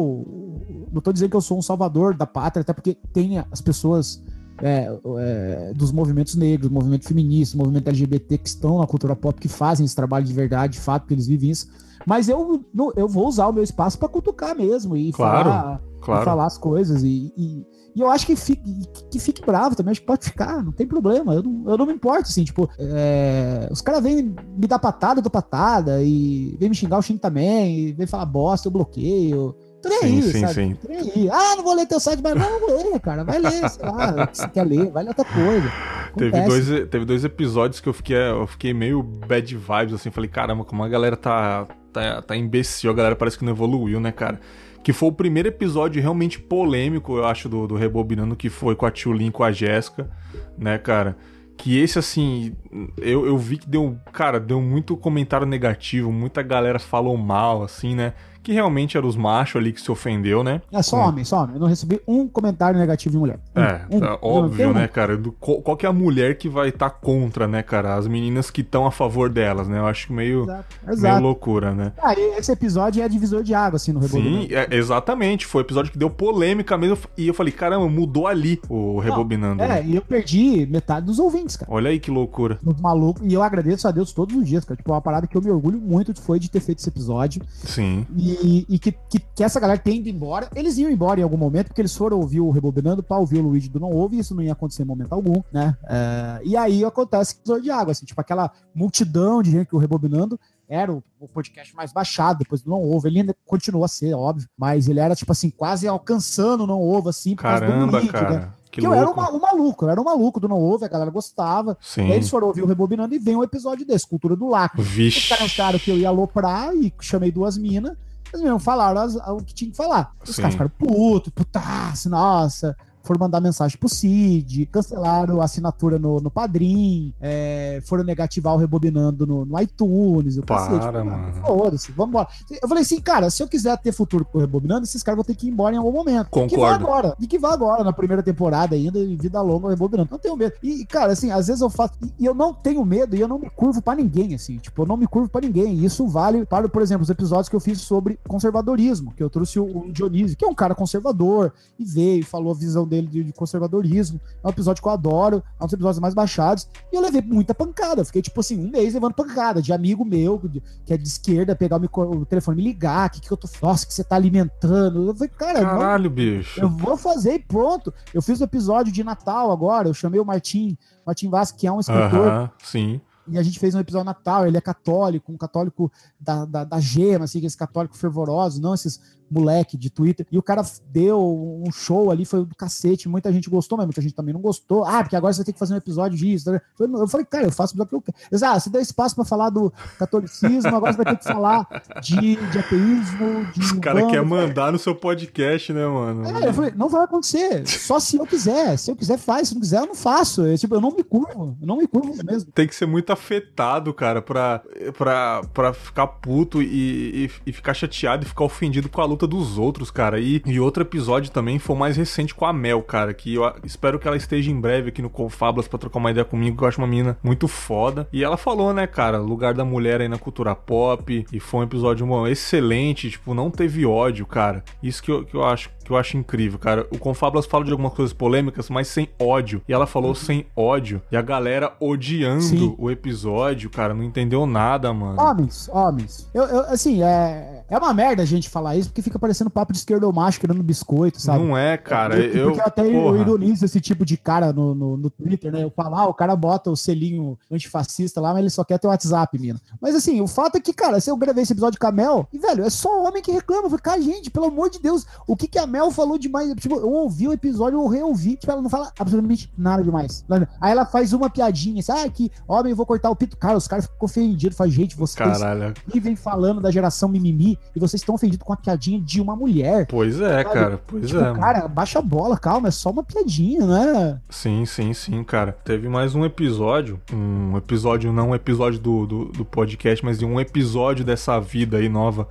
não 0.98 1.02
tô 1.02 1.12
dizendo 1.12 1.30
que 1.30 1.36
eu 1.36 1.40
sou 1.40 1.58
um 1.58 1.62
salvador 1.62 2.14
da 2.14 2.26
pátria, 2.26 2.60
até 2.60 2.72
porque 2.72 2.96
tem 3.12 3.38
as 3.38 3.60
pessoas 3.60 4.22
é, 4.60 4.88
é, 5.18 5.72
dos 5.74 5.92
movimentos 5.92 6.34
negros, 6.34 6.70
movimento 6.70 7.06
feminista, 7.06 7.56
movimento 7.56 7.88
LGBT 7.88 8.38
que 8.38 8.48
estão 8.48 8.78
na 8.78 8.86
cultura 8.86 9.14
pop, 9.14 9.40
que 9.40 9.48
fazem 9.48 9.86
esse 9.86 9.94
trabalho 9.94 10.24
de 10.24 10.32
verdade, 10.32 10.74
de 10.74 10.80
fato, 10.80 11.06
que 11.06 11.14
eles 11.14 11.26
vivem 11.26 11.50
isso. 11.50 11.68
Mas 12.06 12.28
eu, 12.28 12.64
eu 12.96 13.08
vou 13.08 13.28
usar 13.28 13.48
o 13.48 13.52
meu 13.52 13.62
espaço 13.62 13.98
para 13.98 14.08
cutucar 14.08 14.56
mesmo 14.56 14.96
e 14.96 15.12
claro, 15.12 15.50
falar, 15.50 15.80
claro. 16.00 16.22
E 16.22 16.24
falar 16.24 16.46
as 16.46 16.58
coisas. 16.58 17.02
E, 17.02 17.32
e, 17.36 17.66
e, 17.94 18.00
eu 18.00 18.08
acho 18.08 18.26
que 18.26 18.34
fique, 18.34 18.82
que 19.10 19.18
fique 19.18 19.44
bravo 19.44 19.76
também, 19.76 19.92
acho 19.92 20.00
que 20.00 20.06
pode 20.06 20.24
ficar, 20.24 20.64
não 20.64 20.72
tem 20.72 20.86
problema. 20.86 21.34
Eu 21.34 21.42
não, 21.42 21.70
eu 21.70 21.78
não 21.78 21.86
me 21.86 21.92
importo, 21.92 22.22
assim, 22.22 22.44
tipo, 22.44 22.68
é, 22.78 23.68
os 23.70 23.80
caras 23.80 24.02
vêm 24.02 24.34
me 24.56 24.66
dar 24.66 24.78
patada, 24.78 25.18
eu 25.18 25.22
dou 25.22 25.30
patada, 25.30 26.02
e 26.02 26.56
vem 26.58 26.68
me 26.68 26.74
xingar, 26.74 26.96
eu 26.96 27.02
xingo 27.02 27.20
também, 27.20 27.78
e 27.78 27.92
vem 27.92 28.06
falar 28.06 28.26
bosta, 28.26 28.66
eu 28.66 28.72
bloqueio. 28.72 29.54
Trem 29.88 30.22
sim, 30.22 30.32
sim, 30.32 30.40
sabe? 30.40 30.54
Sim. 30.54 30.74
Trem 30.74 31.30
Ah, 31.30 31.56
não 31.56 31.64
vou 31.64 31.74
ler 31.74 31.86
teu 31.86 32.00
site, 32.00 32.20
mas 32.22 32.34
não 32.34 32.76
ler, 32.76 33.00
cara. 33.00 33.24
Vai 33.24 33.38
ler, 33.38 33.68
sei 33.68 33.84
lá, 33.84 34.28
se 34.32 34.48
quer 34.48 34.64
ler, 34.64 34.90
vai 34.90 35.02
ler 35.02 35.10
outra 35.10 35.24
coisa. 35.24 35.72
Teve 36.16 36.40
dois, 36.42 36.66
teve 36.88 37.04
dois 37.04 37.24
episódios 37.24 37.80
que 37.80 37.88
eu 37.88 37.92
fiquei, 37.92 38.16
eu 38.16 38.46
fiquei 38.46 38.72
meio 38.74 39.02
bad 39.02 39.56
vibes, 39.56 39.94
assim, 39.94 40.10
falei, 40.10 40.28
caramba, 40.28 40.64
como 40.64 40.82
a 40.82 40.88
galera 40.88 41.16
tá, 41.16 41.66
tá, 41.92 42.22
tá 42.22 42.36
imbecil, 42.36 42.90
a 42.90 42.94
galera 42.94 43.16
parece 43.16 43.38
que 43.38 43.44
não 43.44 43.52
evoluiu, 43.52 44.00
né, 44.00 44.10
cara? 44.12 44.40
Que 44.82 44.92
foi 44.92 45.08
o 45.08 45.12
primeiro 45.12 45.48
episódio 45.48 46.00
realmente 46.00 46.38
polêmico, 46.38 47.16
eu 47.16 47.26
acho, 47.26 47.48
do, 47.48 47.66
do 47.66 47.76
Rebobinando, 47.76 48.36
que 48.36 48.48
foi 48.48 48.74
com 48.74 48.86
a 48.86 48.90
Tchulin, 48.90 49.30
com 49.30 49.44
a 49.44 49.52
Jéssica, 49.52 50.10
né, 50.56 50.78
cara? 50.78 51.16
Que 51.56 51.78
esse, 51.78 51.98
assim, 51.98 52.54
eu, 52.98 53.26
eu 53.26 53.36
vi 53.36 53.58
que 53.58 53.68
deu, 53.68 53.98
cara, 54.12 54.38
deu 54.38 54.60
muito 54.60 54.96
comentário 54.96 55.46
negativo, 55.46 56.12
muita 56.12 56.40
galera 56.42 56.78
falou 56.78 57.16
mal, 57.16 57.62
assim, 57.64 57.94
né? 57.94 58.14
Que 58.48 58.54
realmente 58.54 58.96
eram 58.96 59.06
os 59.06 59.14
machos 59.14 59.56
ali 59.56 59.74
que 59.74 59.80
se 59.80 59.90
ofendeu, 59.90 60.42
né? 60.42 60.62
É 60.72 60.80
só 60.80 60.96
homem, 60.96 61.22
só 61.22 61.42
homem. 61.42 61.56
Eu 61.56 61.60
não 61.60 61.68
recebi 61.68 62.00
um 62.08 62.26
comentário 62.26 62.80
negativo 62.80 63.12
de 63.12 63.18
mulher. 63.18 63.38
Um, 63.54 63.60
é, 63.60 63.86
um, 63.92 64.04
é 64.06 64.18
óbvio, 64.22 64.72
né, 64.72 64.88
cara? 64.88 65.18
Do, 65.18 65.32
qual, 65.32 65.60
qual, 65.60 65.76
que 65.76 65.84
é 65.84 65.88
a 65.88 65.92
mulher 65.92 66.38
que 66.38 66.48
vai 66.48 66.70
estar 66.70 66.88
tá 66.88 66.96
contra, 66.96 67.46
né, 67.46 67.62
cara? 67.62 67.94
As 67.94 68.08
meninas 68.08 68.50
que 68.50 68.62
estão 68.62 68.86
a 68.86 68.90
favor 68.90 69.28
delas, 69.28 69.68
né? 69.68 69.78
Eu 69.78 69.86
acho 69.86 70.10
meio, 70.14 70.44
Exato. 70.44 70.76
Exato. 70.88 71.02
meio 71.02 71.20
loucura, 71.20 71.74
né? 71.74 71.92
Ah, 71.98 72.14
esse 72.14 72.50
episódio 72.50 73.02
é 73.02 73.08
divisor 73.08 73.42
de 73.42 73.52
água, 73.52 73.76
assim, 73.76 73.92
no 73.92 74.00
Rebobinando. 74.00 74.44
Sim, 74.44 74.54
é, 74.54 74.74
exatamente. 74.74 75.44
Foi 75.44 75.60
o 75.60 75.64
episódio 75.66 75.92
que 75.92 75.98
deu 75.98 76.08
polêmica 76.08 76.78
mesmo. 76.78 76.96
E 77.18 77.28
eu 77.28 77.34
falei, 77.34 77.52
caramba, 77.52 77.86
mudou 77.86 78.26
ali 78.26 78.58
o 78.66 78.98
Rebobinando. 78.98 79.56
Não, 79.56 79.64
é, 79.66 79.82
né? 79.82 79.84
e 79.84 79.94
eu 79.94 80.00
perdi 80.00 80.64
metade 80.64 81.04
dos 81.04 81.18
ouvintes, 81.18 81.54
cara. 81.54 81.70
Olha 81.70 81.90
aí 81.90 82.00
que 82.00 82.10
loucura. 82.10 82.58
Muito 82.62 82.82
maluco. 82.82 83.20
E 83.22 83.34
eu 83.34 83.42
agradeço 83.42 83.86
a 83.86 83.90
Deus 83.90 84.10
todos 84.10 84.34
os 84.34 84.48
dias, 84.48 84.64
cara. 84.64 84.74
Tipo, 84.78 84.92
uma 84.92 85.02
parada 85.02 85.26
que 85.26 85.36
eu 85.36 85.42
me 85.42 85.50
orgulho 85.50 85.78
muito 85.78 86.18
foi 86.18 86.38
de 86.38 86.50
ter 86.50 86.60
feito 86.60 86.78
esse 86.78 86.88
episódio. 86.88 87.42
Sim. 87.62 88.06
E, 88.16 88.37
e 88.42 88.78
que, 88.78 88.92
que 88.92 89.18
que, 89.38 89.44
essa 89.44 89.60
galera 89.60 89.78
tem 89.78 89.98
ido 89.98 90.08
embora. 90.08 90.48
Eles 90.54 90.76
iam 90.78 90.90
embora 90.90 91.20
em 91.20 91.22
algum 91.22 91.36
momento, 91.36 91.68
porque 91.68 91.80
eles 91.80 91.94
foram 91.94 92.18
ouvir 92.18 92.40
o 92.40 92.50
Rebobinando 92.50 93.02
pra 93.02 93.18
ouvir 93.18 93.38
o 93.38 93.42
Luigi 93.42 93.68
do 93.68 93.80
Não 93.80 93.90
Ouve, 93.90 94.16
e 94.16 94.20
isso 94.20 94.34
não 94.34 94.42
ia 94.42 94.52
acontecer 94.52 94.82
em 94.82 94.86
momento 94.86 95.12
algum, 95.12 95.42
né? 95.52 95.76
É, 95.88 96.40
e 96.44 96.56
aí 96.56 96.84
acontece 96.84 97.36
o 97.46 97.60
de 97.60 97.70
água, 97.70 97.92
assim, 97.92 98.04
tipo 98.04 98.20
aquela 98.20 98.50
multidão 98.74 99.42
de 99.42 99.50
gente 99.50 99.68
que 99.68 99.76
o 99.76 99.78
Rebobinando 99.78 100.38
era 100.68 100.92
o, 100.92 101.02
o, 101.18 101.26
podcast 101.26 101.74
mais 101.74 101.92
baixado, 101.92 102.40
depois 102.40 102.60
do 102.60 102.70
Não 102.70 102.82
Ovo. 102.82 103.06
Ele 103.06 103.20
ainda 103.20 103.34
continua 103.46 103.86
a 103.86 103.88
ser, 103.88 104.12
óbvio, 104.12 104.48
mas 104.56 104.88
ele 104.88 105.00
era, 105.00 105.14
tipo 105.14 105.32
assim, 105.32 105.50
quase 105.50 105.88
alcançando 105.88 106.64
o 106.64 106.66
Não 106.66 106.82
Ovo, 106.82 107.08
assim, 107.08 107.34
por 107.34 107.42
Caramba, 107.42 107.66
causa 107.66 107.86
do 107.86 107.98
link, 107.98 108.12
cara. 108.12 108.30
né? 108.30 108.52
Que 108.70 108.86
eu 108.86 108.92
era 108.92 109.08
um, 109.08 109.12
um, 109.12 109.40
maluco, 109.40 109.84
eu 109.86 109.90
era 109.90 110.00
um 110.00 110.04
maluco 110.04 110.38
do 110.38 110.46
Não 110.46 110.58
Ouve, 110.58 110.84
a 110.84 110.88
galera 110.88 111.10
gostava. 111.10 111.76
Sim. 111.80 112.02
Aí 112.02 112.12
eles 112.12 112.28
foram 112.28 112.48
ouvir 112.48 112.62
o 112.62 112.66
Rebobinando 112.66 113.14
e 113.14 113.18
vem 113.18 113.34
um 113.34 113.42
episódio 113.42 113.86
desse, 113.86 114.06
Cultura 114.06 114.36
do 114.36 114.46
Lacro. 114.46 114.82
Vixe. 114.82 115.20
Os 115.20 115.28
caras 115.28 115.44
acharam 115.44 115.78
que 115.78 115.90
eu 115.90 115.96
ia 115.96 116.08
aloprar 116.08 116.74
e 116.74 116.92
chamei 117.00 117.30
duas 117.30 117.56
minas. 117.56 117.96
Eles 118.32 118.42
mesmo 118.42 118.58
falaram 118.58 119.00
as, 119.00 119.16
o 119.16 119.38
que 119.38 119.54
tinha 119.54 119.70
que 119.70 119.76
falar. 119.76 120.12
Os 120.26 120.34
Sim. 120.34 120.42
caras 120.42 120.54
ficaram 120.54 120.70
puto, 120.78 121.30
putaço, 121.30 122.08
nossa 122.10 122.76
foram 123.08 123.20
mandar 123.20 123.40
mensagem 123.40 123.78
pro 123.78 123.88
Cid, 123.88 124.66
cancelaram 124.66 125.40
a 125.40 125.44
assinatura 125.44 125.98
no, 125.98 126.20
no 126.20 126.30
Padrim, 126.30 127.14
é, 127.18 127.80
foram 127.86 128.04
negativar 128.04 128.54
o 128.54 128.58
Rebobinando 128.58 129.26
no, 129.26 129.46
no 129.46 129.60
iTunes. 129.60 130.36
O 130.36 130.42
Para, 130.42 130.78
cacete, 130.78 130.92
mano. 130.92 131.32
Foda-se, 131.40 131.90
vambora. 131.90 132.28
Eu 132.62 132.68
falei 132.68 132.82
assim, 132.82 133.00
cara, 133.00 133.30
se 133.30 133.42
eu 133.42 133.48
quiser 133.48 133.78
ter 133.78 133.92
futuro 133.92 134.26
com 134.26 134.36
o 134.36 134.40
Rebobinando, 134.42 134.84
esses 134.84 135.02
caras 135.02 135.16
vão 135.16 135.24
ter 135.24 135.34
que 135.34 135.46
ir 135.46 135.50
embora 135.50 135.74
em 135.74 135.78
algum 135.78 135.90
momento. 135.90 136.28
Concordo. 136.28 136.54
Que 136.54 136.60
vá 136.60 136.74
agora. 136.74 137.16
E 137.18 137.26
que 137.26 137.38
vá 137.38 137.54
agora, 137.54 137.82
na 137.82 137.94
primeira 137.94 138.22
temporada 138.22 138.76
ainda, 138.76 138.98
em 138.98 139.16
vida 139.16 139.40
longa, 139.40 139.68
o 139.68 139.70
Rebobinando. 139.70 140.10
Não 140.10 140.18
tenho 140.18 140.36
medo. 140.36 140.52
E, 140.62 140.84
cara, 140.84 141.12
assim, 141.12 141.30
às 141.30 141.46
vezes 141.46 141.62
eu 141.62 141.70
faço. 141.70 141.94
E 142.18 142.26
eu 142.26 142.34
não 142.34 142.52
tenho 142.52 142.84
medo 142.84 143.16
e 143.16 143.20
eu 143.20 143.28
não 143.28 143.38
me 143.38 143.48
curvo 143.48 143.80
pra 143.80 143.94
ninguém, 143.94 144.34
assim. 144.34 144.58
Tipo, 144.58 144.82
eu 144.82 144.86
não 144.86 144.98
me 144.98 145.06
curvo 145.06 145.30
pra 145.30 145.40
ninguém. 145.40 145.74
E 145.74 145.84
isso 145.86 146.06
vale 146.06 146.44
para, 146.44 146.68
por 146.68 146.82
exemplo, 146.82 147.04
os 147.04 147.10
episódios 147.10 147.48
que 147.48 147.56
eu 147.56 147.60
fiz 147.60 147.80
sobre 147.80 148.18
conservadorismo, 148.28 149.14
que 149.16 149.22
eu 149.22 149.30
trouxe 149.30 149.58
o, 149.58 149.64
o 149.64 149.92
Dionísio, 149.92 150.36
que 150.36 150.44
é 150.44 150.48
um 150.48 150.54
cara 150.54 150.74
conservador, 150.74 151.54
e 151.78 151.84
veio, 151.84 152.26
falou 152.26 152.52
a 152.52 152.54
visão 152.54 152.86
dele 152.86 152.97
de, 153.06 153.24
de 153.24 153.32
conservadorismo. 153.32 154.20
É 154.42 154.46
um 154.46 154.50
episódio 154.50 154.82
que 154.82 154.88
eu 154.88 154.92
adoro, 154.92 155.42
é 155.58 155.62
um 155.62 155.66
dos 155.66 155.74
episódios 155.74 156.00
mais 156.00 156.14
baixados. 156.14 156.68
E 156.92 156.96
eu 156.96 157.02
levei 157.02 157.22
muita 157.22 157.54
pancada. 157.54 158.00
Eu 158.00 158.04
fiquei, 158.04 158.22
tipo 158.22 158.40
assim, 158.40 158.58
um 158.58 158.70
mês 158.70 158.94
levando 158.94 159.14
pancada 159.14 159.60
de 159.62 159.72
amigo 159.72 160.04
meu, 160.04 160.40
que 160.84 160.92
é 160.92 160.96
de 160.96 161.06
esquerda, 161.06 161.54
pegar 161.54 161.76
o, 161.76 161.80
micro, 161.80 162.10
o 162.10 162.26
telefone 162.26 162.56
me 162.56 162.62
ligar. 162.62 163.10
que, 163.10 163.20
que 163.20 163.30
eu 163.30 163.36
tô. 163.36 163.48
Nossa, 163.62 163.86
que 163.86 163.94
você 163.94 164.04
tá 164.04 164.16
alimentando. 164.16 165.08
Eu 165.08 165.14
falei, 165.14 165.28
cara. 165.28 165.60
Caralho, 165.60 166.04
não, 166.04 166.10
bicho. 166.10 166.60
Eu 166.60 166.68
vou 166.68 166.96
fazer 166.96 167.34
e 167.34 167.38
pronto. 167.38 167.92
Eu 168.12 168.22
fiz 168.22 168.40
o 168.40 168.42
um 168.42 168.44
episódio 168.44 168.92
de 168.92 169.04
Natal 169.04 169.50
agora. 169.50 169.88
Eu 169.88 169.94
chamei 169.94 170.20
o 170.20 170.24
Martim, 170.24 170.76
Martim 171.06 171.28
Vasco, 171.28 171.58
que 171.58 171.66
é 171.66 171.72
um 171.72 171.80
escritor. 171.80 172.26
Uh 172.26 172.30
-huh, 172.30 172.50
sim 172.62 173.00
e 173.30 173.38
a 173.38 173.42
gente 173.42 173.58
fez 173.58 173.74
um 173.74 173.80
episódio 173.80 174.04
Natal, 174.04 174.46
ele 174.46 174.56
é 174.56 174.60
católico, 174.60 175.32
um 175.32 175.36
católico 175.36 175.90
da, 176.20 176.44
da, 176.44 176.64
da 176.64 176.80
gema, 176.80 177.24
assim, 177.24 177.44
esse 177.44 177.56
católico 177.56 177.96
fervoroso, 177.96 178.60
não 178.60 178.74
esses 178.74 179.00
moleque 179.30 179.76
de 179.76 179.90
Twitter, 179.90 180.26
e 180.30 180.38
o 180.38 180.42
cara 180.42 180.62
deu 180.90 181.62
um 181.64 181.70
show 181.70 182.10
ali, 182.10 182.24
foi 182.24 182.44
do 182.44 182.54
cacete, 182.54 183.08
muita 183.08 183.32
gente 183.32 183.50
gostou, 183.50 183.76
mas 183.76 183.86
muita 183.86 184.00
gente 184.00 184.14
também 184.14 184.32
não 184.32 184.40
gostou. 184.40 184.84
Ah, 184.84 185.02
porque 185.02 185.16
agora 185.16 185.32
você 185.32 185.44
tem 185.44 185.52
que 185.52 185.58
fazer 185.58 185.74
um 185.74 185.76
episódio 185.76 186.16
disso. 186.16 186.50
Eu 186.78 187.08
falei, 187.08 187.26
cara, 187.26 187.44
eu 187.44 187.52
faço 187.52 187.80
o 187.80 187.86
que 187.86 187.94
eu 187.94 188.02
quero. 188.02 188.16
Ah, 188.44 188.58
você 188.58 188.70
deu 188.70 188.80
espaço 188.80 189.14
para 189.14 189.24
falar 189.24 189.50
do 189.50 189.72
catolicismo, 189.98 190.74
agora 190.74 190.92
você 190.92 191.02
vai 191.02 191.14
ter 191.14 191.18
que 191.18 191.24
falar 191.24 191.66
de, 192.02 192.36
de 192.36 192.58
ateísmo, 192.58 193.44
de. 193.52 193.60
Os 193.60 193.72
caras 193.72 194.06
querem 194.06 194.24
mandar 194.24 194.72
no 194.72 194.78
seu 194.78 194.94
podcast, 194.94 195.72
né, 195.72 195.86
mano? 195.86 196.26
É, 196.26 196.48
eu 196.48 196.54
falei, 196.54 196.72
não 196.74 196.88
vai 196.88 197.04
acontecer. 197.04 197.66
Só 197.66 198.00
se 198.00 198.16
eu 198.16 198.26
quiser. 198.26 198.76
Se 198.78 198.90
eu 198.90 198.96
quiser, 198.96 199.18
faz. 199.18 199.48
Se 199.48 199.54
não 199.54 199.60
quiser, 199.60 199.80
eu 199.80 199.86
não 199.86 199.94
faço. 199.94 200.46
Eu, 200.46 200.56
tipo, 200.56 200.74
eu 200.74 200.80
não 200.80 200.90
me 200.90 201.02
curvo. 201.02 201.56
Eu 201.60 201.66
não 201.66 201.76
me 201.76 201.86
curvo 201.86 202.14
mesmo. 202.24 202.50
Tem 202.52 202.66
que 202.66 202.74
ser 202.74 202.86
muita 202.86 203.14
afetado, 203.18 203.92
cara, 203.92 204.22
pra, 204.22 204.62
pra, 204.96 205.42
pra 205.52 205.72
ficar 205.72 206.06
puto 206.06 206.62
e, 206.62 207.26
e, 207.26 207.30
e, 207.46 207.52
ficar 207.52 207.74
chateado 207.74 208.24
e 208.24 208.28
ficar 208.28 208.44
ofendido 208.44 208.88
com 208.88 209.00
a 209.00 209.04
luta 209.04 209.26
dos 209.26 209.58
outros, 209.58 209.90
cara. 209.90 210.20
E, 210.20 210.40
e 210.46 210.60
outro 210.60 210.82
episódio 210.82 211.30
também 211.30 211.58
foi 211.58 211.76
mais 211.76 211.96
recente 211.96 212.34
com 212.34 212.46
a 212.46 212.52
Mel, 212.52 212.82
cara, 212.82 213.12
que 213.12 213.34
eu 213.34 213.52
espero 213.64 213.98
que 213.98 214.06
ela 214.06 214.16
esteja 214.16 214.50
em 214.50 214.60
breve 214.60 214.88
aqui 214.88 215.02
no 215.02 215.10
Confablas 215.10 215.68
pra 215.68 215.78
trocar 215.78 215.98
uma 215.98 216.10
ideia 216.10 216.24
comigo, 216.24 216.56
que 216.56 216.64
eu 216.64 216.68
acho 216.68 216.80
uma 216.80 216.86
menina 216.86 217.18
muito 217.22 217.48
foda. 217.48 218.08
E 218.12 218.22
ela 218.22 218.36
falou, 218.36 218.72
né, 218.72 218.86
cara, 218.86 219.18
lugar 219.18 219.52
da 219.52 219.64
mulher 219.64 220.00
aí 220.00 220.08
na 220.08 220.18
cultura 220.18 220.54
pop, 220.54 221.26
e 221.32 221.40
foi 221.40 221.60
um 221.60 221.64
episódio 221.64 222.26
excelente, 222.26 223.10
tipo, 223.10 223.34
não 223.34 223.50
teve 223.50 223.84
ódio, 223.84 224.24
cara. 224.26 224.64
Isso 224.82 225.02
que 225.02 225.10
eu, 225.10 225.24
que 225.24 225.34
eu 225.34 225.44
acho 225.44 225.70
que 225.88 225.92
eu 225.92 225.96
acho 225.96 226.16
incrível, 226.16 226.58
cara. 226.58 226.86
O 226.90 226.98
Confablas 226.98 227.46
fala 227.46 227.64
de 227.64 227.72
algumas 227.72 227.94
coisas 227.94 228.12
polêmicas, 228.12 228.68
mas 228.68 228.88
sem 228.88 229.08
ódio. 229.18 229.62
E 229.66 229.72
ela 229.72 229.86
falou 229.86 230.10
uhum. 230.10 230.14
sem 230.14 230.46
ódio. 230.54 231.02
E 231.10 231.16
a 231.16 231.22
galera 231.22 231.72
odiando 231.80 232.42
Sim. 232.42 232.74
o 232.78 232.90
episódio, 232.90 233.70
cara, 233.70 233.94
não 233.94 234.04
entendeu 234.04 234.46
nada, 234.46 234.92
mano. 234.92 235.20
Homens, 235.20 235.68
homens. 235.72 236.28
Eu, 236.34 236.44
eu, 236.44 236.60
assim, 236.60 237.02
é, 237.02 237.64
é 237.68 237.78
uma 237.78 237.94
merda 237.94 238.22
a 238.22 238.26
gente 238.26 238.48
falar 238.48 238.76
isso, 238.76 238.90
porque 238.90 239.02
fica 239.02 239.18
parecendo 239.18 239.50
papo 239.50 239.72
de 239.72 239.78
esquerdo 239.78 240.12
macho 240.12 240.40
querendo 240.40 240.62
biscoito, 240.62 241.20
sabe? 241.20 241.42
Não 241.42 241.56
é, 241.56 241.76
cara. 241.78 242.18
Eu, 242.18 242.32
eu, 242.32 242.46
porque 242.46 242.60
eu 242.60 242.66
até 242.66 242.82
porra. 242.82 243.16
eu 243.16 243.20
ironizo 243.22 243.64
esse 243.64 243.80
tipo 243.80 244.04
de 244.04 244.16
cara 244.16 244.52
no, 244.52 244.74
no, 244.74 244.96
no 244.96 245.10
Twitter, 245.10 245.50
né? 245.50 245.64
Eu 245.64 245.70
falo, 245.70 245.94
ah, 245.94 246.06
o 246.06 246.14
cara 246.14 246.36
bota 246.36 246.70
o 246.70 246.76
selinho 246.76 247.38
antifascista 247.50 248.20
lá, 248.20 248.32
mas 248.32 248.40
ele 248.40 248.50
só 248.50 248.62
quer 248.62 248.78
ter 248.78 248.86
o 248.86 248.90
WhatsApp, 248.90 249.38
mina. 249.38 249.60
Mas 249.80 249.94
assim, 249.94 250.20
o 250.20 250.26
fato 250.26 250.56
é 250.56 250.60
que, 250.60 250.72
cara, 250.72 251.00
se 251.00 251.10
eu 251.10 251.16
gravei 251.16 251.42
esse 251.42 251.52
episódio 251.52 251.80
com 251.80 251.86
a 251.86 251.92
Mel, 251.92 252.28
e, 252.32 252.38
velho, 252.38 252.64
é 252.64 252.70
só 252.70 253.02
homem 253.02 253.22
que 253.22 253.32
reclama. 253.32 253.64
Eu 253.64 253.70
falei, 253.70 253.82
cara, 253.82 254.02
gente, 254.02 254.30
pelo 254.30 254.46
amor 254.46 254.68
de 254.68 254.80
Deus, 254.80 255.06
o 255.26 255.36
que, 255.36 255.48
que 255.48 255.58
a 255.58 255.66
Mel 255.66 255.77
falou 255.90 256.18
demais? 256.18 256.52
Tipo, 256.56 256.76
eu 256.76 256.90
ouvi 256.90 257.28
o 257.28 257.32
episódio, 257.32 257.78
eu 257.78 257.86
reouvi. 257.86 258.36
Tipo, 258.36 258.52
ela 258.52 258.62
não 258.62 258.70
fala 258.70 258.92
absolutamente 258.98 259.52
nada 259.56 259.82
demais. 259.82 260.24
Aí 260.60 260.72
ela 260.72 260.84
faz 260.84 261.12
uma 261.12 261.30
piadinha, 261.30 261.80
assim, 261.80 261.92
ah, 261.92 262.08
que 262.08 262.30
homem, 262.46 262.70
eu 262.70 262.76
vou 262.76 262.86
cortar 262.86 263.10
o 263.10 263.16
pito. 263.16 263.36
Cara, 263.36 263.56
os 263.56 263.68
caras 263.68 263.86
ficam 263.86 263.98
ofendidos. 264.02 264.56
Fala, 264.56 264.70
gente, 264.70 264.96
vocês 264.96 265.16
Caralho. 265.16 265.74
vivem 265.86 266.16
falando 266.16 266.60
da 266.60 266.70
geração 266.70 267.08
mimimi 267.08 267.58
e 267.74 267.80
vocês 267.80 268.00
estão 268.00 268.14
ofendidos 268.14 268.44
com 268.44 268.52
a 268.52 268.56
piadinha 268.56 269.00
de 269.00 269.20
uma 269.20 269.36
mulher. 269.36 269.86
Pois 269.86 270.20
é, 270.20 270.42
sabe? 270.42 270.54
cara. 270.54 270.80
Pois 270.86 271.06
tipo, 271.06 271.20
é. 271.20 271.34
Cara, 271.34 271.68
baixa 271.68 271.98
a 271.98 272.02
bola, 272.02 272.36
calma, 272.38 272.68
é 272.68 272.70
só 272.70 272.90
uma 272.90 273.02
piadinha, 273.02 273.66
né? 273.66 274.20
Sim, 274.28 274.64
sim, 274.66 274.92
sim, 274.92 275.22
cara. 275.24 275.52
Teve 275.64 275.88
mais 275.88 276.14
um 276.14 276.24
episódio, 276.24 277.00
um 277.12 277.56
episódio, 277.56 278.12
não 278.12 278.30
um 278.30 278.34
episódio 278.34 278.78
do, 278.78 279.06
do, 279.06 279.24
do 279.26 279.44
podcast, 279.44 280.04
mas 280.04 280.18
de 280.18 280.24
um 280.24 280.40
episódio 280.40 281.04
dessa 281.04 281.38
vida 281.40 281.76
aí 281.76 281.88
nova 281.88 282.28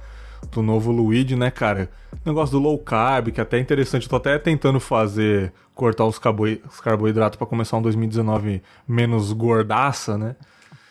do 0.52 0.62
novo 0.62 0.92
Luigi, 0.92 1.36
né, 1.36 1.52
cara? 1.52 1.90
Negócio 2.26 2.58
do 2.58 2.64
low 2.64 2.78
carb, 2.78 3.30
que 3.30 3.40
é 3.40 3.44
até 3.44 3.60
interessante. 3.60 4.04
Eu 4.04 4.10
tô 4.10 4.16
até 4.16 4.38
tentando 4.38 4.80
fazer, 4.80 5.54
cortar 5.74 6.06
os 6.06 6.20
carboidratos 6.20 7.38
para 7.38 7.48
começar 7.48 7.78
um 7.78 7.82
2019 7.82 8.62
menos 8.88 9.32
gordaça, 9.34 10.18
né? 10.18 10.36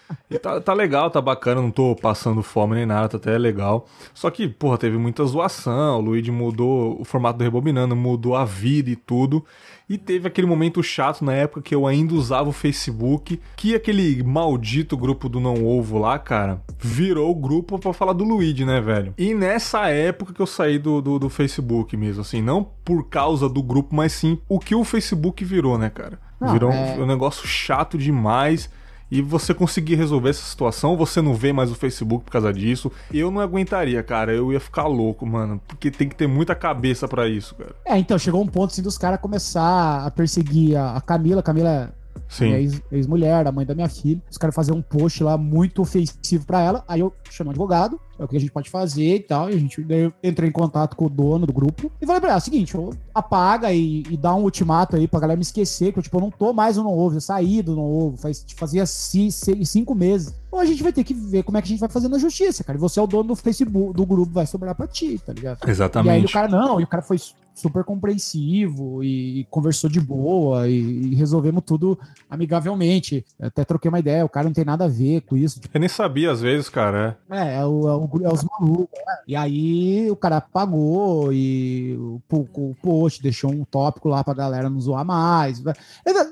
E 0.29 0.39
tá, 0.39 0.61
tá 0.61 0.73
legal, 0.73 1.09
tá 1.09 1.21
bacana, 1.21 1.63
não 1.63 1.71
tô 1.71 1.95
passando 1.95 2.43
fome 2.43 2.75
nem 2.75 2.87
nada, 2.87 3.09
tá 3.09 3.17
até 3.17 3.39
legal. 3.39 3.87
Só 4.13 4.29
que, 4.31 4.49
porra, 4.49 4.77
teve 4.77 4.99
muita 4.99 5.25
zoação, 5.25 5.99
o 5.99 6.01
Luigi 6.01 6.33
mudou 6.33 7.01
o 7.01 7.05
formato 7.05 7.39
do 7.39 7.45
Rebobinando, 7.45 7.95
mudou 7.95 8.35
a 8.35 8.45
vida 8.45 8.91
e 8.91 8.97
tudo. 8.97 9.45
E 9.89 9.97
teve 9.97 10.27
aquele 10.27 10.49
momento 10.49 10.83
chato 10.83 11.25
na 11.25 11.33
época 11.33 11.63
que 11.63 11.73
eu 11.73 11.87
ainda 11.87 12.13
usava 12.13 12.49
o 12.49 12.53
Facebook, 12.53 13.41
que 13.55 13.75
aquele 13.75 14.21
maldito 14.25 14.97
grupo 14.97 15.29
do 15.29 15.39
Não 15.39 15.65
Ovo 15.65 15.97
lá, 15.97 16.19
cara, 16.19 16.61
virou 16.77 17.31
o 17.31 17.35
grupo 17.35 17.79
para 17.79 17.93
falar 17.93 18.13
do 18.13 18.25
Luigi, 18.25 18.65
né, 18.65 18.81
velho? 18.81 19.15
E 19.17 19.33
nessa 19.33 19.89
época 19.89 20.35
que 20.35 20.41
eu 20.41 20.47
saí 20.47 20.77
do, 20.77 21.01
do, 21.01 21.21
do, 21.21 21.29
Facebook 21.31 21.97
mesmo, 21.97 22.23
assim, 22.23 22.43
não 22.43 22.65
por 22.85 23.09
causa 23.09 23.49
do 23.49 23.63
grupo, 23.63 23.95
mas 23.95 24.13
sim 24.13 24.41
o 24.49 24.59
que 24.59 24.75
o 24.75 24.83
Facebook 24.83 25.45
virou, 25.45 25.79
né, 25.79 25.89
cara? 25.89 26.19
Não, 26.41 26.53
virou 26.53 26.73
é... 26.73 26.75
um, 26.75 27.03
um 27.03 27.07
negócio 27.07 27.47
chato 27.47 27.97
demais 27.97 28.69
e 29.11 29.23
você 29.23 29.55
conseguir 29.55 29.95
resolver 29.95 30.31
essa 30.31 30.43
situação, 30.43 30.97
você 30.97 31.23
não 31.23 31.35
vê 31.35 31.53
mais 31.53 31.71
o 31.71 31.75
Facebook 31.75 32.25
por 32.25 32.31
causa 32.31 32.53
disso. 32.53 32.91
Eu 33.13 33.31
não 33.31 33.41
aguentaria, 33.41 34.03
cara. 34.03 34.33
Eu 34.33 34.53
ia 34.53 34.59
ficar 34.59 34.87
louco, 34.87 35.25
mano. 35.25 35.61
Porque 35.67 35.91
tem 35.91 36.09
que 36.09 36.17
ter 36.17 36.27
muita 36.27 36.55
cabeça 36.55 37.07
para 37.07 37.29
isso, 37.29 37.55
cara. 37.55 37.75
É, 37.85 37.97
então, 37.99 38.19
chegou 38.19 38.43
um 38.43 38.47
ponto 38.47 38.73
assim 38.73 38.83
dos 38.83 38.99
caras 38.99 39.21
começar 39.21 40.05
a 40.05 40.11
perseguir 40.11 40.77
a, 40.77 41.01
Camila. 41.01 41.41
A 41.41 41.43
Camila 41.43 41.95
Sim. 42.29 42.53
ex-mulher, 42.91 43.47
a 43.47 43.53
mãe 43.53 43.65
da 43.65 43.75
minha 43.75 43.89
filha. 43.89 44.21
Os 44.29 44.37
caras 44.37 44.55
faziam 44.55 44.77
um 44.77 44.83
post 44.83 45.23
lá 45.23 45.39
muito 45.39 45.83
ofensivo 45.83 46.45
para 46.45 46.61
ela. 46.61 46.85
Aí 46.89 47.01
eu 47.01 47.13
chamei 47.31 47.49
um 47.49 47.53
advogado, 47.53 48.01
é 48.19 48.25
o 48.25 48.29
que 48.29 48.37
a 48.37 48.41
gente 48.41 48.53
pode 48.53 48.71
fazer 48.71 49.17
e 49.17 49.21
tal. 49.21 49.51
E 49.51 49.55
a 49.55 49.59
gente 49.59 49.85
entrei 50.23 50.49
em 50.49 50.53
contato 50.53 50.97
com 50.97 51.07
o 51.07 51.11
dono 51.11 51.47
do 51.47 51.53
grupo 51.53 51.91
e 52.01 52.07
falei 52.07 52.21
pra 52.21 52.31
ela: 52.31 52.39
é 52.39 52.41
o 52.41 52.45
seguinte, 52.45 52.75
apaga 53.15 53.73
e, 53.73 54.03
e, 54.11 54.17
dá 54.17 54.35
um 54.35 54.43
ultimato 54.43 54.97
aí 54.97 55.07
pra 55.07 55.21
galera 55.21 55.37
me 55.37 55.43
esquecer, 55.43 55.93
que 55.93 55.99
eu, 55.99 56.03
tipo, 56.03 56.17
eu 56.17 56.21
não 56.21 56.31
tô 56.31 56.53
mais 56.53 56.77
no 56.77 56.85
Não 56.85 56.97
Ovo, 56.97 57.17
eu 57.17 57.21
saí 57.21 57.63
do 57.63 57.75
Não 57.77 57.85
Ovo, 57.85 58.17
faz, 58.17 58.45
fazia 58.57 58.85
cinco 58.87 59.95
meses. 59.95 60.35
Ou 60.51 60.61
a 60.61 60.65
gente 60.65 60.83
vai 60.83 60.93
ter 60.93 61.05
que 61.05 61.13
ver 61.13 61.43
como 61.43 61.59
é 61.59 61.63
que 61.63 61.67
a 61.67 61.71
gente 61.71 61.81
vai 61.81 61.89
fazer 61.89 62.09
na 62.09 62.19
justiça, 62.19 62.65
cara. 62.65 62.79
E 62.79 62.81
você 62.81 62.99
é 62.99 63.03
o 63.03 63.07
dono 63.07 63.25
do 63.25 63.37
Facebook, 63.37 63.95
do 63.95 64.07
grupo, 64.07 64.33
vai 64.33 64.47
sobrar 64.47 64.75
pra 64.75 64.87
ti, 64.87 65.19
tá 65.19 65.33
ligado? 65.33 65.59
Exatamente. 65.69 66.13
E 66.13 66.17
aí 66.17 66.25
o 66.25 66.31
cara, 66.31 66.49
não, 66.49 66.81
e 66.81 66.85
o 66.85 66.87
cara 66.87 67.03
foi 67.03 67.19
super 67.57 67.83
compreensivo 67.83 69.03
e, 69.03 69.41
e 69.41 69.45
conversou 69.45 69.89
de 69.89 69.99
boa 69.99 70.69
e, 70.69 70.75
e, 70.75 71.15
resolvemos 71.15 71.63
tudo 71.65 71.99
amigavelmente. 72.29 73.25
Até 73.41 73.65
troquei 73.65 73.89
uma 73.89 73.99
ideia, 73.99 74.25
o 74.25 74.29
cara 74.29 74.45
não 74.45 74.53
tem 74.53 74.65
nada 74.65 74.85
a 74.85 74.89
ver 74.89 75.23
com 75.23 75.37
isso. 75.37 75.61
Eu 75.73 75.81
nem 75.81 75.89
sabia 75.89 76.31
às 76.31 76.43
vezes, 76.43 76.69
cara. 76.69 77.19
É, 77.31 77.39
é, 77.39 77.55
é, 77.57 77.65
o, 77.65 77.89
é, 77.89 77.95
o, 77.95 78.06
é 78.23 78.33
os 78.33 78.45
malucos. 78.45 78.99
Né? 79.07 79.17
E 79.29 79.37
aí 79.37 80.11
o 80.11 80.17
cara 80.17 80.41
pagou 80.41 81.33
e 81.33 81.97
o, 81.99 82.21
o, 82.31 82.71
o 82.71 82.75
post 82.83 83.23
deixou 83.23 83.51
um 83.51 83.65
tópico 83.65 84.09
lá 84.09 84.23
pra 84.23 84.35
galera 84.35 84.71
não 84.71 84.81
zoar 84.81 85.05
mais. 85.05 85.63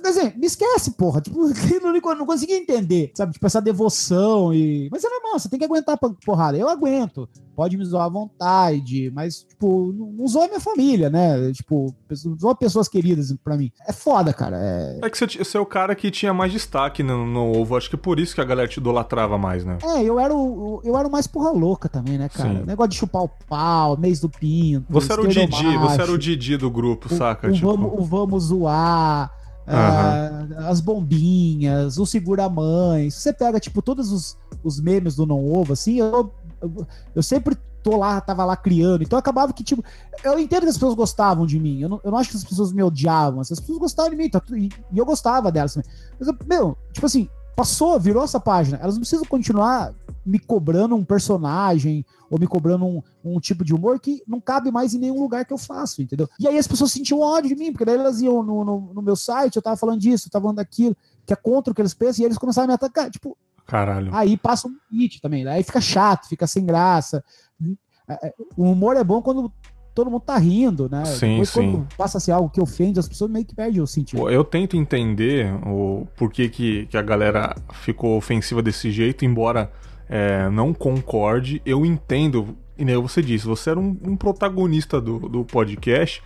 Assim, 0.04 0.32
me 0.36 0.46
esquece, 0.46 0.92
porra. 0.92 1.20
Tipo, 1.20 1.48
não, 1.82 2.14
não 2.14 2.26
consegui 2.26 2.54
entender, 2.54 3.12
sabe? 3.14 3.32
Tipo, 3.32 3.46
essa 3.46 3.60
devoção 3.60 4.52
e... 4.52 4.88
Mas 4.90 5.04
é 5.04 5.08
normal, 5.08 5.38
você 5.38 5.48
tem 5.48 5.58
que 5.58 5.64
aguentar 5.64 5.98
porrada. 6.24 6.56
Eu 6.56 6.68
aguento 6.68 7.28
pode 7.54 7.76
me 7.76 7.84
zoar 7.84 8.06
à 8.06 8.08
vontade, 8.08 9.10
mas, 9.14 9.44
tipo, 9.44 9.92
não 9.92 10.26
zoa 10.26 10.48
minha 10.48 10.60
família, 10.60 11.08
né? 11.08 11.52
Tipo, 11.52 11.94
zoa 12.38 12.54
pessoas 12.54 12.88
queridas 12.88 13.34
pra 13.42 13.56
mim. 13.56 13.70
É 13.86 13.92
foda, 13.92 14.32
cara. 14.32 14.58
É, 14.60 15.00
é 15.02 15.10
que 15.10 15.16
você, 15.16 15.26
você 15.26 15.56
é 15.56 15.60
o 15.60 15.66
cara 15.66 15.94
que 15.94 16.10
tinha 16.10 16.34
mais 16.34 16.52
destaque 16.52 17.02
no, 17.02 17.24
no 17.26 17.56
ovo. 17.56 17.76
Acho 17.76 17.88
que 17.88 17.96
é 17.96 17.98
por 17.98 18.18
isso 18.18 18.34
que 18.34 18.40
a 18.40 18.44
galera 18.44 18.68
te 18.68 18.78
idolatrava 18.78 19.38
mais, 19.38 19.64
né? 19.64 19.78
É, 19.82 20.02
eu 20.02 20.18
era 20.18 20.34
o, 20.34 20.80
eu 20.84 20.96
era 20.96 21.06
o 21.06 21.10
mais 21.10 21.26
porra 21.26 21.50
louca 21.64 21.88
também, 21.88 22.18
né, 22.18 22.28
cara? 22.28 22.50
Sim. 22.50 22.64
Negócio 22.64 22.90
de 22.90 22.96
chupar 22.96 23.22
o 23.22 23.30
pau, 23.48 23.96
mês 23.96 24.20
do 24.20 24.28
pinto. 24.28 24.86
Você 24.88 25.12
era 25.12 25.22
o 25.22 25.26
Didi, 25.26 25.78
você 25.78 26.02
era 26.02 26.12
o 26.12 26.18
Didi 26.18 26.56
do 26.56 26.70
grupo, 26.70 27.12
o, 27.12 27.16
saca? 27.16 27.48
O, 27.48 27.52
tipo... 27.52 27.66
vamos, 27.66 27.92
o 27.92 28.04
vamos 28.04 28.44
zoar. 28.44 29.32
Uhum. 29.66 30.68
as 30.68 30.78
bombinhas, 30.78 31.96
o 31.98 32.04
segura-mãe. 32.04 33.10
Você 33.10 33.32
pega, 33.32 33.58
tipo, 33.58 33.80
todos 33.80 34.12
os, 34.12 34.36
os 34.62 34.78
memes 34.78 35.16
do 35.16 35.24
Não 35.24 35.42
Ovo, 35.42 35.72
assim, 35.72 36.00
eu 36.00 36.30
eu, 36.64 36.86
eu 37.14 37.22
sempre 37.22 37.56
tô 37.82 37.96
lá, 37.96 38.20
tava 38.20 38.44
lá 38.44 38.56
criando. 38.56 39.02
Então 39.02 39.18
acabava 39.18 39.52
que, 39.52 39.62
tipo, 39.62 39.84
eu 40.22 40.38
entendo 40.38 40.62
que 40.62 40.68
as 40.68 40.76
pessoas 40.76 40.94
gostavam 40.94 41.46
de 41.46 41.60
mim. 41.60 41.80
Eu 41.80 41.88
não, 41.88 42.00
eu 42.02 42.10
não 42.10 42.18
acho 42.18 42.30
que 42.30 42.36
as 42.36 42.44
pessoas 42.44 42.72
me 42.72 42.82
odiavam. 42.82 43.40
As 43.40 43.50
pessoas 43.50 43.78
gostavam 43.78 44.10
de 44.10 44.16
mim, 44.16 44.30
tá, 44.30 44.42
e, 44.52 44.70
e, 44.92 44.98
eu 44.98 45.04
gostava 45.04 45.52
delas 45.52 45.74
também. 45.74 45.90
Mas, 46.18 46.28
meu, 46.46 46.76
tipo 46.92 47.06
assim, 47.06 47.28
passou, 47.54 48.00
virou 48.00 48.24
essa 48.24 48.40
página. 48.40 48.78
Elas 48.80 48.94
não 48.94 49.02
precisam 49.02 49.26
continuar 49.26 49.92
me 50.24 50.38
cobrando 50.38 50.94
um 50.94 51.04
personagem 51.04 52.04
ou 52.30 52.38
me 52.38 52.46
cobrando 52.46 52.86
um, 52.86 53.02
um, 53.24 53.40
tipo 53.40 53.64
de 53.64 53.74
humor 53.74 54.00
que 54.00 54.22
não 54.26 54.40
cabe 54.40 54.70
mais 54.70 54.94
em 54.94 54.98
nenhum 54.98 55.20
lugar 55.20 55.44
que 55.44 55.52
eu 55.52 55.58
faço, 55.58 56.02
entendeu? 56.02 56.28
E 56.38 56.48
aí 56.48 56.58
as 56.58 56.66
pessoas 56.66 56.92
sentiam 56.92 57.20
ódio 57.20 57.50
de 57.50 57.56
mim, 57.56 57.72
porque 57.72 57.84
daí 57.84 57.96
elas 57.96 58.20
iam 58.20 58.42
no, 58.42 58.64
no, 58.64 58.94
no 58.94 59.02
meu 59.02 59.16
site, 59.16 59.56
eu 59.56 59.62
tava 59.62 59.76
falando 59.76 60.00
disso, 60.00 60.26
eu 60.26 60.30
tava 60.32 60.44
falando 60.44 60.56
daquilo, 60.56 60.96
que 61.26 61.32
é 61.32 61.36
contra 61.36 61.72
o 61.72 61.74
que 61.74 61.82
eles 61.82 61.94
pensam, 61.94 62.22
e 62.22 62.26
eles 62.26 62.38
começaram 62.38 62.64
a 62.64 62.68
me 62.68 62.74
atacar. 62.74 63.10
Tipo, 63.10 63.36
Caralho. 63.66 64.14
Aí 64.14 64.36
passa 64.36 64.68
um 64.68 64.76
limite 64.90 65.20
também. 65.20 65.46
Aí 65.46 65.62
fica 65.62 65.80
chato, 65.80 66.28
fica 66.28 66.46
sem 66.46 66.64
graça. 66.64 67.24
É, 68.08 68.28
é, 68.28 68.34
o 68.56 68.64
humor 68.64 68.96
é 68.96 69.04
bom 69.04 69.22
quando 69.22 69.50
todo 69.94 70.10
mundo 70.10 70.22
tá 70.22 70.36
rindo, 70.36 70.88
né? 70.88 71.04
Sim, 71.04 71.30
Depois, 71.30 71.48
sim. 71.50 71.72
quando 71.72 71.96
passa 71.96 72.18
a 72.18 72.20
ser 72.20 72.32
algo 72.32 72.50
que 72.50 72.60
ofende, 72.60 72.98
as 72.98 73.08
pessoas 73.08 73.30
meio 73.30 73.44
que 73.44 73.54
perdem 73.54 73.80
o 73.80 73.86
sentido. 73.86 74.28
Eu 74.28 74.44
tento 74.44 74.76
entender 74.76 75.54
o 75.66 76.06
porquê 76.16 76.48
que, 76.48 76.86
que 76.86 76.96
a 76.96 77.02
galera 77.02 77.54
ficou 77.72 78.16
ofensiva 78.16 78.60
desse 78.60 78.90
jeito, 78.90 79.24
embora 79.24 79.72
é, 80.08 80.48
não 80.50 80.72
concorde. 80.72 81.60
Eu 81.64 81.84
entendo, 81.84 82.56
e 82.76 82.84
nem 82.84 82.96
você 82.96 83.22
disse, 83.22 83.46
você 83.46 83.70
era 83.70 83.80
um, 83.80 83.96
um 84.02 84.16
protagonista 84.16 85.00
do, 85.00 85.20
do 85.20 85.44
podcast 85.44 86.22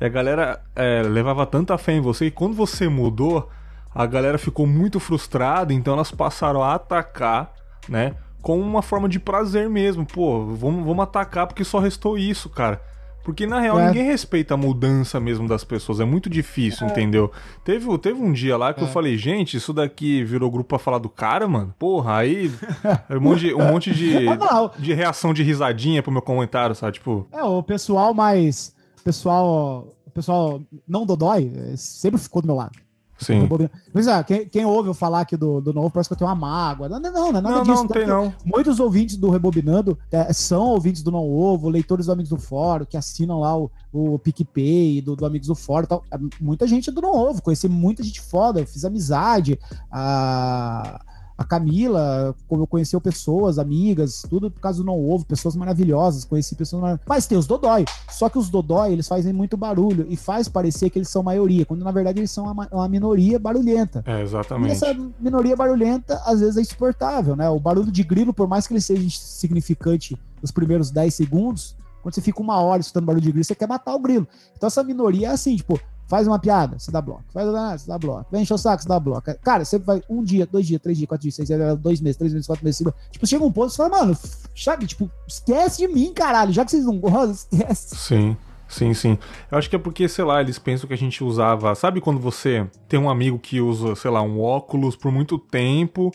e 0.00 0.04
a 0.04 0.08
galera 0.08 0.60
é, 0.74 1.02
levava 1.02 1.44
tanta 1.46 1.76
fé 1.78 1.92
em 1.92 2.00
você 2.00 2.26
e 2.26 2.30
quando 2.30 2.54
você 2.54 2.88
mudou 2.88 3.48
a 3.94 4.06
galera 4.06 4.38
ficou 4.38 4.66
muito 4.66 4.98
frustrada, 4.98 5.72
então 5.72 5.94
elas 5.94 6.10
passaram 6.10 6.62
a 6.62 6.74
atacar, 6.74 7.52
né? 7.88 8.14
Com 8.40 8.58
uma 8.58 8.82
forma 8.82 9.08
de 9.08 9.20
prazer 9.20 9.68
mesmo. 9.68 10.06
Pô, 10.06 10.46
vamos, 10.46 10.84
vamos 10.84 11.02
atacar 11.02 11.46
porque 11.46 11.62
só 11.62 11.78
restou 11.78 12.16
isso, 12.16 12.48
cara. 12.48 12.80
Porque 13.22 13.46
na 13.46 13.60
real 13.60 13.78
é. 13.78 13.86
ninguém 13.86 14.04
respeita 14.04 14.54
a 14.54 14.56
mudança 14.56 15.20
mesmo 15.20 15.46
das 15.46 15.62
pessoas. 15.64 16.00
É 16.00 16.04
muito 16.04 16.28
difícil, 16.28 16.86
é. 16.86 16.90
entendeu? 16.90 17.30
Teve, 17.64 17.98
teve 17.98 18.20
um 18.20 18.32
dia 18.32 18.56
lá 18.56 18.74
que 18.74 18.80
é. 18.80 18.84
eu 18.84 18.88
falei, 18.88 19.16
gente, 19.16 19.56
isso 19.56 19.72
daqui 19.72 20.24
virou 20.24 20.50
grupo 20.50 20.70
pra 20.70 20.78
falar 20.78 20.98
do 20.98 21.08
cara, 21.08 21.46
mano. 21.46 21.74
Porra, 21.78 22.16
aí. 22.16 22.50
um 23.10 23.20
monte, 23.20 23.40
de, 23.40 23.54
um 23.54 23.66
monte 23.66 23.94
de, 23.94 24.26
de 24.78 24.92
reação 24.92 25.32
de 25.32 25.42
risadinha 25.42 26.02
pro 26.02 26.12
meu 26.12 26.22
comentário, 26.22 26.74
sabe? 26.74 26.94
Tipo. 26.94 27.26
É, 27.32 27.42
o 27.42 27.62
pessoal 27.62 28.12
mais. 28.12 28.74
Pessoal. 29.04 29.88
O 30.06 30.10
pessoal 30.10 30.60
não 30.86 31.06
dodói 31.06 31.50
sempre 31.76 32.20
ficou 32.20 32.42
do 32.42 32.46
meu 32.46 32.56
lado. 32.56 32.78
Sim. 33.18 33.48
Mas, 33.92 34.08
ah, 34.08 34.24
quem, 34.24 34.48
quem 34.48 34.64
ouve 34.64 34.88
eu 34.88 34.94
falar 34.94 35.20
aqui 35.20 35.36
do, 35.36 35.60
do 35.60 35.72
novo 35.72 35.90
parece 35.90 36.08
que 36.08 36.14
eu 36.14 36.18
tenho 36.18 36.28
uma 36.28 36.34
mágoa. 36.34 36.88
Não, 36.88 36.98
não, 36.98 37.12
não, 37.12 37.32
não 37.32 37.38
é 37.38 37.40
nada 37.40 37.56
não, 37.56 37.62
disso. 37.62 37.82
Não, 37.82 37.88
tem 37.88 38.06
não. 38.06 38.34
Muitos 38.44 38.80
ouvintes 38.80 39.16
do 39.16 39.30
Rebobinando 39.30 39.98
é, 40.10 40.32
são 40.32 40.66
ouvintes 40.68 41.02
do 41.02 41.12
Não 41.12 41.28
Ovo, 41.28 41.68
leitores 41.68 42.06
do 42.06 42.12
Amigos 42.12 42.30
do 42.30 42.38
Fórum, 42.38 42.84
que 42.84 42.96
assinam 42.96 43.40
lá 43.40 43.56
o, 43.56 43.70
o 43.92 44.18
PicPay 44.18 45.00
do, 45.00 45.14
do 45.14 45.24
Amigos 45.24 45.48
do 45.48 45.54
Fórum 45.54 45.86
tal. 45.86 46.04
É, 46.10 46.18
muita 46.40 46.66
gente 46.66 46.90
é 46.90 46.92
do 46.92 47.00
Não 47.00 47.14
Ovo, 47.14 47.42
conheci 47.42 47.68
muita 47.68 48.02
gente 48.02 48.20
foda, 48.20 48.60
eu 48.60 48.66
fiz 48.66 48.84
amizade. 48.84 49.58
A 49.90 51.00
a 51.42 51.44
Camila, 51.44 52.34
como 52.48 52.62
eu 52.62 52.66
conheci 52.66 52.98
pessoas, 53.00 53.58
amigas, 53.58 54.22
tudo 54.30 54.50
por 54.50 54.60
causa 54.60 54.78
do 54.78 54.84
Não 54.84 54.98
Ovo, 55.10 55.26
pessoas 55.26 55.56
maravilhosas, 55.56 56.24
conheci 56.24 56.54
pessoas 56.54 56.80
maravilhosas. 56.80 57.08
Mas 57.08 57.26
tem 57.26 57.36
os 57.36 57.46
Dodói. 57.46 57.84
Só 58.10 58.28
que 58.28 58.38
os 58.38 58.48
Dodói, 58.48 58.92
eles 58.92 59.08
fazem 59.08 59.32
muito 59.32 59.56
barulho 59.56 60.06
e 60.08 60.16
faz 60.16 60.48
parecer 60.48 60.88
que 60.88 60.98
eles 60.98 61.08
são 61.08 61.22
maioria, 61.22 61.66
quando 61.66 61.84
na 61.84 61.90
verdade 61.90 62.20
eles 62.20 62.30
são 62.30 62.44
uma, 62.44 62.68
uma 62.70 62.88
minoria 62.88 63.38
barulhenta. 63.38 64.02
É, 64.06 64.22
exatamente. 64.22 64.68
E 64.68 64.72
essa 64.72 64.94
minoria 65.18 65.56
barulhenta, 65.56 66.22
às 66.24 66.40
vezes, 66.40 66.56
é 66.56 66.60
insuportável, 66.60 67.34
né? 67.34 67.48
O 67.48 67.58
barulho 67.58 67.90
de 67.90 68.04
grilo, 68.04 68.32
por 68.32 68.46
mais 68.46 68.66
que 68.66 68.72
ele 68.72 68.80
seja 68.80 69.08
significante 69.10 70.16
nos 70.40 70.50
primeiros 70.50 70.90
10 70.90 71.12
segundos, 71.12 71.76
quando 72.02 72.14
você 72.14 72.20
fica 72.20 72.40
uma 72.40 72.60
hora 72.60 72.80
escutando 72.80 73.06
barulho 73.06 73.22
de 73.22 73.30
grilo, 73.30 73.44
você 73.44 73.54
quer 73.54 73.68
matar 73.68 73.94
o 73.94 73.98
grilo. 73.98 74.26
Então 74.56 74.66
essa 74.66 74.82
minoria 74.82 75.28
é 75.28 75.30
assim, 75.30 75.56
tipo, 75.56 75.80
Faz 76.12 76.28
uma 76.28 76.38
piada, 76.38 76.78
você 76.78 76.90
dá 76.90 77.00
bloco. 77.00 77.24
Faz 77.32 77.48
uma 77.48 77.78
você 77.78 77.88
dá 77.88 77.96
bloco. 77.96 78.26
Vem 78.30 78.42
encher 78.42 78.52
o 78.52 78.58
saco, 78.58 78.82
você 78.82 78.88
dá 78.90 79.00
bloco. 79.00 79.34
Cara, 79.42 79.64
você 79.64 79.78
vai 79.78 80.02
um 80.10 80.22
dia, 80.22 80.46
dois 80.46 80.66
dias, 80.66 80.78
três 80.78 80.98
dias, 80.98 81.08
quatro 81.08 81.22
dias, 81.22 81.34
seis 81.34 81.48
dias, 81.48 81.78
dois 81.78 82.02
meses, 82.02 82.18
três 82.18 82.34
meses, 82.34 82.46
quatro 82.46 82.62
meses. 82.62 82.86
Tipo, 83.10 83.26
chega 83.26 83.42
um 83.42 83.50
ponto 83.50 83.72
e 83.72 83.76
fala, 83.78 83.88
mano, 83.88 84.14
sabe, 84.54 84.86
tipo, 84.86 85.10
esquece 85.26 85.78
de 85.78 85.88
mim, 85.88 86.12
caralho. 86.12 86.52
Já 86.52 86.66
que 86.66 86.70
vocês 86.70 86.84
não 86.84 86.98
gostam, 86.98 87.30
esquece. 87.56 87.96
Sim. 87.96 88.36
Sim, 88.68 88.92
sim. 88.92 89.18
Eu 89.50 89.56
acho 89.56 89.70
que 89.70 89.76
é 89.76 89.78
porque, 89.78 90.06
sei 90.06 90.22
lá, 90.26 90.42
eles 90.42 90.58
pensam 90.58 90.86
que 90.86 90.92
a 90.92 90.98
gente 90.98 91.24
usava. 91.24 91.74
Sabe 91.74 91.98
quando 91.98 92.20
você 92.20 92.66
tem 92.86 93.00
um 93.00 93.08
amigo 93.08 93.38
que 93.38 93.62
usa, 93.62 93.94
sei 93.94 94.10
lá, 94.10 94.20
um 94.20 94.38
óculos 94.38 94.94
por 94.94 95.10
muito 95.10 95.38
tempo, 95.38 96.12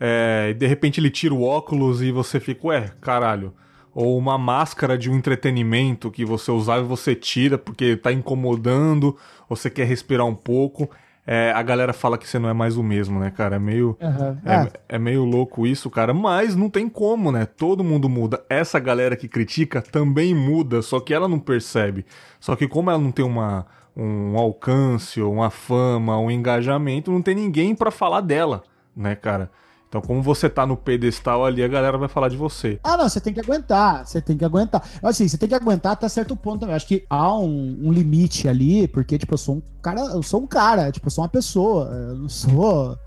é, 0.00 0.48
e 0.50 0.54
de 0.54 0.66
repente 0.66 0.98
ele 0.98 1.10
tira 1.10 1.32
o 1.32 1.44
óculos 1.44 2.02
e 2.02 2.10
você 2.10 2.40
fica, 2.40 2.66
ué, 2.66 2.90
caralho 3.00 3.54
ou 3.96 4.18
uma 4.18 4.36
máscara 4.36 4.98
de 4.98 5.10
um 5.10 5.16
entretenimento 5.16 6.10
que 6.10 6.22
você 6.22 6.50
usava 6.50 6.84
e 6.84 6.86
você 6.86 7.14
tira 7.14 7.56
porque 7.56 7.96
tá 7.96 8.12
incomodando, 8.12 9.16
você 9.48 9.70
quer 9.70 9.86
respirar 9.86 10.26
um 10.26 10.34
pouco. 10.34 10.90
É, 11.26 11.50
a 11.52 11.62
galera 11.62 11.94
fala 11.94 12.18
que 12.18 12.28
você 12.28 12.38
não 12.38 12.50
é 12.50 12.52
mais 12.52 12.76
o 12.76 12.82
mesmo, 12.82 13.18
né, 13.18 13.30
cara? 13.30 13.56
É 13.56 13.58
meio, 13.58 13.96
uhum. 13.98 14.38
é, 14.44 14.54
é. 14.54 14.70
é, 14.90 14.98
meio 14.98 15.24
louco 15.24 15.66
isso, 15.66 15.88
cara. 15.88 16.12
Mas 16.12 16.54
não 16.54 16.68
tem 16.68 16.90
como, 16.90 17.32
né? 17.32 17.46
Todo 17.46 17.82
mundo 17.82 18.06
muda. 18.06 18.44
Essa 18.50 18.78
galera 18.78 19.16
que 19.16 19.28
critica 19.28 19.80
também 19.80 20.34
muda, 20.34 20.82
só 20.82 21.00
que 21.00 21.14
ela 21.14 21.26
não 21.26 21.38
percebe. 21.38 22.04
Só 22.38 22.54
que 22.54 22.68
como 22.68 22.90
ela 22.90 23.00
não 23.00 23.10
tem 23.10 23.24
uma, 23.24 23.64
um 23.96 24.36
alcance, 24.36 25.22
uma 25.22 25.48
fama, 25.48 26.18
um 26.18 26.30
engajamento, 26.30 27.10
não 27.10 27.22
tem 27.22 27.34
ninguém 27.34 27.74
para 27.74 27.90
falar 27.90 28.20
dela, 28.20 28.62
né, 28.94 29.14
cara? 29.14 29.50
Então, 29.96 30.02
como 30.06 30.22
você 30.22 30.50
tá 30.50 30.66
no 30.66 30.76
pedestal 30.76 31.46
ali, 31.46 31.62
a 31.62 31.68
galera 31.68 31.96
vai 31.96 32.08
falar 32.08 32.28
de 32.28 32.36
você. 32.36 32.78
Ah, 32.84 32.98
não, 32.98 33.08
você 33.08 33.18
tem 33.18 33.32
que 33.32 33.40
aguentar, 33.40 34.06
você 34.06 34.20
tem 34.20 34.36
que 34.36 34.44
aguentar. 34.44 34.86
Assim, 35.02 35.26
você 35.26 35.38
tem 35.38 35.48
que 35.48 35.54
aguentar 35.54 35.92
até 35.92 36.06
certo 36.06 36.36
ponto 36.36 36.60
também. 36.60 36.76
Acho 36.76 36.86
que 36.86 37.06
há 37.08 37.34
um, 37.34 37.78
um, 37.82 37.92
limite 37.92 38.46
ali, 38.46 38.86
porque, 38.88 39.16
tipo, 39.16 39.32
eu 39.32 39.38
sou 39.38 39.56
um 39.56 39.62
cara, 39.80 40.00
eu 40.00 40.22
sou 40.22 40.42
um 40.42 40.46
cara, 40.46 40.92
tipo, 40.92 41.06
eu 41.06 41.10
sou 41.10 41.24
uma 41.24 41.30
pessoa, 41.30 41.86
eu 41.86 42.16
não 42.16 42.28
sou 42.28 42.98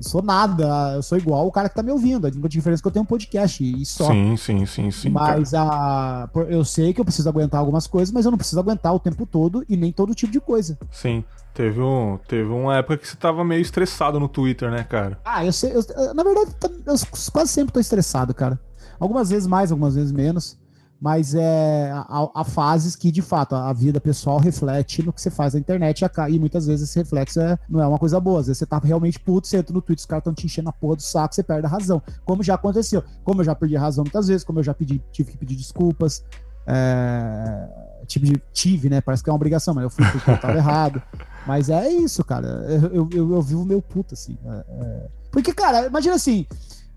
sou 0.00 0.22
nada, 0.22 0.94
eu 0.94 1.02
sou 1.02 1.18
igual 1.18 1.46
o 1.46 1.52
cara 1.52 1.68
que 1.68 1.74
tá 1.74 1.82
me 1.82 1.90
ouvindo. 1.90 2.26
A 2.26 2.30
única 2.30 2.48
diferença 2.48 2.80
é 2.80 2.82
que 2.82 2.88
eu 2.88 2.92
tenho 2.92 3.02
um 3.02 3.06
podcast 3.06 3.62
e 3.62 3.84
só. 3.84 4.06
Sim, 4.10 4.36
sim, 4.36 4.66
sim, 4.66 4.90
sim. 4.90 5.10
Mas 5.10 5.54
a, 5.54 6.28
eu 6.48 6.64
sei 6.64 6.92
que 6.92 7.00
eu 7.00 7.04
preciso 7.04 7.28
aguentar 7.28 7.60
algumas 7.60 7.86
coisas, 7.86 8.12
mas 8.12 8.24
eu 8.24 8.30
não 8.30 8.38
preciso 8.38 8.60
aguentar 8.60 8.94
o 8.94 8.98
tempo 8.98 9.26
todo 9.26 9.64
e 9.68 9.76
nem 9.76 9.92
todo 9.92 10.14
tipo 10.14 10.32
de 10.32 10.40
coisa. 10.40 10.78
Sim. 10.90 11.24
Teve, 11.52 11.80
um, 11.80 12.18
teve 12.28 12.48
uma 12.48 12.76
época 12.76 12.96
que 12.96 13.08
você 13.08 13.16
tava 13.16 13.44
meio 13.44 13.60
estressado 13.60 14.20
no 14.20 14.28
Twitter, 14.28 14.70
né, 14.70 14.84
cara? 14.84 15.18
Ah, 15.24 15.44
eu 15.44 15.52
sei. 15.52 15.72
Eu, 15.72 16.14
na 16.14 16.22
verdade, 16.22 16.50
eu 16.86 16.94
quase 17.32 17.50
sempre 17.50 17.72
tô 17.72 17.80
estressado, 17.80 18.32
cara. 18.32 18.58
Algumas 19.00 19.30
vezes 19.30 19.48
mais, 19.48 19.72
algumas 19.72 19.94
vezes 19.94 20.12
menos 20.12 20.59
mas 21.00 21.34
é 21.34 21.90
há, 21.94 22.44
fases 22.44 22.94
que 22.94 23.10
de 23.10 23.22
fato 23.22 23.54
a 23.54 23.72
vida 23.72 23.98
pessoal 23.98 24.38
reflete 24.38 25.02
no 25.02 25.12
que 25.12 25.20
você 25.20 25.30
faz 25.30 25.54
na 25.54 25.60
internet 25.60 26.04
e 26.28 26.38
muitas 26.38 26.66
vezes 26.66 26.90
esse 26.90 26.98
reflexo 26.98 27.40
é, 27.40 27.58
não 27.68 27.80
é 27.82 27.86
uma 27.86 27.98
coisa 27.98 28.20
boa. 28.20 28.40
Às 28.40 28.48
vezes 28.48 28.58
você 28.58 28.66
tá 28.66 28.78
realmente 28.78 29.18
puto, 29.18 29.48
você 29.48 29.56
entra 29.56 29.72
no 29.72 29.80
Twitter, 29.80 30.02
os 30.02 30.06
caras 30.06 30.20
estão 30.20 30.34
te 30.34 30.44
enchendo 30.44 30.68
a 30.68 30.72
porra 30.72 30.96
do 30.96 31.02
saco, 31.02 31.34
você 31.34 31.42
perde 31.42 31.66
a 31.66 31.70
razão. 31.70 32.02
Como 32.24 32.42
já 32.42 32.54
aconteceu. 32.54 33.02
Como 33.24 33.40
eu 33.40 33.44
já 33.44 33.54
perdi 33.54 33.78
a 33.78 33.80
razão 33.80 34.04
muitas 34.04 34.28
vezes, 34.28 34.44
como 34.44 34.58
eu 34.58 34.62
já 34.62 34.74
pedi, 34.74 35.02
tive 35.10 35.32
que 35.32 35.38
pedir 35.38 35.56
desculpas. 35.56 36.22
É, 36.66 37.68
tive, 38.06 38.40
tive, 38.52 38.90
né? 38.90 39.00
Parece 39.00 39.24
que 39.24 39.30
é 39.30 39.32
uma 39.32 39.36
obrigação, 39.36 39.72
mas 39.72 39.84
eu 39.84 39.90
fui 39.90 40.04
porque 40.04 40.30
eu 40.30 40.38
tava 40.38 40.52
errado. 40.58 41.02
Mas 41.46 41.70
é 41.70 41.88
isso, 41.88 42.22
cara. 42.22 42.46
Eu, 42.92 43.08
eu, 43.10 43.30
eu 43.32 43.42
vivo 43.42 43.64
meu 43.64 43.80
puto, 43.80 44.12
assim. 44.12 44.36
É, 44.44 44.64
é... 44.68 45.08
Porque, 45.32 45.54
cara, 45.54 45.86
imagina 45.86 46.14
assim 46.14 46.46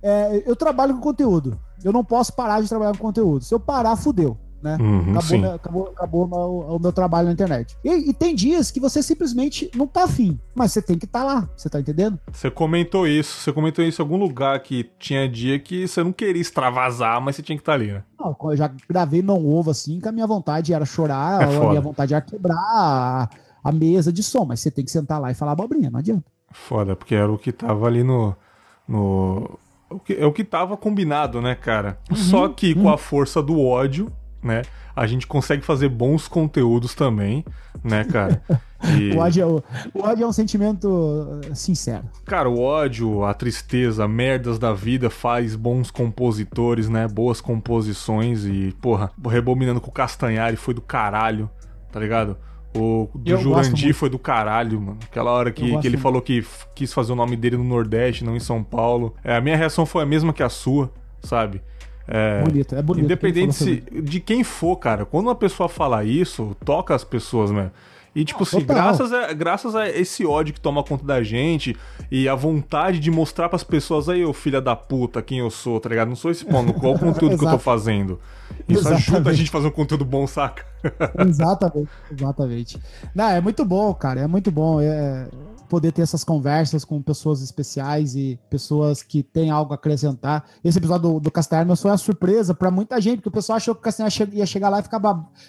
é, 0.04 0.44
eu 0.46 0.54
trabalho 0.54 0.94
com 0.96 1.00
conteúdo. 1.00 1.58
Eu 1.84 1.92
não 1.92 2.04
posso 2.04 2.34
parar 2.34 2.62
de 2.62 2.70
trabalhar 2.70 2.92
com 2.94 3.00
conteúdo. 3.00 3.44
Se 3.44 3.54
eu 3.54 3.60
parar, 3.60 3.96
fudeu. 3.96 4.38
Né? 4.64 4.78
Uhum, 4.80 5.18
acabou, 5.18 5.40
meu, 5.40 5.52
acabou, 5.52 5.88
acabou 5.90 6.30
o, 6.30 6.76
o, 6.78 6.80
meu 6.80 6.94
trabalho 6.94 7.28
na 7.28 7.34
internet. 7.34 7.76
E, 7.84 7.90
e, 7.90 8.14
tem 8.14 8.34
dias 8.34 8.72
que 8.72 8.80
você 8.80 9.04
simplesmente 9.04 9.70
não 9.76 9.86
tá 9.86 10.06
afim, 10.06 10.40
mas 10.56 10.72
você 10.72 10.82
tem 10.82 10.98
que 10.98 11.04
estar 11.04 11.20
tá 11.20 11.26
lá, 11.26 11.50
você 11.54 11.70
tá 11.70 11.82
entendendo? 11.82 12.18
Você 12.32 12.50
comentou 12.50 13.06
isso, 13.06 13.42
você 13.42 13.52
comentou 13.52 13.84
isso 13.84 14.02
em 14.02 14.06
algum 14.06 14.16
lugar 14.16 14.58
que 14.62 14.90
tinha 14.98 15.28
dia 15.28 15.60
que 15.60 15.86
você 15.86 16.02
não 16.02 16.14
queria 16.14 16.42
extravasar, 16.42 17.20
mas 17.20 17.36
você 17.36 17.42
tinha 17.42 17.58
que 17.58 17.62
estar 17.62 17.74
tá 17.74 17.76
ali, 17.78 17.92
né? 17.92 18.04
Não, 18.18 18.34
eu 18.52 18.56
já 18.56 18.72
gravei 18.90 19.22
não 19.22 19.46
ovo 19.46 19.70
assim, 19.70 20.00
que 20.00 20.08
a 20.08 20.14
minha 20.14 20.26
vontade 20.26 20.74
era 20.74 20.86
chorar, 20.86 21.42
é 21.42 21.58
a 21.58 21.70
minha 21.70 21.82
vontade 21.82 22.14
era 22.14 22.22
quebrar 22.22 22.56
a, 22.56 23.30
a, 23.62 23.72
mesa 23.74 24.14
de 24.14 24.24
som, 24.24 24.46
mas 24.46 24.62
você 24.62 24.72
tem 24.72 24.86
que 24.86 24.92
sentar 24.92 25.20
lá 25.20 25.30
e 25.30 25.36
falar 25.36 25.52
abobrinha, 25.52 25.90
não 25.90 26.00
adianta. 26.00 26.24
Foda, 26.54 26.96
porque 26.96 27.16
era 27.16 27.30
o 27.30 27.38
que 27.38 27.52
tava 27.52 27.86
ali 27.86 28.02
no, 28.02 28.34
no 28.88 29.60
o 29.94 30.00
que, 30.00 30.14
é 30.14 30.26
o 30.26 30.32
que 30.32 30.44
tava 30.44 30.76
combinado, 30.76 31.42
né, 31.42 31.56
cara? 31.56 31.98
Uhum, 32.10 32.16
Só 32.16 32.48
que 32.50 32.74
uhum. 32.74 32.84
com 32.84 32.90
a 32.90 32.98
força 32.98 33.42
do 33.42 33.62
ódio, 33.62 34.12
né? 34.42 34.64
A 34.96 35.08
gente 35.08 35.26
consegue 35.26 35.64
fazer 35.64 35.90
bons 35.90 36.28
conteúdos 36.28 36.94
também, 36.94 37.44
né, 37.84 38.04
cara? 38.04 38.42
E... 38.84 39.16
o, 39.16 39.20
ódio 39.20 39.42
é, 39.42 39.46
o, 39.46 39.64
o 39.94 40.04
ódio 40.04 40.26
é 40.26 40.28
um 40.28 40.34
sentimento 40.34 41.40
eh, 41.50 41.56
sincero. 41.56 42.04
Cara, 42.26 42.50
o 42.50 42.60
ódio, 42.60 43.24
a 43.24 43.34
tristeza, 43.34 44.06
merdas 44.10 44.60
da 44.60 44.74
vida 44.74 45.10
faz 45.10 45.56
bons 45.56 45.90
compositores, 45.90 46.90
né? 46.90 47.08
Boas 47.08 47.40
composições 47.40 48.44
e, 48.44 48.76
porra, 48.82 49.10
rebobinando 49.26 49.80
com 49.80 49.90
o 49.90 49.94
Castanhari 49.94 50.58
foi 50.58 50.74
do 50.74 50.82
caralho, 50.82 51.50
tá 51.94 52.00
ligado? 52.00 52.38
O 52.76 53.10
do 53.14 53.32
eu 53.32 53.38
Jurandir 53.38 53.94
foi 53.94 54.10
do 54.10 54.18
caralho, 54.18 54.82
mano. 54.82 54.98
Aquela 55.04 55.32
hora 55.32 55.52
que, 55.52 55.78
que 55.80 55.88
ele 55.88 55.98
falou 55.98 56.22
que 56.22 56.46
quis 56.74 56.92
fazer 56.92 57.12
o 57.12 57.16
nome 57.16 57.36
dele 57.36 57.58
no 57.58 57.64
Nordeste, 57.64 58.24
não 58.24 58.36
em 58.36 58.40
São 58.40 58.64
Paulo. 58.64 59.14
É, 59.24 59.36
a 59.36 59.42
minha 59.42 59.56
reação 59.56 59.86
foi 59.86 60.02
a 60.04 60.06
mesma 60.06 60.34
que 60.34 60.42
a 60.42 60.50
sua, 60.50 60.92
sabe? 61.22 61.62
É, 62.08 62.42
bonito, 62.44 62.76
é 62.76 62.82
bonito. 62.82 63.06
Independente 63.06 63.54
se, 63.54 63.76
de 64.02 64.20
quem 64.20 64.44
for, 64.44 64.76
cara. 64.78 65.06
Quando 65.06 65.28
uma 65.28 65.36
pessoa 65.36 65.70
fala 65.70 66.04
isso, 66.04 66.56
toca 66.66 66.94
as 66.94 67.04
pessoas, 67.04 67.52
né? 67.52 67.72
E, 68.16 68.24
tipo 68.24 68.44
assim, 68.44 68.62
graças 68.62 69.12
a, 69.12 69.34
graças 69.34 69.76
a 69.76 69.90
esse 69.90 70.26
ódio 70.26 70.54
que 70.54 70.62
toma 70.62 70.84
conta 70.84 71.04
da 71.04 71.24
gente 71.24 71.76
e 72.12 72.30
a 72.30 72.36
vontade 72.36 73.00
de 73.00 73.10
mostrar 73.10 73.50
pras 73.50 73.64
pessoas 73.64 74.08
aí, 74.08 74.24
ô 74.24 74.34
filha 74.34 74.62
da 74.62 74.76
puta, 74.76 75.22
quem 75.22 75.40
eu 75.40 75.50
sou, 75.50 75.80
tá 75.80 75.90
ligado? 75.90 76.10
Não 76.10 76.16
sou 76.16 76.30
esse 76.30 76.46
pano, 76.46 76.74
qual 76.74 76.94
o 76.94 77.00
conteúdo 77.00 77.38
que 77.38 77.46
eu 77.46 77.50
tô 77.52 77.58
fazendo. 77.58 78.20
Isso 78.70 78.82
exatamente. 78.82 79.10
ajuda 79.10 79.30
a 79.30 79.34
gente 79.34 79.50
a 79.50 79.52
fazer 79.52 79.68
um 79.68 79.72
conteúdo 79.72 80.06
bom, 80.06 80.28
saca? 80.28 80.64
exatamente, 81.26 81.90
exatamente. 82.12 82.80
Não, 83.16 83.30
é 83.30 83.42
muito 83.42 83.66
bom, 83.66 83.94
cara, 83.96 84.22
é 84.22 84.28
muito 84.28 84.52
bom. 84.52 84.80
É, 84.80 85.28
poder 85.74 85.92
ter 85.92 86.04
essas 86.04 86.24
conversas 86.24 86.86
com 86.86 87.02
pessoas 87.02 87.42
especiais 87.42 88.16
e 88.16 88.40
pessoas 88.48 89.02
que 89.02 89.24
têm 89.24 89.50
algo 89.50 89.74
a 89.74 89.76
acrescentar. 89.76 90.46
Esse 90.64 90.78
episódio 90.78 91.14
do, 91.14 91.20
do 91.20 91.32
Castanhar 91.32 91.66
foi 91.76 91.90
uma 91.90 91.98
surpresa 91.98 92.54
para 92.54 92.70
muita 92.70 93.02
gente, 93.02 93.16
porque 93.16 93.30
o 93.30 93.32
pessoal 93.32 93.58
achou 93.58 93.74
que 93.74 93.82
o 93.82 93.84
Castanhar 93.84 94.12
ia 94.34 94.46
chegar 94.46 94.70
lá 94.70 94.82
e 94.82 94.84
ficar 94.84 95.02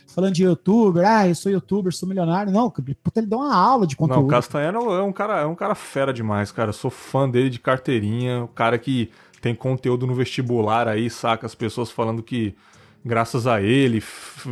falando 0.06 0.32
de 0.32 0.42
youtuber, 0.42 1.06
ah, 1.06 1.28
eu 1.28 1.34
sou 1.34 1.52
youtuber, 1.52 1.92
sou 1.92 2.08
milionário. 2.08 2.50
Não, 2.50 2.70
puta, 2.70 3.20
ele 3.20 3.26
deu 3.26 3.38
uma 3.38 3.54
aula 3.54 3.86
de 3.86 3.96
conteúdo. 3.96 4.20
Não, 4.20 4.26
o 4.26 4.30
Castanhar 4.30 4.74
é 4.74 5.02
um 5.02 5.12
cara, 5.12 5.42
é 5.42 5.46
um 5.46 5.54
cara 5.54 5.74
fera 5.74 6.10
demais, 6.10 6.50
cara. 6.50 6.70
Eu 6.70 6.72
sou 6.72 6.90
fã 6.90 7.28
dele 7.28 7.50
de 7.50 7.58
carteirinha, 7.58 8.44
o 8.44 8.48
cara 8.48 8.78
que 8.78 9.10
tem 9.42 9.54
conteúdo 9.54 10.06
no 10.06 10.14
vestibular 10.14 10.88
aí, 10.88 11.10
saca? 11.10 11.44
As 11.44 11.54
pessoas 11.54 11.90
falando 11.90 12.22
que 12.22 12.56
graças 13.04 13.46
a 13.46 13.60
ele 13.60 14.02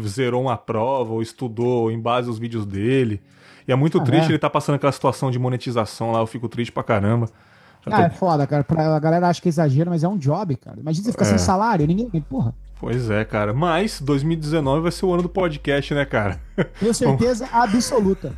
zerou 0.07 0.43
uma 0.43 0.57
prova 0.57 1.13
ou 1.13 1.23
estudou 1.23 1.91
em 1.91 1.99
base 1.99 2.29
aos 2.29 2.39
vídeos 2.39 2.67
dele. 2.67 3.21
E 3.67 3.73
é 3.73 3.77
muito 3.77 3.99
ah, 3.99 4.05
triste 4.05 4.27
é? 4.27 4.31
ele 4.33 4.39
tá 4.39 4.51
passando 4.51 4.75
aquela 4.75 4.93
situação 4.93 5.31
de 5.31 5.39
monetização 5.39 6.13
lá, 6.13 6.21
eu 6.21 6.27
fico 6.27 6.49
triste 6.49 6.73
pra 6.73 6.83
caramba. 6.83 7.29
Já 7.87 7.97
ah, 7.97 7.99
tô... 7.99 8.03
é 8.03 8.11
foda, 8.11 8.47
cara. 8.47 8.63
Pra, 8.63 8.97
a 8.97 9.01
galera 9.01 9.29
acha 9.29 9.41
que 9.41 9.49
exagera, 9.49 9.91
mas 9.91 10.05
é 10.05 10.09
um 10.09 10.17
job, 10.17 10.57
cara. 10.57 10.79
Imagina 10.79 11.05
você 11.05 11.13
ficar 11.13 11.25
é. 11.25 11.29
sem 11.29 11.39
salário, 11.39 11.87
ninguém. 11.87 12.09
Porra. 12.21 12.55
Pois 12.79 13.11
é, 13.11 13.25
cara. 13.25 13.53
Mas 13.53 14.01
2019 14.01 14.83
vai 14.83 14.93
ser 14.93 15.07
o 15.07 15.13
ano 15.13 15.23
do 15.23 15.29
podcast, 15.29 15.95
né, 15.95 16.05
cara? 16.05 16.41
Tenho 16.79 16.95
certeza 16.95 17.49
absoluta. 17.53 18.33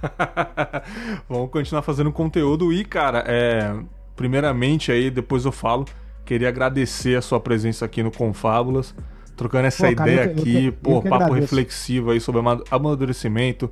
Vamos 1.29 1.51
continuar 1.51 1.83
fazendo 1.83 2.13
conteúdo 2.13 2.73
e, 2.73 2.85
cara, 2.85 3.25
é... 3.27 3.75
primeiramente 4.15 4.93
aí, 4.93 5.11
depois 5.11 5.45
eu 5.45 5.53
falo, 5.53 5.87
queria 6.25 6.49
agradecer 6.49 7.17
a 7.17 7.23
sua 7.23 7.41
presença 7.41 7.85
aqui 7.85 8.03
no 8.03 8.11
Confábulas, 8.11 8.95
trocando 9.37 9.67
essa 9.67 9.89
Pô, 9.89 9.95
cara, 9.95 10.11
ideia 10.13 10.27
eu, 10.27 10.33
aqui, 10.33 10.57
eu, 10.57 10.65
eu, 10.65 10.73
pô, 10.73 11.03
papo 11.03 11.15
agradeço. 11.15 11.41
reflexivo 11.41 12.11
aí 12.11 12.21
sobre 12.21 12.41
amadurecimento, 12.71 13.71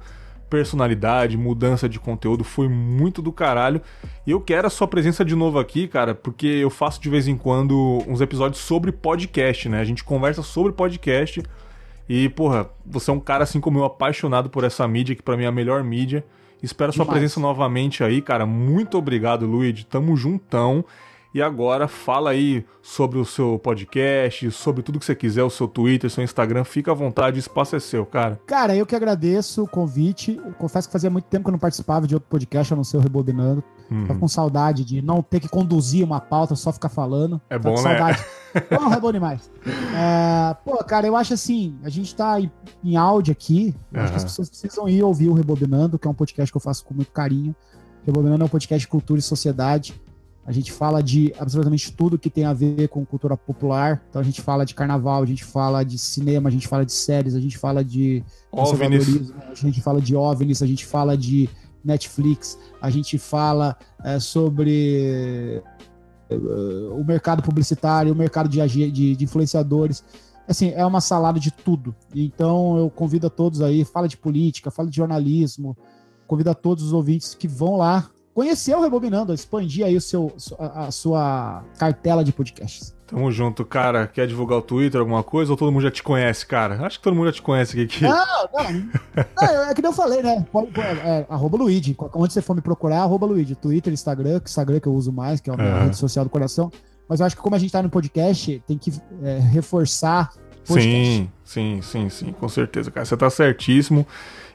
personalidade, 0.50 1.36
mudança 1.36 1.88
de 1.88 1.98
conteúdo, 1.98 2.44
foi 2.44 2.68
muito 2.68 3.22
do 3.22 3.32
caralho. 3.32 3.80
E 4.26 4.30
eu 4.30 4.40
quero 4.40 4.66
a 4.66 4.70
sua 4.70 4.86
presença 4.86 5.24
de 5.24 5.34
novo 5.34 5.58
aqui, 5.58 5.88
cara, 5.88 6.14
porque 6.14 6.46
eu 6.46 6.68
faço 6.68 7.00
de 7.00 7.08
vez 7.08 7.26
em 7.26 7.36
quando 7.36 8.02
uns 8.06 8.20
episódios 8.20 8.60
sobre 8.60 8.92
podcast, 8.92 9.68
né? 9.68 9.80
A 9.80 9.84
gente 9.84 10.04
conversa 10.04 10.42
sobre 10.42 10.72
podcast. 10.72 11.42
E, 12.08 12.28
porra, 12.28 12.68
você 12.84 13.10
é 13.10 13.14
um 13.14 13.20
cara 13.20 13.44
assim 13.44 13.60
como 13.60 13.78
eu, 13.78 13.84
apaixonado 13.84 14.50
por 14.50 14.64
essa 14.64 14.86
mídia, 14.86 15.16
que 15.16 15.22
para 15.22 15.36
mim 15.36 15.44
é 15.44 15.46
a 15.46 15.52
melhor 15.52 15.82
mídia. 15.82 16.22
Espero 16.62 16.92
sua 16.92 17.06
presença 17.06 17.40
novamente 17.40 18.04
aí, 18.04 18.20
cara. 18.22 18.46
Muito 18.46 18.96
obrigado, 18.96 19.46
Luigi. 19.46 19.84
Tamo 19.84 20.16
juntão. 20.16 20.84
E 21.34 21.40
agora 21.40 21.88
fala 21.88 22.30
aí 22.30 22.64
sobre 22.82 23.18
o 23.18 23.24
seu 23.24 23.58
podcast, 23.58 24.50
sobre 24.50 24.82
tudo 24.82 24.98
que 24.98 25.04
você 25.04 25.14
quiser, 25.14 25.42
o 25.42 25.48
seu 25.48 25.66
Twitter, 25.66 26.10
seu 26.10 26.22
Instagram, 26.22 26.62
fica 26.62 26.90
à 26.90 26.94
vontade, 26.94 27.38
o 27.38 27.40
espaço 27.40 27.74
é 27.74 27.80
seu, 27.80 28.04
cara. 28.04 28.38
Cara, 28.46 28.76
eu 28.76 28.84
que 28.84 28.94
agradeço 28.94 29.62
o 29.62 29.68
convite. 29.68 30.38
Eu 30.44 30.52
confesso 30.52 30.88
que 30.88 30.92
fazia 30.92 31.08
muito 31.08 31.24
tempo 31.24 31.44
que 31.44 31.48
eu 31.48 31.52
não 31.52 31.58
participava 31.58 32.06
de 32.06 32.14
outro 32.14 32.28
podcast, 32.28 32.74
a 32.74 32.76
não 32.76 32.84
ser 32.84 32.98
o 32.98 33.00
Rebobinando. 33.00 33.64
Uhum. 33.90 34.06
Tava 34.06 34.18
com 34.18 34.28
saudade 34.28 34.84
de 34.84 35.00
não 35.00 35.22
ter 35.22 35.40
que 35.40 35.48
conduzir 35.48 36.04
uma 36.04 36.20
pauta, 36.20 36.54
só 36.54 36.70
ficar 36.70 36.90
falando. 36.90 37.40
É 37.48 37.58
bom, 37.58 37.70
né? 37.70 37.76
Saudade. 37.78 38.24
Porra, 38.68 38.96
é 38.96 39.00
bom 39.00 39.12
demais. 39.12 39.50
É, 39.66 40.54
pô, 40.64 40.76
cara, 40.84 41.06
eu 41.06 41.16
acho 41.16 41.32
assim, 41.32 41.78
a 41.82 41.88
gente 41.88 42.14
tá 42.14 42.38
em, 42.38 42.50
em 42.84 42.96
áudio 42.96 43.32
aqui, 43.32 43.74
uhum. 43.90 44.00
acho 44.00 44.10
que 44.10 44.16
as 44.18 44.24
pessoas 44.24 44.50
precisam 44.50 44.86
ir 44.86 45.02
ouvir 45.02 45.30
o 45.30 45.32
Rebobinando, 45.32 45.98
que 45.98 46.06
é 46.06 46.10
um 46.10 46.14
podcast 46.14 46.52
que 46.52 46.56
eu 46.56 46.60
faço 46.60 46.84
com 46.84 46.92
muito 46.92 47.10
carinho. 47.10 47.56
Rebobinando 48.04 48.42
é 48.42 48.44
um 48.44 48.50
podcast 48.50 48.80
de 48.80 48.88
cultura 48.88 49.18
e 49.18 49.22
sociedade. 49.22 49.98
A 50.44 50.50
gente 50.50 50.72
fala 50.72 51.02
de 51.02 51.32
absolutamente 51.38 51.92
tudo 51.92 52.18
que 52.18 52.28
tem 52.28 52.44
a 52.44 52.52
ver 52.52 52.88
com 52.88 53.04
cultura 53.06 53.36
popular. 53.36 54.02
Então 54.08 54.20
a 54.20 54.24
gente 54.24 54.42
fala 54.42 54.66
de 54.66 54.74
carnaval, 54.74 55.22
a 55.22 55.26
gente 55.26 55.44
fala 55.44 55.84
de 55.84 55.96
cinema, 55.98 56.48
a 56.48 56.52
gente 56.52 56.66
fala 56.66 56.84
de 56.84 56.92
séries, 56.92 57.34
a 57.34 57.40
gente 57.40 57.56
fala 57.56 57.84
de 57.84 58.24
conservadorismo, 58.50 59.34
a 59.50 59.54
gente 59.54 59.80
fala 59.80 60.00
de 60.00 60.16
OVNIs, 60.16 60.62
a 60.62 60.66
gente 60.66 60.84
fala 60.84 61.16
de 61.16 61.48
Netflix, 61.84 62.58
a 62.80 62.90
gente 62.90 63.18
fala 63.18 63.76
é, 64.04 64.18
sobre 64.18 65.62
uh, 66.30 67.00
o 67.00 67.04
mercado 67.04 67.42
publicitário, 67.42 68.12
o 68.12 68.16
mercado 68.16 68.48
de, 68.48 68.66
de, 68.90 69.16
de 69.16 69.24
influenciadores 69.24 70.04
assim, 70.48 70.72
é 70.74 70.84
uma 70.84 71.00
salada 71.00 71.38
de 71.38 71.50
tudo. 71.50 71.94
Então 72.14 72.76
eu 72.76 72.90
convido 72.90 73.26
a 73.26 73.30
todos 73.30 73.60
aí, 73.62 73.84
fala 73.84 74.08
de 74.08 74.16
política, 74.16 74.70
fala 74.70 74.88
de 74.88 74.96
jornalismo, 74.96 75.76
convido 76.26 76.50
a 76.50 76.54
todos 76.54 76.84
os 76.84 76.92
ouvintes 76.92 77.34
que 77.34 77.48
vão 77.48 77.76
lá 77.76 78.10
conhecer 78.34 78.74
o 78.74 78.80
Rebobinando, 78.80 79.32
expandir 79.32 79.86
aí 79.86 79.96
o 79.96 80.00
seu, 80.00 80.34
a, 80.58 80.86
a 80.86 80.90
sua 80.90 81.64
cartela 81.78 82.24
de 82.24 82.32
podcasts. 82.32 82.94
Tamo 83.12 83.30
junto, 83.30 83.62
cara. 83.62 84.06
Quer 84.06 84.26
divulgar 84.26 84.58
o 84.58 84.62
Twitter, 84.62 84.98
alguma 84.98 85.22
coisa? 85.22 85.52
Ou 85.52 85.56
todo 85.56 85.70
mundo 85.70 85.82
já 85.82 85.90
te 85.90 86.02
conhece, 86.02 86.46
cara? 86.46 86.86
Acho 86.86 86.98
que 86.98 87.04
todo 87.04 87.14
mundo 87.14 87.26
já 87.26 87.32
te 87.32 87.42
conhece 87.42 87.78
aqui. 87.78 88.02
Não, 88.02 88.10
não. 88.10 88.72
não 89.36 89.68
é 89.68 89.74
que 89.74 89.82
nem 89.82 89.90
eu 89.90 89.94
falei, 89.94 90.22
né? 90.22 90.46
É, 90.76 91.08
é, 91.08 91.26
arroba 91.28 91.58
Luigi. 91.58 91.94
Onde 92.14 92.32
você 92.32 92.40
for 92.40 92.56
me 92.56 92.62
procurar, 92.62 93.02
arroba 93.02 93.26
Luigi. 93.26 93.54
Twitter, 93.54 93.92
Instagram, 93.92 94.40
que 94.40 94.48
Instagram 94.48 94.80
que 94.80 94.86
eu 94.86 94.94
uso 94.94 95.12
mais, 95.12 95.40
que 95.40 95.50
é 95.50 95.52
a 95.52 95.56
minha 95.58 95.68
é. 95.68 95.82
rede 95.84 95.96
social 95.98 96.24
do 96.24 96.30
coração. 96.30 96.72
Mas 97.06 97.20
eu 97.20 97.26
acho 97.26 97.36
que 97.36 97.42
como 97.42 97.54
a 97.54 97.58
gente 97.58 97.70
tá 97.70 97.82
no 97.82 97.90
podcast, 97.90 98.62
tem 98.66 98.78
que 98.78 98.90
é, 99.22 99.38
reforçar. 99.40 100.32
Podcast. 100.66 100.88
Sim, 100.88 101.30
sim, 101.44 101.82
sim, 101.82 102.08
sim, 102.08 102.32
com 102.32 102.48
certeza, 102.48 102.90
cara. 102.90 103.04
Você 103.04 103.16
tá 103.16 103.28
certíssimo. 103.28 104.06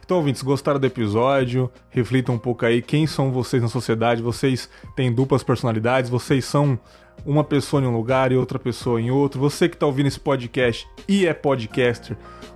Então, 0.08 0.20
ouvintes, 0.20 0.42
gostaram 0.42 0.80
do 0.80 0.88
episódio? 0.88 1.70
Reflitam 1.90 2.36
um 2.36 2.38
pouco 2.38 2.66
aí 2.66 2.82
quem 2.82 3.06
são 3.06 3.30
vocês 3.30 3.62
na 3.62 3.68
sociedade. 3.68 4.22
Vocês 4.22 4.70
têm 4.96 5.12
duplas 5.12 5.44
personalidades, 5.44 6.10
vocês 6.10 6.46
são 6.46 6.80
uma 7.26 7.44
pessoa 7.44 7.84
em 7.84 7.88
um 7.88 7.94
lugar 7.94 8.32
e 8.32 8.38
outra 8.38 8.58
pessoa 8.58 9.02
em 9.02 9.12
outro. 9.12 9.38
Você 9.38 9.68
que 9.68 9.76
está 9.76 9.86
ouvindo 9.86 10.06
esse 10.06 10.18
podcast 10.18 10.88
e 11.10 11.28
é 11.28 11.34
podcaster, 11.34 12.16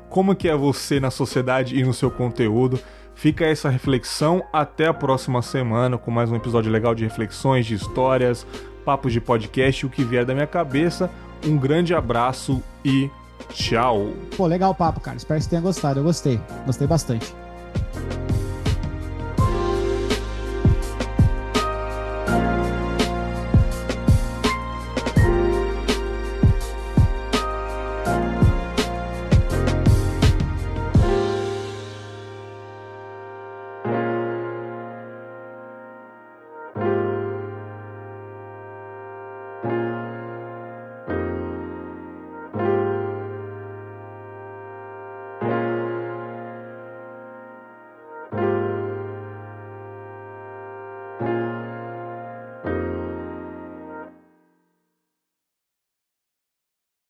como 0.09 0.33
que 0.33 0.47
é 0.47 0.55
você 0.55 0.97
na 0.97 1.11
sociedade 1.11 1.77
e 1.77 1.83
no 1.83 1.93
seu 1.93 2.09
conteúdo? 2.09 2.79
Fica 3.15 3.43
essa 3.43 3.67
reflexão 3.67 4.41
até 4.53 4.87
a 4.87 4.93
próxima 4.93 5.41
semana 5.41 5.97
com 5.97 6.09
mais 6.09 6.31
um 6.31 6.37
episódio 6.37 6.71
legal 6.71 6.95
de 6.95 7.03
reflexões, 7.03 7.65
de 7.65 7.75
histórias, 7.75 8.47
papos 8.85 9.11
de 9.11 9.19
podcast, 9.19 9.85
o 9.85 9.89
que 9.89 10.05
vier 10.05 10.23
da 10.23 10.33
minha 10.33 10.47
cabeça. 10.47 11.11
Um 11.45 11.57
grande 11.57 11.93
abraço 11.93 12.63
e 12.85 13.09
Tchau. 13.49 14.13
Pô, 14.35 14.47
legal 14.47 14.71
o 14.71 14.75
papo, 14.75 14.99
cara. 14.99 15.17
Espero 15.17 15.39
que 15.39 15.43
você 15.43 15.49
tenha 15.49 15.61
gostado. 15.61 15.99
Eu 15.99 16.03
gostei. 16.03 16.39
Gostei 16.65 16.87
bastante. 16.87 17.33